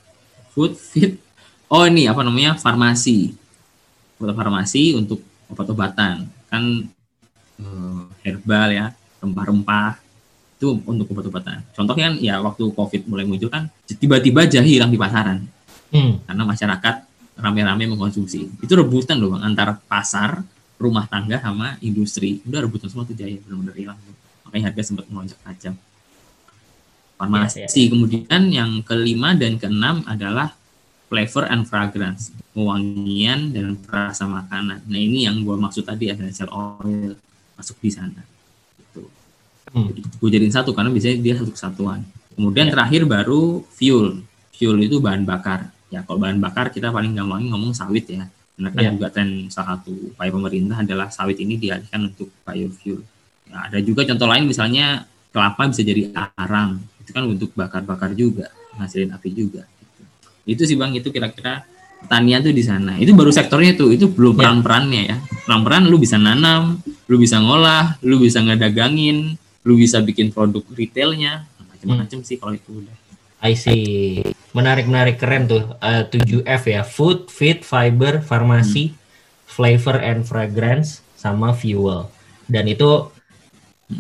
Food 0.55 0.79
fit. 0.79 1.19
Oh 1.67 1.83
ini 1.83 2.07
apa 2.07 2.23
namanya 2.23 2.55
farmasi. 2.55 3.35
Food 4.15 4.31
farmasi 4.39 4.95
untuk 4.95 5.19
obat-obatan 5.51 6.31
kan 6.47 6.65
uh, 7.59 8.07
herbal 8.23 8.71
ya 8.71 8.87
rempah-rempah 9.19 10.04
itu 10.65 10.81
untuk 10.89 11.13
obat-obatan. 11.13 11.61
Contohnya 11.77 12.09
kan 12.09 12.15
ya 12.17 12.41
waktu 12.41 12.65
COVID 12.73 13.05
mulai 13.05 13.29
muncul 13.29 13.53
kan 13.53 13.69
tiba-tiba 13.85 14.49
jahe 14.49 14.81
hilang 14.81 14.89
di 14.89 14.97
pasaran 14.97 15.45
hmm. 15.93 16.25
karena 16.25 16.43
masyarakat 16.49 16.95
rame-rame 17.37 17.85
mengkonsumsi. 17.93 18.65
Itu 18.65 18.73
rebutan 18.73 19.21
loh 19.21 19.37
bang 19.37 19.45
antara 19.45 19.77
pasar, 19.77 20.41
rumah 20.81 21.05
tangga 21.05 21.37
sama 21.45 21.77
industri. 21.85 22.41
Udah 22.49 22.65
rebutan 22.65 22.89
semua 22.89 23.05
tuh 23.05 23.13
jahe 23.13 23.37
benar-benar 23.45 23.77
hilang. 23.77 23.99
Makanya 24.49 24.73
harga 24.73 24.83
sempat 24.89 25.05
melonjak 25.13 25.37
tajam. 25.45 25.77
Farmasi 27.15 27.63
ya, 27.63 27.69
ya, 27.69 27.77
ya. 27.77 27.87
kemudian 27.93 28.43
yang 28.51 28.71
kelima 28.83 29.37
dan 29.37 29.61
keenam 29.61 30.03
adalah 30.09 30.57
flavor 31.13 31.47
and 31.47 31.63
fragrance, 31.69 32.35
wangian 32.57 33.55
dan 33.55 33.79
rasa 33.87 34.27
makanan. 34.27 34.83
Nah 34.89 34.99
ini 34.99 35.29
yang 35.29 35.45
gue 35.45 35.55
maksud 35.55 35.87
tadi 35.87 36.11
essential 36.11 36.51
oil 36.51 37.15
masuk 37.55 37.79
di 37.79 37.91
sana 37.93 38.34
hmm. 39.75 40.23
gue 40.23 40.29
jadiin 40.31 40.55
satu 40.55 40.71
karena 40.73 40.89
biasanya 40.95 41.19
dia 41.21 41.35
satu 41.37 41.51
kesatuan 41.53 42.07
kemudian 42.39 42.71
ya. 42.71 42.73
terakhir 42.79 43.03
baru 43.05 43.67
fuel 43.75 44.23
fuel 44.55 44.77
itu 44.81 45.03
bahan 45.03 45.27
bakar 45.27 45.75
ya 45.91 46.07
kalau 46.07 46.19
bahan 46.23 46.39
bakar 46.39 46.71
kita 46.71 46.95
paling 46.95 47.13
gampang 47.13 47.51
ngomong 47.51 47.75
sawit 47.75 48.07
ya 48.09 48.25
karena 48.55 48.71
kan 48.71 48.83
ya. 48.87 48.91
juga 48.95 49.07
tren 49.11 49.51
salah 49.51 49.79
satu 49.79 50.15
upaya 50.15 50.31
pemerintah 50.31 50.79
adalah 50.81 51.11
sawit 51.11 51.39
ini 51.43 51.59
dialihkan 51.59 52.07
untuk 52.07 52.31
biofuel 52.47 53.03
ya, 53.51 53.57
ada 53.67 53.79
juga 53.83 54.07
contoh 54.07 54.27
lain 54.31 54.47
misalnya 54.47 55.07
kelapa 55.35 55.67
bisa 55.67 55.83
jadi 55.83 56.15
arang 56.39 56.79
itu 57.03 57.11
kan 57.11 57.27
untuk 57.27 57.51
bakar-bakar 57.59 58.15
juga 58.15 58.49
ngasilin 58.79 59.11
api 59.13 59.29
juga 59.35 59.67
gitu. 59.67 60.03
itu 60.47 60.63
sih 60.65 60.77
bang 60.79 60.95
itu 60.95 61.11
kira-kira 61.11 61.67
pertanian 62.05 62.41
tuh 62.45 62.55
di 62.55 62.63
sana 62.63 63.01
itu 63.01 63.17
baru 63.17 63.33
sektornya 63.35 63.75
tuh 63.75 63.91
itu 63.91 64.07
belum 64.13 64.37
ya. 64.37 64.39
peran-perannya 64.45 65.03
ya 65.09 65.17
peran-peran 65.49 65.91
lu 65.91 65.97
bisa 65.99 66.17
nanam 66.21 66.79
lu 67.11 67.17
bisa 67.19 67.43
ngolah 67.43 67.99
lu 68.07 68.23
bisa 68.23 68.41
ngedagangin 68.45 69.35
lu 69.65 69.81
bisa 69.81 69.99
bikin 70.05 70.29
produk 70.31 70.63
retailnya 70.77 71.49
macam-macam 71.59 72.19
hmm. 72.21 72.29
sih 72.29 72.37
kalau 72.37 72.55
itu 72.57 72.85
udah 72.85 72.97
I 73.45 73.53
see 73.57 74.25
menarik 74.57 74.89
menarik 74.89 75.21
keren 75.21 75.45
tuh 75.45 75.77
uh, 75.81 76.05
7F 76.09 76.63
ya 76.69 76.81
food 76.85 77.29
feed 77.29 77.65
fiber 77.65 78.25
farmasi 78.25 78.93
hmm. 78.93 78.97
flavor 79.45 80.01
and 80.01 80.25
fragrance 80.25 81.05
sama 81.17 81.57
fuel 81.57 82.09
dan 82.49 82.69
itu 82.69 83.09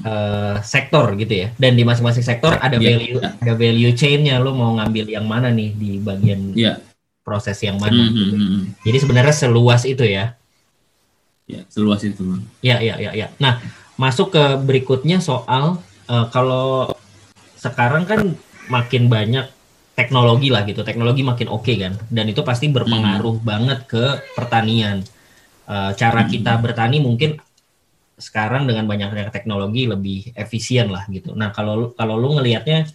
uh, 0.04 0.56
sektor 0.60 1.12
gitu 1.16 1.44
ya 1.44 1.48
dan 1.56 1.76
di 1.76 1.84
masing-masing 1.84 2.24
sektor 2.24 2.56
ada 2.56 2.76
yeah. 2.76 2.96
value 2.96 3.18
ada 3.20 3.52
value 3.56 3.92
chainnya 3.96 4.40
lo 4.40 4.56
mau 4.56 4.76
ngambil 4.80 5.12
yang 5.12 5.24
mana 5.28 5.48
nih 5.52 5.72
di 5.76 6.00
bagian 6.00 6.52
yeah. 6.56 6.80
proses 7.24 7.56
yang 7.64 7.80
mana 7.80 8.04
mm 8.04 8.08
-hmm. 8.08 8.16
gitu. 8.20 8.34
Hmm, 8.36 8.48
hmm. 8.48 8.62
jadi 8.84 8.98
sebenarnya 9.00 9.34
seluas 9.34 9.82
itu 9.88 10.04
ya 10.04 10.36
ya 11.44 11.60
seluas 11.68 12.00
itu 12.00 12.40
ya 12.64 12.80
ya 12.80 12.96
ya 12.96 13.12
ya 13.12 13.28
nah 13.36 13.60
masuk 13.94 14.34
ke 14.34 14.44
berikutnya 14.62 15.22
soal 15.22 15.78
uh, 16.10 16.26
kalau 16.30 16.90
sekarang 17.58 18.04
kan 18.04 18.34
makin 18.68 19.06
banyak 19.06 19.46
teknologi 19.94 20.50
lah 20.50 20.66
gitu. 20.66 20.82
Teknologi 20.82 21.22
makin 21.22 21.48
oke 21.48 21.64
okay 21.64 21.76
kan. 21.78 21.94
Dan 22.10 22.28
itu 22.28 22.42
pasti 22.42 22.68
berpengaruh 22.68 23.40
hmm. 23.40 23.46
banget 23.46 23.78
ke 23.86 24.04
pertanian. 24.34 25.00
Uh, 25.64 25.96
cara 25.96 26.26
hmm. 26.26 26.30
kita 26.30 26.52
bertani 26.60 27.00
mungkin 27.00 27.40
sekarang 28.14 28.68
dengan 28.70 28.86
banyaknya 28.86 29.32
teknologi 29.32 29.90
lebih 29.90 30.34
efisien 30.38 30.90
lah 30.90 31.06
gitu. 31.10 31.34
Nah 31.34 31.50
kalau 31.50 31.94
kalau 31.98 32.14
lu 32.14 32.38
ngelihatnya 32.38 32.86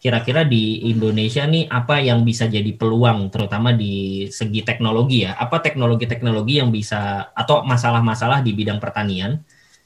kira-kira 0.00 0.48
di 0.48 0.88
Indonesia 0.88 1.44
nih 1.44 1.68
apa 1.68 2.00
yang 2.00 2.24
bisa 2.24 2.48
jadi 2.48 2.72
peluang 2.72 3.28
terutama 3.28 3.74
di 3.74 4.26
segi 4.30 4.62
teknologi 4.62 5.26
ya? 5.26 5.34
Apa 5.36 5.60
teknologi-teknologi 5.60 6.62
yang 6.62 6.70
bisa 6.70 7.30
atau 7.34 7.66
masalah-masalah 7.66 8.40
di 8.46 8.54
bidang 8.54 8.78
pertanian 8.78 9.42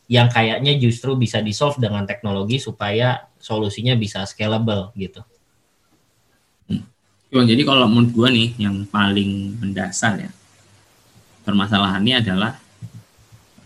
yang 0.09 0.29
kayaknya 0.29 0.77
justru 0.77 1.17
bisa 1.17 1.41
di 1.41 1.57
solve 1.57 1.81
dengan 1.81 2.05
teknologi 2.05 2.61
supaya 2.61 3.25
solusinya 3.41 3.97
bisa 3.97 4.29
scalable 4.29 4.93
gitu. 4.97 5.25
Hmm. 6.69 6.85
Jadi 7.33 7.63
kalau 7.65 7.89
menurut 7.89 8.13
gue 8.13 8.29
nih 8.29 8.49
yang 8.61 8.85
paling 8.89 9.59
mendasar 9.61 10.21
ya 10.21 10.31
permasalahannya 11.45 12.25
adalah 12.25 12.57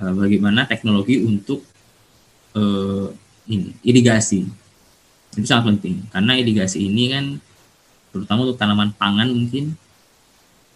uh, 0.03 0.13
bagaimana 0.15 0.67
teknologi 0.67 1.23
untuk 1.23 1.63
uh, 2.59 3.07
ini 3.49 3.73
irigasi 3.87 4.45
itu 5.39 5.47
sangat 5.47 5.79
penting 5.79 6.03
karena 6.11 6.35
irigasi 6.35 6.91
ini 6.91 7.15
kan 7.15 7.25
terutama 8.11 8.51
untuk 8.51 8.59
tanaman 8.59 8.91
pangan 8.99 9.31
mungkin 9.31 9.79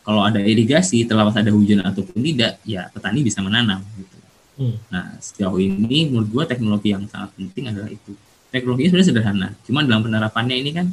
kalau 0.07 0.23
ada 0.23 0.39
irigasi 0.39 1.03
terlepas 1.07 1.35
ada 1.35 1.51
hujan 1.51 1.83
ataupun 1.83 2.23
tidak 2.23 2.63
ya 2.63 2.87
petani 2.95 3.27
bisa 3.27 3.43
menanam 3.43 3.83
gitu 3.99 4.22
Hmm. 4.57 4.77
Nah, 4.93 5.17
sejauh 5.19 5.57
ini 5.57 6.13
menurut 6.13 6.29
gue 6.29 6.45
teknologi 6.45 6.93
yang 6.93 7.09
sangat 7.09 7.33
penting 7.37 7.73
adalah 7.73 7.89
itu. 7.89 8.13
Teknologinya 8.53 8.89
sebenarnya 8.93 9.09
sederhana, 9.09 9.49
cuma 9.65 9.81
dalam 9.81 10.05
penerapannya 10.05 10.57
ini 10.61 10.71
kan 10.77 10.87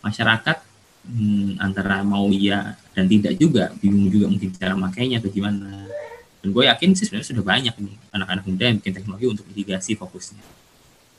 masyarakat 0.00 0.56
hmm, 1.04 1.60
antara 1.60 2.00
mau 2.00 2.32
iya 2.32 2.72
dan 2.96 3.04
tidak 3.04 3.36
juga, 3.36 3.68
bingung 3.78 4.08
juga 4.08 4.32
mungkin 4.32 4.48
cara 4.56 4.72
makainya 4.72 5.20
atau 5.20 5.28
gimana. 5.28 5.84
Dan 6.40 6.56
gue 6.56 6.64
yakin 6.64 6.96
sih 6.96 7.04
sebenarnya 7.04 7.28
sudah 7.36 7.44
banyak 7.44 7.74
nih 7.76 7.94
anak-anak 8.16 8.44
muda 8.48 8.64
yang 8.64 8.76
bikin 8.80 8.94
teknologi 8.96 9.26
untuk 9.28 9.44
mitigasi 9.52 9.92
fokusnya. 9.92 10.44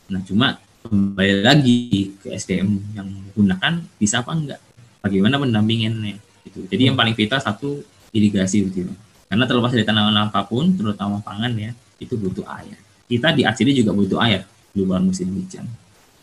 Nah, 0.09 0.21
cuma 0.25 0.57
kembali 0.88 1.43
lagi 1.43 2.15
ke 2.23 2.32
SDM 2.32 2.95
yang 2.95 3.07
menggunakan 3.11 3.86
bisa 3.99 4.25
apa 4.25 4.32
enggak? 4.34 4.61
Bagaimana 5.03 5.38
pendampingannya? 5.38 6.17
Gitu. 6.47 6.59
Jadi 6.71 6.82
hmm. 6.82 6.89
yang 6.89 6.97
paling 6.97 7.13
vital 7.13 7.38
satu 7.43 7.84
irigasi 8.15 8.65
gitu. 8.71 8.89
Karena 9.28 9.43
terlepas 9.43 9.71
dari 9.75 9.84
tanaman 9.84 10.32
apa 10.32 10.47
pun, 10.47 10.71
terutama 10.71 11.19
pangan 11.19 11.51
ya, 11.55 11.71
itu 11.99 12.15
butuh 12.15 12.47
air. 12.47 12.80
Kita 13.07 13.36
di 13.36 13.43
ACD 13.43 13.75
juga 13.75 13.91
butuh 13.91 14.19
air 14.23 14.47
di 14.71 14.84
bulan 14.84 15.03
musim 15.03 15.28
hujan. 15.36 15.67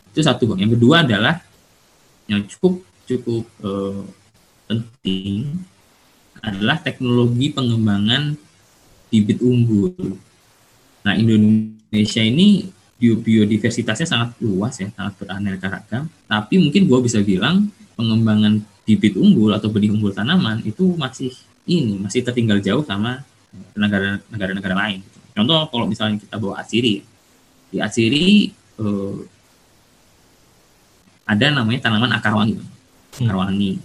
Itu 0.09 0.25
satu. 0.25 0.57
Yang 0.57 0.77
kedua 0.77 1.05
adalah 1.05 1.41
yang 2.25 2.41
cukup 2.49 2.81
cukup 3.05 3.45
eh, 3.61 4.03
penting 4.65 5.61
adalah 6.41 6.77
teknologi 6.81 7.53
pengembangan 7.53 8.37
bibit 9.09 9.39
unggul. 9.41 9.93
Nah 11.05 11.13
Indonesia 11.13 12.21
ini 12.21 12.69
biodiversitasnya 12.97 14.07
sangat 14.07 14.29
luas 14.41 14.81
ya, 14.81 14.89
sangat 14.93 15.13
beraneka 15.21 15.67
ragam. 15.69 16.03
Tapi 16.25 16.57
mungkin 16.57 16.89
gue 16.89 16.99
bisa 17.05 17.21
bilang 17.21 17.69
pengembangan 17.93 18.61
bibit 18.85 19.17
unggul 19.17 19.53
atau 19.53 19.69
benih 19.69 19.93
unggul 19.93 20.13
tanaman 20.13 20.61
itu 20.65 20.93
masih 20.97 21.33
ini 21.65 21.97
masih 21.97 22.21
tertinggal 22.21 22.61
jauh 22.61 22.85
sama 22.85 23.25
negara-negara 24.31 24.75
lain. 24.75 25.01
Contoh 25.35 25.67
kalau 25.67 25.85
misalnya 25.89 26.21
kita 26.21 26.39
bawa 26.39 26.61
Asiri, 26.61 27.03
di 27.73 27.77
Asiri 27.81 28.53
eh, 28.79 29.17
ada 31.25 31.45
namanya 31.49 31.89
tanaman 31.89 32.13
akar 32.13 32.37
wangi, 32.37 32.61
akar 33.17 33.35
wangi. 33.35 33.81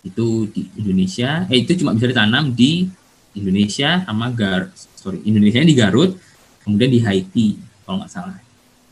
Itu 0.00 0.48
di 0.48 0.64
Indonesia, 0.80 1.44
eh 1.52 1.60
itu 1.60 1.76
cuma 1.84 1.92
bisa 1.92 2.08
ditanam 2.08 2.56
di 2.56 2.88
Indonesia 3.36 4.00
sama 4.02 4.32
Gar, 4.32 4.72
sorry 4.74 5.20
Indonesia 5.28 5.60
di 5.60 5.76
Garut, 5.76 6.16
kemudian 6.64 6.90
di 6.90 7.00
Haiti 7.04 7.60
kalau 7.84 8.00
nggak 8.00 8.10
salah. 8.10 8.40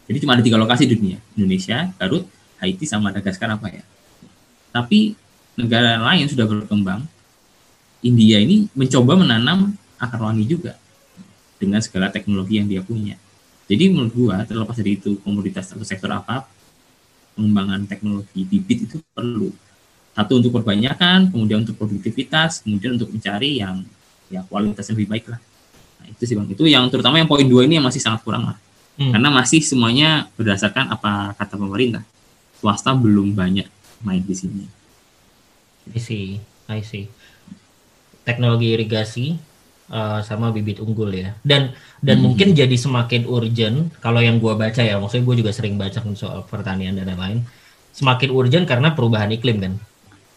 Jadi 0.04 0.24
cuma 0.24 0.36
ada 0.36 0.44
tiga 0.44 0.60
lokasi 0.60 0.84
di 0.84 0.94
dunia, 0.94 1.18
Indonesia, 1.34 1.90
Garut, 1.96 2.28
Haiti 2.60 2.84
sama 2.84 3.10
Madagaskar 3.10 3.48
apa 3.50 3.66
ya. 3.72 3.82
Tapi 4.70 5.16
negara 5.58 5.98
lain 5.98 6.28
sudah 6.30 6.46
berkembang 6.46 7.02
India 8.02 8.38
ini 8.38 8.70
mencoba 8.78 9.18
menanam 9.18 9.74
akar 9.98 10.22
wangi 10.22 10.46
juga 10.46 10.78
dengan 11.58 11.82
segala 11.82 12.14
teknologi 12.14 12.62
yang 12.62 12.70
dia 12.70 12.82
punya. 12.82 13.18
Jadi 13.66 13.90
menurut 13.90 14.14
gua 14.14 14.46
terlepas 14.46 14.78
dari 14.78 14.96
itu 14.96 15.18
komoditas 15.20 15.74
atau 15.74 15.82
sektor 15.82 16.08
apa, 16.14 16.46
pengembangan 17.34 17.84
teknologi 17.90 18.46
bibit 18.46 18.86
itu 18.88 19.02
perlu. 19.12 19.50
Satu 20.14 20.38
untuk 20.38 20.54
perbanyakan, 20.54 21.30
kemudian 21.30 21.66
untuk 21.66 21.78
produktivitas, 21.78 22.62
kemudian 22.62 22.96
untuk 22.96 23.10
mencari 23.10 23.60
yang 23.60 23.82
ya 24.30 24.46
kualitasnya 24.46 24.94
lebih 24.94 25.10
baik 25.10 25.24
lah. 25.30 25.40
Nah, 26.00 26.06
itu 26.10 26.22
sih 26.24 26.34
bang. 26.38 26.48
Itu 26.48 26.64
yang 26.70 26.86
terutama 26.88 27.18
yang 27.18 27.28
poin 27.28 27.44
dua 27.44 27.66
ini 27.66 27.82
yang 27.82 27.86
masih 27.86 28.02
sangat 28.02 28.22
kurang 28.22 28.54
lah. 28.54 28.58
Hmm. 28.98 29.14
Karena 29.14 29.28
masih 29.30 29.62
semuanya 29.62 30.26
berdasarkan 30.38 30.90
apa 30.94 31.34
kata 31.38 31.54
pemerintah. 31.58 32.02
Swasta 32.58 32.94
belum 32.94 33.34
banyak 33.34 33.66
main 34.02 34.22
di 34.22 34.34
sini. 34.34 34.66
I 35.94 35.98
see, 36.02 36.42
I 36.66 36.82
see 36.82 37.06
teknologi 38.28 38.76
irigasi 38.76 39.40
uh, 39.88 40.20
sama 40.20 40.52
bibit 40.52 40.84
unggul 40.84 41.08
ya. 41.08 41.32
Dan 41.40 41.72
dan 42.04 42.20
hmm. 42.20 42.24
mungkin 42.28 42.48
jadi 42.52 42.76
semakin 42.76 43.24
urgent 43.24 43.96
kalau 44.04 44.20
yang 44.20 44.36
gue 44.36 44.52
baca 44.52 44.84
ya, 44.84 45.00
maksudnya 45.00 45.24
gue 45.24 45.36
juga 45.40 45.52
sering 45.56 45.80
baca 45.80 46.04
soal 46.12 46.44
pertanian 46.44 46.92
dan 46.92 47.08
lain-lain. 47.08 47.48
Semakin 47.96 48.28
urgent 48.28 48.68
karena 48.68 48.92
perubahan 48.92 49.32
iklim 49.32 49.64
kan. 49.64 49.74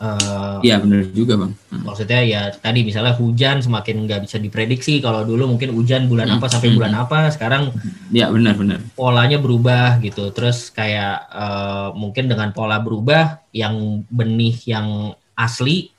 Uh, 0.02 0.58
iya 0.66 0.82
benar 0.82 1.14
juga 1.14 1.38
bang. 1.38 1.54
Hmm. 1.70 1.86
Maksudnya 1.86 2.26
ya 2.26 2.42
tadi 2.58 2.82
misalnya 2.82 3.14
hujan 3.14 3.62
semakin 3.62 4.10
nggak 4.10 4.26
bisa 4.26 4.42
diprediksi. 4.42 4.98
Kalau 4.98 5.22
dulu 5.22 5.54
mungkin 5.54 5.78
hujan 5.78 6.10
bulan 6.10 6.26
hmm. 6.26 6.36
apa 6.42 6.46
sampai 6.50 6.74
hmm. 6.74 6.78
bulan 6.82 6.94
apa, 6.98 7.30
sekarang 7.30 7.70
ya 8.10 8.34
benar 8.34 8.58
benar. 8.58 8.82
Polanya 8.98 9.38
berubah 9.38 10.02
gitu. 10.02 10.34
Terus 10.34 10.74
kayak 10.74 11.30
uh, 11.30 11.94
mungkin 11.94 12.26
dengan 12.26 12.50
pola 12.50 12.82
berubah, 12.82 13.46
yang 13.54 14.02
benih 14.10 14.58
yang 14.66 15.14
asli 15.38 15.94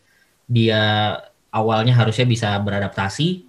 dia 0.51 1.15
awalnya 1.53 1.93
harusnya 1.93 2.25
bisa 2.25 2.57
beradaptasi, 2.59 3.45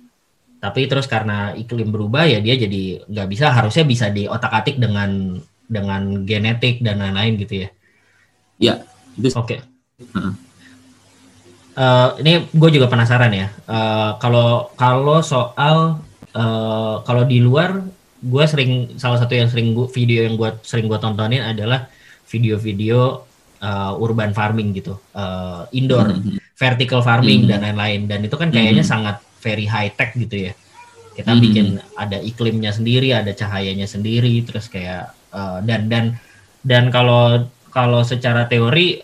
tapi 0.59 0.85
terus 0.91 1.07
karena 1.07 1.55
iklim 1.55 1.89
berubah 1.89 2.27
ya 2.27 2.43
dia 2.43 2.59
jadi 2.59 3.07
nggak 3.07 3.27
bisa. 3.31 3.49
Harusnya 3.49 3.87
bisa 3.87 4.11
diotak 4.11 4.51
atik 4.51 4.77
dengan 4.77 5.39
dengan 5.65 6.27
genetik 6.27 6.83
dan 6.83 6.99
lain-lain 6.99 7.39
gitu 7.39 7.65
ya. 7.65 7.69
Ya. 8.59 8.75
Oke. 9.17 9.57
Okay 9.57 9.59
Uh, 11.73 12.13
ini 12.21 12.45
gue 12.53 12.69
juga 12.69 12.85
penasaran 12.85 13.33
ya. 13.33 13.49
Eh, 13.49 14.11
kalau 14.21 14.69
uh, 14.69 14.77
kalau 14.77 15.25
soal 15.25 16.05
uh, 16.37 17.01
kalau 17.01 17.25
di 17.25 17.41
luar, 17.41 17.81
gue 18.21 18.45
sering 18.45 18.93
salah 19.01 19.17
satu 19.17 19.33
yang 19.33 19.49
sering 19.49 19.73
gua, 19.73 19.89
video 19.89 20.21
yang 20.21 20.37
gue 20.37 20.53
sering 20.61 20.85
gue 20.85 20.99
tontonin 21.01 21.41
adalah 21.41 21.89
video-video 22.29 23.25
uh, 23.63 23.95
urban 23.95 24.35
farming 24.35 24.75
gitu, 24.75 24.99
uh, 25.15 25.63
indoor, 25.71 26.11
mm-hmm. 26.11 26.37
vertical 26.59 26.99
farming 26.99 27.47
mm-hmm. 27.47 27.51
dan 27.55 27.59
lain-lain. 27.63 28.01
Dan 28.11 28.19
itu 28.27 28.35
kan 28.35 28.51
kayaknya 28.51 28.83
mm-hmm. 28.83 28.93
sangat 29.07 29.15
very 29.39 29.63
high 29.63 29.89
tech 29.95 30.11
gitu 30.19 30.51
ya. 30.51 30.53
Kita 31.15 31.31
mm-hmm. 31.31 31.43
bikin 31.47 31.67
ada 31.95 32.17
iklimnya 32.19 32.75
sendiri, 32.75 33.15
ada 33.15 33.31
cahayanya 33.31 33.87
sendiri, 33.87 34.43
terus 34.43 34.67
kayak 34.67 35.15
uh, 35.31 35.63
dan 35.63 35.87
dan 35.87 36.19
dan 36.61 36.91
kalau 36.91 37.47
kalau 37.73 38.05
secara 38.05 38.45
teori 38.45 39.01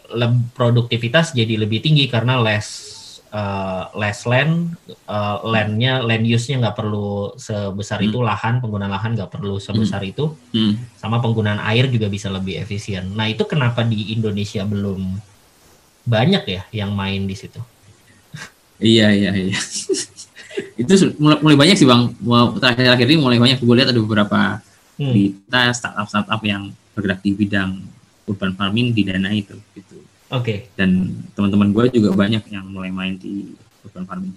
produktivitas 0.54 1.34
jadi 1.34 1.58
lebih 1.58 1.82
tinggi 1.82 2.06
karena 2.06 2.38
less 2.38 2.99
uh, 3.34 3.90
less 3.98 4.26
land 4.26 4.76
uh, 5.10 5.42
landnya 5.46 6.02
land 6.02 6.26
use-nya 6.26 6.62
nggak 6.68 6.78
perlu 6.78 7.34
sebesar 7.38 8.02
hmm. 8.02 8.08
itu 8.10 8.18
lahan 8.22 8.62
penggunaan 8.62 8.92
lahan 8.92 9.12
nggak 9.18 9.32
perlu 9.32 9.58
sebesar 9.62 10.02
hmm. 10.02 10.12
itu 10.12 10.26
hmm. 10.54 10.74
sama 10.98 11.22
penggunaan 11.22 11.62
air 11.70 11.90
juga 11.90 12.10
bisa 12.10 12.30
lebih 12.30 12.60
efisien 12.62 13.14
nah 13.14 13.30
itu 13.30 13.46
kenapa 13.46 13.86
di 13.86 14.14
Indonesia 14.14 14.66
belum 14.66 15.18
banyak 16.10 16.44
ya 16.46 16.62
yang 16.74 16.92
main 16.94 17.30
di 17.30 17.36
situ 17.38 17.62
iya 18.82 19.14
iya 19.14 19.32
iya 19.36 19.58
itu 20.82 20.94
mulai, 21.20 21.38
mulai 21.44 21.58
banyak 21.58 21.76
sih 21.78 21.88
bang 21.88 22.10
terakhir-terakhir 22.58 23.08
ini 23.08 23.20
mulai 23.20 23.38
banyak 23.38 23.60
gue 23.62 23.76
lihat 23.76 23.90
ada 23.94 24.02
beberapa 24.02 24.40
hmm. 24.98 25.12
berita 25.12 25.62
startup 25.76 26.08
startup 26.10 26.42
yang 26.42 26.74
bergerak 26.98 27.22
di 27.22 27.32
bidang 27.36 27.80
urban 28.28 28.54
farming 28.54 28.94
di 28.94 29.02
dana 29.08 29.30
itu 29.34 29.56
gitu. 29.74 30.09
Oke. 30.30 30.44
Okay. 30.46 30.58
Dan 30.78 31.22
teman-teman 31.34 31.74
gue 31.74 32.00
juga 32.02 32.14
banyak 32.14 32.44
yang 32.54 32.66
mulai 32.70 32.94
main 32.94 33.18
di 33.18 33.50
urban 33.86 34.06
farming. 34.06 34.36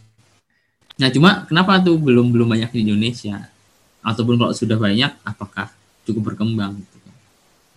Nah 0.97 1.09
cuma 1.13 1.45
kenapa 1.49 1.81
tuh 1.81 1.97
belum 2.01 2.33
belum 2.33 2.49
banyak 2.49 2.71
di 2.73 2.89
Indonesia? 2.89 3.49
Ataupun 4.03 4.35
kalau 4.35 4.53
sudah 4.57 4.77
banyak, 4.81 5.13
apakah 5.23 5.71
cukup 6.09 6.33
berkembang? 6.33 6.81
Gitu. 6.81 6.97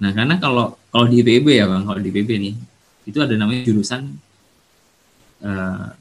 Nah 0.01 0.11
karena 0.15 0.35
kalau 0.39 0.79
kalau 0.89 1.05
di 1.07 1.21
IPB 1.21 1.47
ya 1.59 1.65
bang, 1.67 1.83
kalau 1.83 1.99
di 1.99 2.09
IPB 2.11 2.29
nih 2.39 2.55
itu 3.05 3.17
ada 3.21 3.37
namanya 3.37 3.61
jurusan 3.67 4.17
uh, 5.43 5.91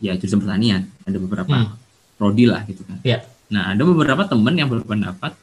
ya 0.00 0.12
jurusan 0.16 0.40
pertanian. 0.44 0.88
Ada 1.08 1.18
beberapa 1.18 1.56
hmm. 1.56 1.72
prodi 2.20 2.44
lah 2.48 2.62
gitu 2.68 2.84
kan. 2.84 3.00
Yeah. 3.04 3.24
Nah 3.48 3.72
ada 3.72 3.82
beberapa 3.84 4.28
teman 4.28 4.54
yang 4.56 4.68
berpendapat 4.68 5.36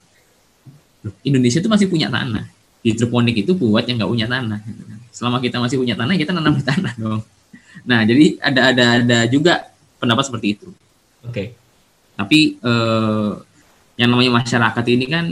Indonesia 1.26 1.58
itu 1.62 1.70
masih 1.72 1.88
punya 1.90 2.12
tanah 2.12 2.60
hidroponik 2.84 3.36
itu 3.36 3.52
buat 3.56 3.84
yang 3.88 4.00
nggak 4.00 4.12
punya 4.12 4.28
tanah. 4.30 4.60
Gitu 4.64 4.84
kan. 4.88 4.99
Selama 5.10 5.42
kita 5.42 5.58
masih 5.58 5.82
punya 5.82 5.98
tanah, 5.98 6.16
kita 6.16 6.32
nanam 6.32 6.56
di 6.58 6.64
tanah 6.64 6.94
dong. 6.96 7.22
Nah, 7.86 8.02
jadi 8.06 8.38
ada 8.42 8.62
ada 8.74 8.86
ada 9.02 9.20
juga 9.30 9.70
pendapat 10.00 10.24
seperti 10.30 10.48
itu. 10.58 10.68
Oke. 11.26 11.34
Okay. 11.34 11.48
Tapi 12.20 12.40
eh, 12.60 13.32
yang 14.00 14.10
namanya 14.12 14.44
masyarakat 14.44 14.86
ini 14.92 15.06
kan 15.08 15.26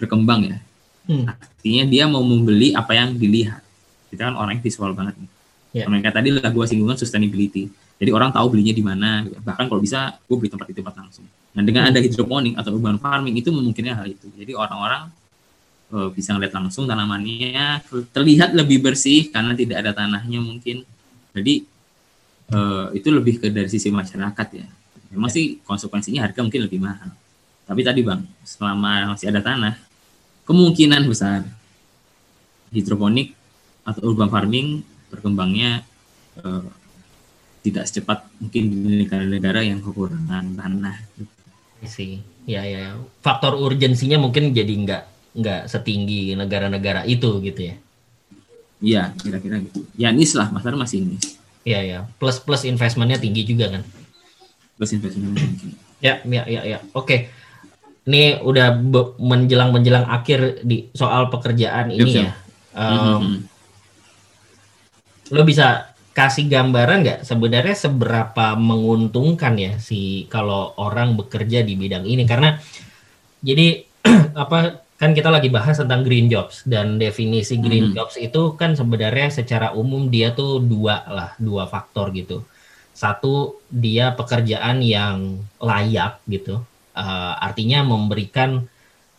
berkembang 0.00 0.40
ya. 0.48 0.58
Hmm. 1.06 1.24
Artinya 1.28 1.84
dia 1.88 2.04
mau 2.08 2.24
membeli 2.24 2.72
apa 2.72 2.92
yang 2.96 3.16
dilihat. 3.16 3.62
Kita 4.12 4.32
kan 4.32 4.34
orang 4.36 4.58
yang 4.58 4.64
visual 4.64 4.92
banget. 4.96 5.14
Nih. 5.20 5.30
Yeah. 5.82 5.88
Mereka 5.92 6.12
tadi 6.12 6.32
lah 6.32 6.48
gue 6.48 6.64
singgungan 6.64 6.96
sustainability. 6.96 7.68
Jadi 7.96 8.10
orang 8.12 8.32
tahu 8.32 8.52
belinya 8.52 8.74
di 8.76 8.84
mana. 8.84 9.24
Bahkan 9.24 9.68
kalau 9.68 9.80
bisa 9.80 10.16
gue 10.24 10.36
beli 10.36 10.48
tempat 10.52 10.66
itu 10.72 10.80
tempat 10.80 10.96
langsung. 10.96 11.24
Nah 11.56 11.62
dengan 11.64 11.88
hmm. 11.88 11.90
ada 11.92 11.98
hidroponik 12.00 12.54
atau 12.56 12.70
urban 12.76 13.00
farming 13.00 13.36
itu 13.40 13.48
memungkinkan 13.48 13.96
hal 13.96 14.08
itu. 14.08 14.28
Jadi 14.36 14.52
orang-orang 14.52 15.08
uh, 15.92 16.08
bisa 16.10 16.34
ngeliat 16.34 16.54
langsung 16.54 16.88
tanamannya. 16.88 17.82
Terlihat 18.10 18.56
lebih 18.56 18.82
bersih 18.82 19.30
karena 19.30 19.52
tidak 19.54 19.84
ada 19.84 19.92
tanahnya 19.94 20.40
mungkin. 20.42 20.82
Jadi 21.36 21.66
uh, 22.54 22.90
itu 22.96 23.08
lebih 23.12 23.42
ke 23.42 23.52
dari 23.52 23.70
sisi 23.70 23.92
masyarakat 23.92 24.48
ya. 24.56 24.66
Memang 25.14 25.30
sih 25.30 25.62
konsekuensinya 25.62 26.26
harga 26.26 26.40
mungkin 26.42 26.66
lebih 26.66 26.82
mahal. 26.82 27.12
Tapi 27.66 27.80
tadi 27.82 28.00
bang 28.06 28.22
selama 28.46 29.14
masih 29.14 29.30
ada 29.30 29.42
tanah 29.42 29.74
kemungkinan 30.46 31.02
besar 31.10 31.42
hidroponik 32.70 33.34
atau 33.82 34.06
urban 34.06 34.30
farming 34.30 34.86
berkembangnya 35.10 35.82
uh, 36.42 36.62
tidak 37.66 37.90
secepat 37.90 38.22
mungkin 38.38 38.62
di 38.70 39.02
negara-negara 39.02 39.66
yang 39.66 39.82
kekurangan 39.82 40.54
tanah. 40.54 40.96
Sih, 41.82 42.22
ya 42.46 42.62
ya. 42.62 42.94
Faktor 43.22 43.58
urgensinya 43.58 44.22
mungkin 44.22 44.54
jadi 44.54 44.70
nggak 44.70 45.02
nggak 45.36 45.68
setinggi 45.68 46.32
negara-negara 46.32 47.04
itu 47.04 47.38
gitu 47.44 47.60
ya? 47.60 47.76
Iya, 48.80 49.02
kira-kira 49.20 49.60
gitu. 49.60 49.84
Ya 49.96 50.12
nis 50.12 50.32
lah, 50.36 50.48
masalah 50.52 50.80
masih 50.80 51.04
nis. 51.04 51.36
Iya 51.66 51.80
ya, 51.82 51.98
plus 52.20 52.40
plus 52.40 52.64
investmentnya 52.64 53.20
tinggi 53.20 53.42
juga 53.44 53.72
kan? 53.72 53.82
Plus 54.80 54.90
investmentnya 54.92 55.44
tinggi. 55.44 55.76
Ya, 56.00 56.20
ya, 56.24 56.42
ya, 56.44 56.60
ya. 56.64 56.78
Oke. 56.92 57.32
Ini 58.06 58.38
udah 58.38 58.78
menjelang 59.18 59.74
menjelang 59.74 60.06
akhir 60.06 60.62
di 60.62 60.86
soal 60.94 61.26
pekerjaan 61.26 61.90
ini 61.90 62.22
ya. 62.22 62.30
Um, 62.70 62.94
mm-hmm. 62.94 63.36
Lo 65.34 65.42
bisa 65.42 65.96
kasih 66.14 66.46
gambaran 66.48 67.02
nggak 67.02 67.20
sebenarnya 67.26 67.76
seberapa 67.76 68.56
menguntungkan 68.56 69.52
ya 69.58 69.72
si 69.76 70.24
kalau 70.32 70.72
orang 70.80 71.12
bekerja 71.12 71.60
di 71.60 71.76
bidang 71.76 72.08
ini 72.08 72.24
karena 72.24 72.56
jadi 73.44 73.84
apa 74.42 74.85
kan 74.96 75.12
kita 75.12 75.28
lagi 75.28 75.52
bahas 75.52 75.76
tentang 75.76 76.00
green 76.00 76.32
jobs 76.32 76.64
dan 76.64 76.96
definisi 76.96 77.60
green 77.60 77.92
hmm. 77.92 77.96
jobs 77.96 78.16
itu 78.16 78.56
kan 78.56 78.72
sebenarnya 78.72 79.28
secara 79.28 79.76
umum 79.76 80.08
dia 80.08 80.32
tuh 80.32 80.60
dua 80.60 81.04
lah 81.04 81.30
dua 81.36 81.68
faktor 81.68 82.12
gitu 82.16 82.40
satu 82.96 83.60
dia 83.68 84.16
pekerjaan 84.16 84.80
yang 84.80 85.44
layak 85.60 86.16
gitu 86.24 86.64
uh, 86.96 87.34
artinya 87.36 87.84
memberikan 87.84 88.64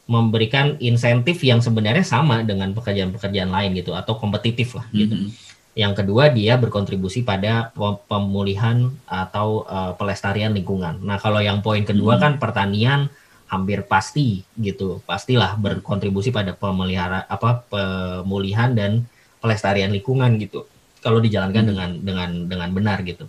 memberikan 0.07 0.79
insentif 0.79 1.43
yang 1.43 1.59
sebenarnya 1.59 2.01
sama 2.01 2.41
dengan 2.41 2.71
pekerjaan-pekerjaan 2.71 3.51
lain 3.51 3.75
gitu 3.75 3.91
atau 3.91 4.15
kompetitif 4.15 4.79
lah 4.79 4.87
gitu. 4.95 5.13
Mm 5.13 5.23
-hmm. 5.27 5.45
Yang 5.77 5.93
kedua 6.01 6.33
dia 6.33 6.57
berkontribusi 6.57 7.21
pada 7.21 7.69
pemulihan 8.09 8.89
atau 9.05 9.67
uh, 9.67 9.93
pelestarian 9.99 10.55
lingkungan. 10.55 11.03
Nah 11.03 11.21
kalau 11.21 11.43
yang 11.43 11.61
poin 11.61 11.83
kedua 11.83 12.17
mm 12.17 12.17
-hmm. 12.17 12.23
kan 12.23 12.33
pertanian 12.41 12.99
hampir 13.47 13.83
pasti 13.87 14.43
gitu. 14.59 14.99
Pastilah 15.07 15.55
berkontribusi 15.55 16.29
pada 16.29 16.51
pemelihara 16.53 17.23
apa 17.27 17.63
pemulihan 17.67 18.71
dan 18.75 19.07
pelestarian 19.39 19.91
lingkungan 19.91 20.35
gitu. 20.39 20.67
Kalau 20.99 21.23
dijalankan 21.23 21.63
hmm. 21.63 21.69
dengan 21.71 21.89
dengan 22.03 22.29
dengan 22.47 22.69
benar 22.75 23.01
gitu. 23.07 23.25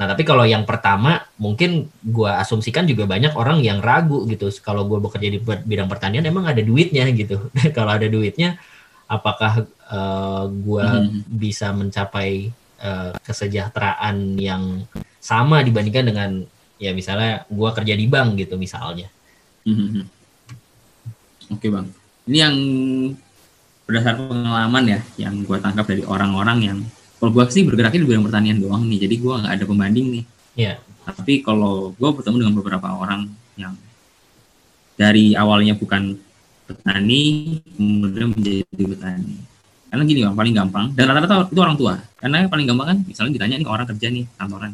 Nah 0.00 0.08
tapi 0.08 0.24
kalau 0.24 0.48
yang 0.48 0.64
pertama 0.64 1.28
mungkin 1.36 1.92
gue 2.00 2.30
asumsikan 2.40 2.88
juga 2.88 3.04
banyak 3.04 3.36
orang 3.36 3.60
yang 3.60 3.84
ragu 3.84 4.24
gitu. 4.24 4.48
Kalau 4.64 4.88
gue 4.88 4.96
bekerja 4.96 5.28
di 5.28 5.38
bidang 5.44 5.92
pertanian 5.92 6.24
emang 6.24 6.48
ada 6.48 6.64
duitnya 6.64 7.04
gitu. 7.12 7.52
Kalau 7.76 7.92
ada 7.92 8.08
duitnya 8.08 8.56
apakah 9.10 9.68
uh, 9.92 9.96
eh, 10.00 10.44
gue 10.48 10.86
hmm. 10.88 11.20
bisa 11.28 11.74
mencapai 11.76 12.48
uh, 12.80 13.12
kesejahteraan 13.20 14.40
yang 14.40 14.88
sama 15.20 15.60
dibandingkan 15.60 16.06
dengan 16.08 16.30
ya 16.80 16.96
misalnya 16.96 17.44
gue 17.52 17.70
kerja 17.76 17.92
di 17.92 18.08
bank 18.08 18.40
gitu 18.40 18.56
misalnya 18.56 19.12
Mm-hmm. 19.66 20.04
Oke 21.50 21.66
bang, 21.66 21.86
ini 22.30 22.38
yang 22.38 22.56
berdasarkan 23.84 24.30
pengalaman 24.30 24.84
ya, 24.86 25.00
yang 25.18 25.34
gue 25.42 25.58
tangkap 25.58 25.84
dari 25.84 26.06
orang-orang 26.06 26.58
yang 26.62 26.78
kalau 27.20 27.34
gue 27.34 27.44
sih 27.52 27.66
bergeraknya 27.66 28.00
di 28.00 28.08
bidang 28.08 28.24
pertanian 28.24 28.56
doang 28.62 28.86
nih, 28.86 29.04
jadi 29.04 29.14
gue 29.18 29.34
nggak 29.44 29.54
ada 29.60 29.64
pembanding 29.66 30.06
nih. 30.14 30.24
Iya. 30.56 30.66
Yeah. 30.72 30.76
Tapi 31.10 31.42
kalau 31.42 31.92
gue 31.92 32.10
bertemu 32.14 32.36
dengan 32.46 32.54
beberapa 32.54 32.88
orang 32.96 33.28
yang 33.58 33.74
dari 34.94 35.34
awalnya 35.34 35.74
bukan 35.74 36.16
petani, 36.70 37.58
kemudian 37.74 38.30
menjadi 38.30 38.62
petani. 38.64 39.36
Karena 39.90 40.02
gini 40.06 40.20
bang, 40.22 40.36
paling 40.38 40.54
gampang, 40.54 40.86
dan 40.94 41.04
rata-rata 41.10 41.50
itu 41.50 41.60
orang 41.60 41.76
tua. 41.76 41.94
Karena 42.16 42.46
yang 42.46 42.50
paling 42.54 42.66
gampang 42.70 42.86
kan, 42.94 42.98
misalnya 43.02 43.36
ditanya 43.36 43.58
nih 43.58 43.68
orang 43.68 43.86
kerja 43.90 44.06
nih, 44.06 44.24
kantoran. 44.38 44.72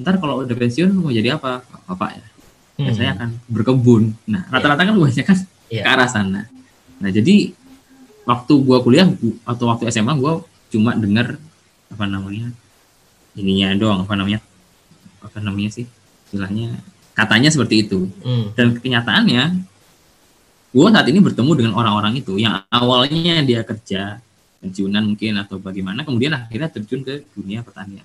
Ntar 0.00 0.16
kalau 0.18 0.42
udah 0.42 0.56
pensiun 0.58 0.90
mau 0.96 1.12
jadi 1.12 1.36
apa? 1.36 1.62
Bapak 1.86 2.10
ya 2.18 2.33
hmm. 2.78 2.94
saya 2.94 3.14
akan 3.14 3.28
berkebun. 3.46 4.14
Nah, 4.26 4.46
iya. 4.46 4.52
rata-rata 4.52 4.82
kan 4.86 4.96
banyak 4.96 5.24
kan 5.26 5.38
yeah. 5.70 5.84
ke 5.84 5.90
arah 5.90 6.08
sana. 6.08 6.42
Nah, 6.98 7.10
jadi 7.10 7.52
waktu 8.24 8.52
gua 8.64 8.80
kuliah 8.80 9.06
atau 9.44 9.68
waktu 9.68 9.90
SMA 9.92 10.14
gua 10.16 10.42
cuma 10.72 10.96
dengar 10.98 11.38
apa 11.94 12.04
namanya 12.10 12.50
ininya 13.38 13.74
doang 13.78 14.02
apa 14.02 14.14
namanya 14.18 14.42
apa 15.22 15.38
namanya 15.38 15.70
sih 15.70 15.86
istilahnya 16.26 16.74
katanya 17.14 17.48
seperti 17.54 17.86
itu 17.86 18.10
hmm. 18.26 18.58
dan 18.58 18.74
kenyataannya 18.74 19.42
gue 20.74 20.88
saat 20.90 21.06
ini 21.06 21.22
bertemu 21.22 21.52
dengan 21.54 21.72
orang-orang 21.78 22.18
itu 22.18 22.34
yang 22.34 22.66
awalnya 22.66 23.38
dia 23.46 23.62
kerja 23.62 24.18
pensiunan 24.58 25.06
mungkin 25.06 25.38
atau 25.38 25.62
bagaimana 25.62 26.02
kemudian 26.02 26.34
akhirnya 26.34 26.66
terjun 26.74 27.06
ke 27.06 27.22
dunia 27.38 27.62
pertanian 27.62 28.02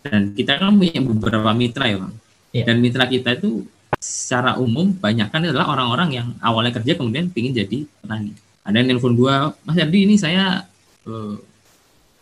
dan 0.00 0.32
kita 0.32 0.56
kan 0.56 0.72
punya 0.72 1.00
beberapa 1.04 1.52
mitra 1.52 1.84
ya 1.92 2.00
bang 2.00 2.14
yeah. 2.54 2.62
dan 2.62 2.78
mitra 2.78 3.10
kita 3.10 3.34
itu 3.34 3.66
secara 3.98 4.54
umum 4.60 4.94
banyak 4.94 5.26
kan 5.28 5.42
adalah 5.42 5.74
orang-orang 5.74 6.08
yang 6.22 6.28
awalnya 6.38 6.70
kerja 6.70 6.94
kemudian 6.94 7.32
ingin 7.34 7.52
jadi 7.52 7.78
petani 8.00 8.32
ada 8.64 8.76
yang 8.78 8.94
nelfon 8.94 9.18
gue 9.18 9.34
mas 9.66 9.76
Ardi 9.76 9.98
ini 10.06 10.14
saya 10.16 10.62
uh, 11.04 11.34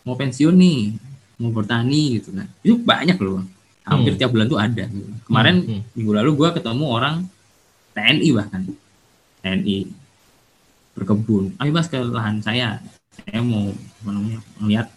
mau 0.03 0.15
pensiun 0.17 0.55
nih 0.57 0.81
mau 1.39 1.51
bertani 1.53 2.19
gitu 2.19 2.33
kan 2.33 2.47
itu 2.65 2.75
banyak 2.81 3.17
loh 3.21 3.45
hampir 3.83 4.15
hmm. 4.15 4.19
tiap 4.19 4.31
bulan 4.31 4.47
tuh 4.47 4.59
ada 4.59 4.83
gitu. 4.87 5.11
kemarin 5.27 5.55
hmm. 5.61 5.69
Hmm. 5.69 5.81
minggu 5.95 6.11
lalu 6.15 6.31
gue 6.39 6.49
ketemu 6.55 6.85
orang 6.87 7.15
TNI 7.93 8.29
bahkan 8.33 8.61
TNI 9.43 9.77
berkebun 10.93 11.43
ayo 11.59 11.71
mas 11.73 11.87
ke 11.91 11.99
lahan 11.99 12.39
saya 12.39 12.79
saya 13.13 13.39
mau 13.43 13.69
namanya 14.03 14.39
ngeliat 14.61 14.87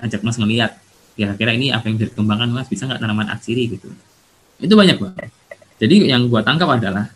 ajak 0.00 0.20
mas 0.26 0.36
ngeliat 0.40 0.72
kira-kira 1.14 1.54
ini 1.54 1.70
apa 1.70 1.86
yang 1.86 1.96
bisa 2.00 2.10
dikembangkan 2.10 2.50
mas 2.50 2.66
bisa 2.66 2.90
nggak 2.90 2.98
tanaman 2.98 3.30
aksiri 3.30 3.78
gitu 3.78 3.94
itu 4.60 4.74
banyak 4.74 4.98
banget 5.00 5.30
jadi 5.78 5.96
yang 6.16 6.30
gue 6.30 6.40
tangkap 6.44 6.68
adalah 6.70 7.06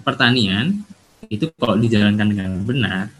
pertanian 0.00 0.84
itu 1.28 1.50
kalau 1.58 1.76
dijalankan 1.76 2.28
dengan 2.30 2.50
benar 2.64 3.12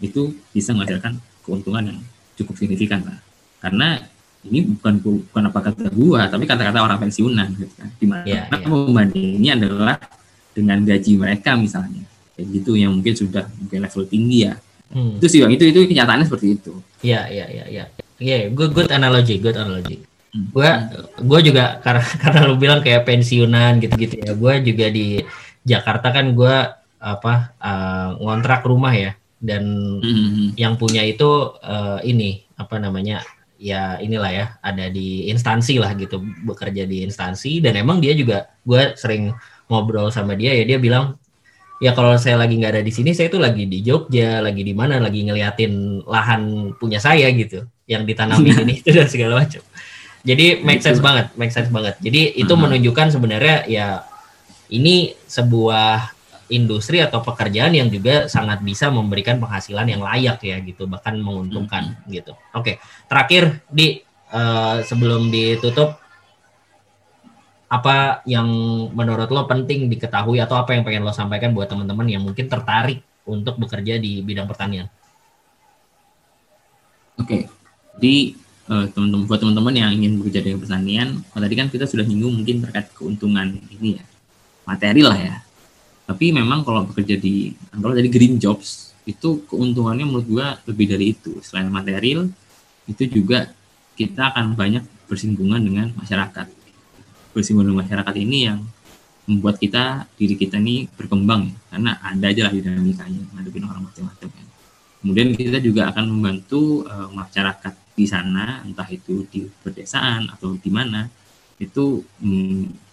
itu 0.00 0.32
bisa 0.54 0.72
menghasilkan 0.72 1.20
keuntungan 1.44 1.92
yang 1.92 1.98
cukup 2.40 2.56
signifikan 2.56 3.04
lah 3.04 3.18
karena 3.60 4.00
ini 4.40 4.72
bukan 4.72 4.94
bukan 5.04 5.42
apa 5.52 5.60
kata 5.68 5.92
gua 5.92 6.24
tapi 6.32 6.48
kata-kata 6.48 6.80
orang 6.80 6.96
pensiunan 6.96 7.48
gitu 7.60 7.72
kan. 7.76 7.88
Di 8.00 8.06
mana 8.08 8.24
yeah, 8.24 8.48
yeah. 8.48 8.64
membandingnya 8.64 9.52
adalah 9.60 9.96
dengan 10.56 10.80
gaji 10.80 11.20
mereka 11.20 11.60
misalnya. 11.60 12.08
Kayak 12.32 12.46
gitu 12.56 12.72
yang 12.80 12.96
mungkin 12.96 13.12
sudah 13.12 13.44
mungkin 13.60 13.84
level 13.84 14.04
tinggi 14.08 14.48
ya. 14.48 14.56
Hmm. 14.90 15.20
itu 15.20 15.26
sih 15.28 15.38
bang. 15.44 15.52
Itu 15.54 15.64
itu 15.68 15.78
kenyataannya 15.84 16.24
seperti 16.24 16.56
itu. 16.56 16.72
Ya 17.04 17.28
ya 17.28 17.46
ya 17.52 17.64
ya 17.68 17.84
ya 18.20 18.48
good 18.52 18.72
good 18.72 18.88
analogy 18.88 19.36
good 19.40 19.56
analogy 19.56 20.00
hmm. 20.32 20.54
gua 20.54 20.70
gua 21.22 21.40
juga 21.42 21.64
karena 21.84 22.04
karena 22.18 22.40
lu 22.46 22.54
bilang 22.56 22.80
kayak 22.80 23.06
pensiunan 23.06 23.78
gitu-gitu 23.78 24.22
ya 24.22 24.32
gua 24.34 24.58
juga 24.58 24.86
di 24.88 25.22
Jakarta 25.66 26.10
kan 26.10 26.32
gua 26.32 26.80
apa 27.00 27.56
uh, 27.56 28.20
ngontrak 28.20 28.60
rumah 28.68 28.92
ya 28.92 29.16
dan 29.40 29.64
mm-hmm. 30.04 30.60
yang 30.60 30.76
punya 30.76 31.00
itu 31.00 31.56
uh, 31.64 31.96
ini 32.04 32.44
apa 32.60 32.76
namanya 32.76 33.24
ya 33.56 33.96
inilah 33.96 34.32
ya 34.32 34.46
ada 34.60 34.92
di 34.92 35.32
instansi 35.32 35.80
lah 35.80 35.96
gitu 35.96 36.20
bekerja 36.44 36.84
di 36.84 37.04
instansi 37.04 37.60
dan 37.64 37.76
emang 37.76 38.04
dia 38.04 38.12
juga 38.12 38.52
gue 38.64 38.96
sering 39.00 39.32
ngobrol 39.68 40.12
sama 40.12 40.36
dia 40.36 40.52
ya 40.56 40.64
dia 40.64 40.78
bilang 40.80 41.16
ya 41.80 41.96
kalau 41.96 42.16
saya 42.20 42.36
lagi 42.36 42.56
nggak 42.60 42.72
ada 42.76 42.84
di 42.84 42.92
sini 42.92 43.16
saya 43.16 43.32
itu 43.32 43.40
lagi 43.40 43.64
di 43.64 43.80
Jogja 43.80 44.44
lagi 44.44 44.60
di 44.60 44.76
mana 44.76 45.00
lagi 45.00 45.24
ngeliatin 45.24 46.04
lahan 46.04 46.72
punya 46.76 47.00
saya 47.00 47.28
gitu 47.32 47.64
yang 47.88 48.04
ditanami 48.04 48.52
ini 48.64 48.80
itu 48.80 48.92
dan 48.92 49.08
segala 49.08 49.44
macam 49.44 49.60
jadi 50.20 50.60
make 50.60 50.84
sense 50.84 51.00
banget 51.00 51.32
make 51.36 51.52
sense 51.52 51.72
banget. 51.72 51.96
Jadi 52.00 52.36
itu 52.36 52.52
uh-huh. 52.52 52.62
menunjukkan 52.68 53.16
sebenarnya 53.16 53.64
ya 53.64 54.04
ini 54.68 55.16
sebuah 55.24 56.12
industri 56.50 56.98
atau 56.98 57.22
pekerjaan 57.22 57.72
yang 57.72 57.88
juga 57.88 58.26
sangat 58.26 58.60
bisa 58.60 58.90
memberikan 58.90 59.38
penghasilan 59.38 59.86
yang 59.88 60.02
layak 60.04 60.42
ya 60.44 60.60
gitu. 60.60 60.84
Bahkan 60.84 61.16
menguntungkan 61.20 62.04
hmm. 62.04 62.10
gitu. 62.12 62.32
Oke 62.52 62.76
terakhir 63.08 63.64
di 63.72 64.04
uh, 64.34 64.84
sebelum 64.84 65.32
ditutup 65.32 65.96
apa 67.70 68.26
yang 68.26 68.50
menurut 68.90 69.30
lo 69.30 69.46
penting 69.46 69.86
diketahui 69.86 70.42
atau 70.42 70.58
apa 70.58 70.74
yang 70.74 70.82
pengen 70.82 71.06
lo 71.06 71.14
sampaikan 71.14 71.54
buat 71.54 71.70
teman-teman 71.70 72.10
yang 72.10 72.26
mungkin 72.26 72.50
tertarik 72.50 73.00
untuk 73.24 73.56
bekerja 73.62 73.96
di 73.96 74.20
bidang 74.26 74.50
pertanian? 74.50 74.90
Oke 77.16 77.46
di 78.00 78.32
uh, 78.32 78.49
teman-teman 78.70 79.26
buat 79.26 79.42
teman-teman 79.42 79.74
yang 79.74 79.90
ingin 79.90 80.22
bekerja 80.22 80.46
di 80.46 80.54
pertanian 80.54 81.18
tadi 81.34 81.54
kan 81.58 81.66
kita 81.66 81.90
sudah 81.90 82.06
nyinggung 82.06 82.38
mungkin 82.38 82.62
terkait 82.62 82.94
keuntungan 82.94 83.58
ini 83.74 83.98
ya 83.98 84.04
materi 84.62 85.02
lah 85.02 85.18
ya 85.18 85.36
tapi 86.06 86.30
memang 86.30 86.62
kalau 86.62 86.86
bekerja 86.86 87.18
di 87.18 87.50
kalau 87.74 87.94
jadi 87.98 88.06
green 88.06 88.38
jobs 88.38 88.94
itu 89.10 89.42
keuntungannya 89.50 90.06
menurut 90.06 90.26
gua 90.30 90.46
lebih 90.70 90.86
dari 90.86 91.18
itu 91.18 91.42
selain 91.42 91.66
material 91.66 92.30
itu 92.86 93.10
juga 93.10 93.50
kita 93.98 94.30
akan 94.30 94.54
banyak 94.54 94.86
bersinggungan 95.10 95.58
dengan 95.58 95.90
masyarakat 95.98 96.46
bersinggungan 97.34 97.74
dengan 97.74 97.82
masyarakat 97.82 98.14
ini 98.22 98.38
yang 98.46 98.62
membuat 99.26 99.58
kita 99.58 100.06
diri 100.14 100.38
kita 100.38 100.62
ini 100.62 100.86
berkembang 100.94 101.50
ya. 101.50 101.58
karena 101.74 101.90
ada 102.02 102.26
aja 102.26 102.40
lah 102.46 102.52
dinamikanya 102.54 103.22
ngadepin 103.34 103.66
orang 103.66 103.82
macam-macam 103.86 104.28
ya. 104.30 104.44
kemudian 105.02 105.28
kita 105.34 105.58
juga 105.58 105.90
akan 105.90 106.04
membantu 106.06 106.86
uh, 106.86 107.10
masyarakat 107.10 107.74
di 107.94 108.06
sana 108.06 108.62
entah 108.64 108.86
itu 108.88 109.26
di 109.28 109.44
pedesaan 109.62 110.30
atau 110.30 110.56
di 110.56 110.70
mana 110.72 111.06
itu 111.60 112.00
hmm, 112.22 112.90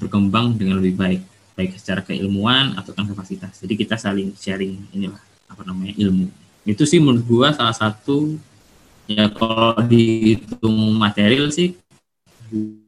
berkembang 0.00 0.56
dengan 0.56 0.80
lebih 0.80 0.96
baik 0.96 1.22
baik 1.56 1.72
secara 1.80 2.04
keilmuan 2.04 2.76
atau 2.76 2.92
kan 2.92 3.08
kapasitas. 3.08 3.56
Jadi 3.64 3.80
kita 3.80 3.96
saling 3.96 4.36
sharing 4.36 4.76
inilah 4.92 5.20
apa 5.48 5.64
namanya 5.64 5.96
ilmu. 5.96 6.28
Itu 6.68 6.84
sih 6.84 7.00
menurut 7.00 7.24
gua 7.24 7.48
salah 7.56 7.72
satu 7.72 8.36
ya 9.08 9.32
kalau 9.32 9.72
dihitung 9.88 11.00
material 11.00 11.48
sih 11.48 11.72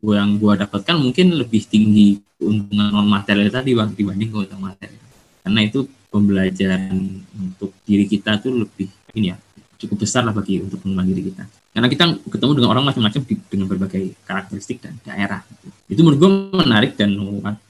yang 0.04 0.36
gua 0.36 0.60
dapatkan 0.60 1.00
mungkin 1.00 1.32
lebih 1.34 1.64
tinggi 1.64 2.20
keuntungan 2.36 2.92
non 2.92 3.08
material 3.08 3.48
tadi 3.48 3.72
bang 3.72 3.90
dibanding 3.96 4.28
keuntungan 4.28 4.76
material. 4.76 5.04
Karena 5.44 5.60
itu 5.64 5.88
pembelajaran 6.08 6.92
untuk 7.36 7.72
diri 7.88 8.04
kita 8.04 8.40
tuh 8.40 8.64
lebih 8.64 8.88
ini 9.16 9.32
ya 9.32 9.36
cukup 9.78 9.96
besar 10.02 10.26
lah 10.26 10.34
bagi 10.34 10.58
untuk 10.58 10.82
mengembang 10.82 11.08
diri 11.14 11.30
kita 11.30 11.46
karena 11.72 11.88
kita 11.88 12.04
ketemu 12.26 12.52
dengan 12.58 12.70
orang 12.74 12.84
macam-macam 12.90 13.20
dengan 13.46 13.66
berbagai 13.70 14.04
karakteristik 14.26 14.82
dan 14.82 14.98
daerah 15.06 15.46
itu 15.86 16.00
menurut 16.02 16.18
gue 16.18 16.30
menarik 16.58 16.92
dan 16.98 17.14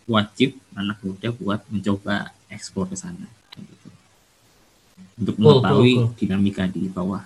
wajib 0.08 0.56
anak 0.72 0.96
muda 1.04 1.28
buat 1.36 1.60
mencoba 1.68 2.32
ekspor 2.48 2.88
ke 2.88 2.96
sana 2.96 3.28
gitu. 3.60 3.88
untuk 5.20 5.36
mengetahui 5.36 5.92
cool, 5.92 6.00
cool, 6.00 6.08
cool. 6.08 6.18
dinamika 6.18 6.64
di 6.64 6.88
bawah 6.88 7.22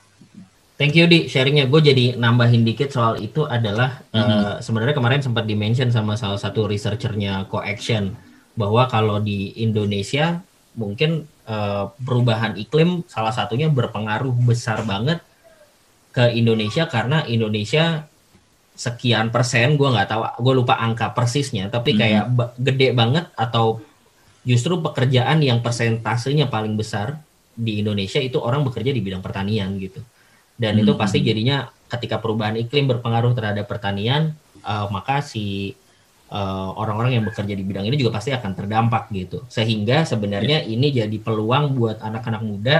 Thank 0.83 0.99
you 0.99 1.07
di 1.07 1.30
sharingnya. 1.30 1.70
Gue 1.70 1.78
jadi 1.78 2.18
nambahin 2.18 2.66
dikit 2.66 2.91
soal 2.91 3.22
itu 3.22 3.47
adalah 3.47 4.03
mm 4.11 4.18
-hmm. 4.18 4.26
uh, 4.26 4.57
sebenarnya 4.59 4.99
kemarin 4.99 5.22
sempat 5.22 5.47
dimention 5.47 5.95
sama 5.95 6.18
salah 6.18 6.41
satu 6.41 6.66
researchernya 6.66 7.47
Coaction 7.47 8.18
bahwa 8.59 8.91
kalau 8.91 9.22
di 9.22 9.55
Indonesia 9.62 10.43
mungkin 10.73 11.29
uh, 11.45 11.93
perubahan 12.01 12.57
iklim 12.57 13.05
salah 13.05 13.33
satunya 13.33 13.68
berpengaruh 13.68 14.33
besar 14.45 14.81
banget 14.89 15.20
ke 16.12 16.33
Indonesia 16.33 16.89
karena 16.89 17.25
Indonesia 17.29 18.09
sekian 18.73 19.29
persen 19.29 19.77
gue 19.77 19.85
nggak 19.85 20.09
tahu 20.09 20.23
gue 20.41 20.55
lupa 20.57 20.81
angka 20.81 21.12
persisnya 21.12 21.68
tapi 21.68 21.93
mhm. 21.93 21.99
kayak 22.01 22.25
mm 22.25 22.33
-hmm. 22.33 22.49
gede 22.57 22.89
banget 22.97 23.25
atau 23.37 23.85
justru 24.43 24.81
pekerjaan 24.81 25.39
yang 25.45 25.61
persentasenya 25.61 26.49
paling 26.49 26.75
besar 26.75 27.20
di 27.53 27.85
Indonesia 27.85 28.18
itu 28.18 28.41
orang 28.41 28.64
bekerja 28.64 28.91
di 28.91 29.05
bidang 29.05 29.20
pertanian 29.20 29.77
gitu 29.77 30.01
dan 30.57 30.77
mm 30.77 30.77
-hmm. 30.81 30.83
itu 30.89 30.93
pasti 30.97 31.18
jadinya 31.20 31.68
ketika 31.93 32.16
perubahan 32.16 32.57
iklim 32.57 32.89
berpengaruh 32.89 33.37
terhadap 33.37 33.68
pertanian 33.68 34.33
uh, 34.64 34.89
maka 34.89 35.20
si 35.20 35.77
orang-orang 36.33 37.12
uh, 37.12 37.16
yang 37.20 37.24
bekerja 37.28 37.53
di 37.53 37.64
bidang 37.64 37.85
ini 37.85 37.97
juga 38.01 38.16
pasti 38.16 38.33
akan 38.33 38.57
terdampak 38.57 39.12
gitu 39.12 39.45
sehingga 39.53 40.09
sebenarnya 40.09 40.64
yeah. 40.64 40.72
ini 40.72 40.89
jadi 40.89 41.16
peluang 41.20 41.76
buat 41.76 42.01
anak-anak 42.01 42.43
muda 42.43 42.76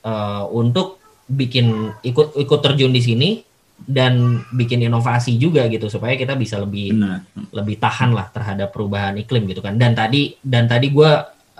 uh, 0.00 0.44
untuk 0.60 0.96
bikin 1.26 1.92
ikut 2.06 2.38
ikut 2.38 2.60
terjun 2.62 2.94
di 2.94 3.02
sini 3.02 3.30
dan 3.76 4.40
bikin 4.56 4.88
inovasi 4.88 5.36
juga 5.36 5.68
gitu 5.68 5.92
supaya 5.92 6.16
kita 6.16 6.32
bisa 6.32 6.56
lebih 6.56 6.96
Benar. 6.96 7.20
lebih 7.52 7.76
tahan 7.76 8.16
lah 8.16 8.32
terhadap 8.32 8.72
perubahan 8.72 9.12
iklim 9.20 9.44
gitu 9.52 9.60
kan 9.60 9.76
dan 9.76 9.92
tadi 9.92 10.40
dan 10.40 10.64
tadi 10.64 10.88
gue 10.88 11.10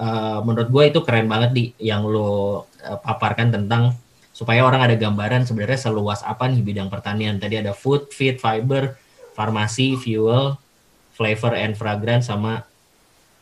uh, 0.00 0.40
menurut 0.40 0.72
gue 0.72 0.84
itu 0.96 1.00
keren 1.04 1.28
banget 1.28 1.50
di 1.52 1.64
yang 1.76 2.08
lo 2.08 2.24
uh, 2.24 2.96
paparkan 3.04 3.52
tentang 3.52 3.92
supaya 4.32 4.64
orang 4.64 4.88
ada 4.88 4.96
gambaran 4.96 5.44
sebenarnya 5.44 5.92
seluas 5.92 6.24
apa 6.24 6.48
nih 6.48 6.64
bidang 6.64 6.88
pertanian 6.88 7.36
tadi 7.36 7.60
ada 7.60 7.76
food 7.76 8.08
feed 8.08 8.40
fiber 8.40 8.96
farmasi 9.36 10.00
fuel 10.00 10.56
flavor 11.12 11.52
and 11.52 11.76
fragrance 11.76 12.32
sama 12.32 12.64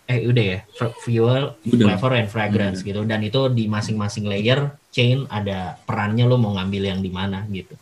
eh 0.04 0.26
udah 0.26 0.44
ya 0.44 0.58
fuel 1.00 1.56
udah. 1.64 1.86
flavor 1.96 2.12
and 2.18 2.28
fragrance 2.28 2.82
udah. 2.82 2.88
gitu 2.92 3.00
dan 3.08 3.22
itu 3.24 3.40
di 3.54 3.70
masing-masing 3.70 4.28
layer 4.28 4.74
chain 4.92 5.24
ada 5.32 5.80
perannya 5.86 6.28
lo 6.28 6.36
mau 6.36 6.52
ngambil 6.58 6.92
yang 6.92 7.00
di 7.00 7.08
mana 7.08 7.46
gitu 7.48 7.72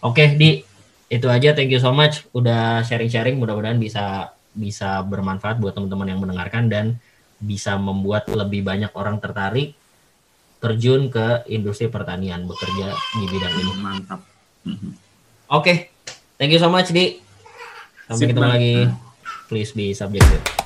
Oke, 0.00 0.32
Di, 0.32 0.64
itu 1.12 1.26
aja. 1.28 1.52
Thank 1.52 1.76
you 1.76 1.80
so 1.80 1.92
much 1.92 2.24
udah 2.32 2.80
sharing-sharing. 2.88 3.36
Mudah-mudahan 3.36 3.76
bisa 3.76 4.32
bisa 4.56 5.04
bermanfaat 5.04 5.60
buat 5.60 5.76
teman-teman 5.76 6.08
yang 6.08 6.20
mendengarkan 6.24 6.66
dan 6.72 6.86
bisa 7.36 7.76
membuat 7.76 8.26
lebih 8.32 8.64
banyak 8.64 8.90
orang 8.96 9.20
tertarik 9.20 9.76
terjun 10.60 11.08
ke 11.08 11.48
industri 11.48 11.88
pertanian 11.88 12.44
bekerja 12.44 12.92
di 12.96 13.24
bidang 13.28 13.54
ini. 13.60 13.72
Mantap. 13.80 14.20
Mhm. 14.64 14.90
Oke, 15.52 15.92
thank 16.40 16.52
you 16.52 16.60
so 16.60 16.72
much 16.72 16.92
di. 16.92 17.29
Sampai 18.10 18.26
Sip, 18.26 18.34
ketemu 18.34 18.50
lagi. 18.50 18.74
Please 19.46 19.70
be 19.70 19.94
subjective. 19.94 20.59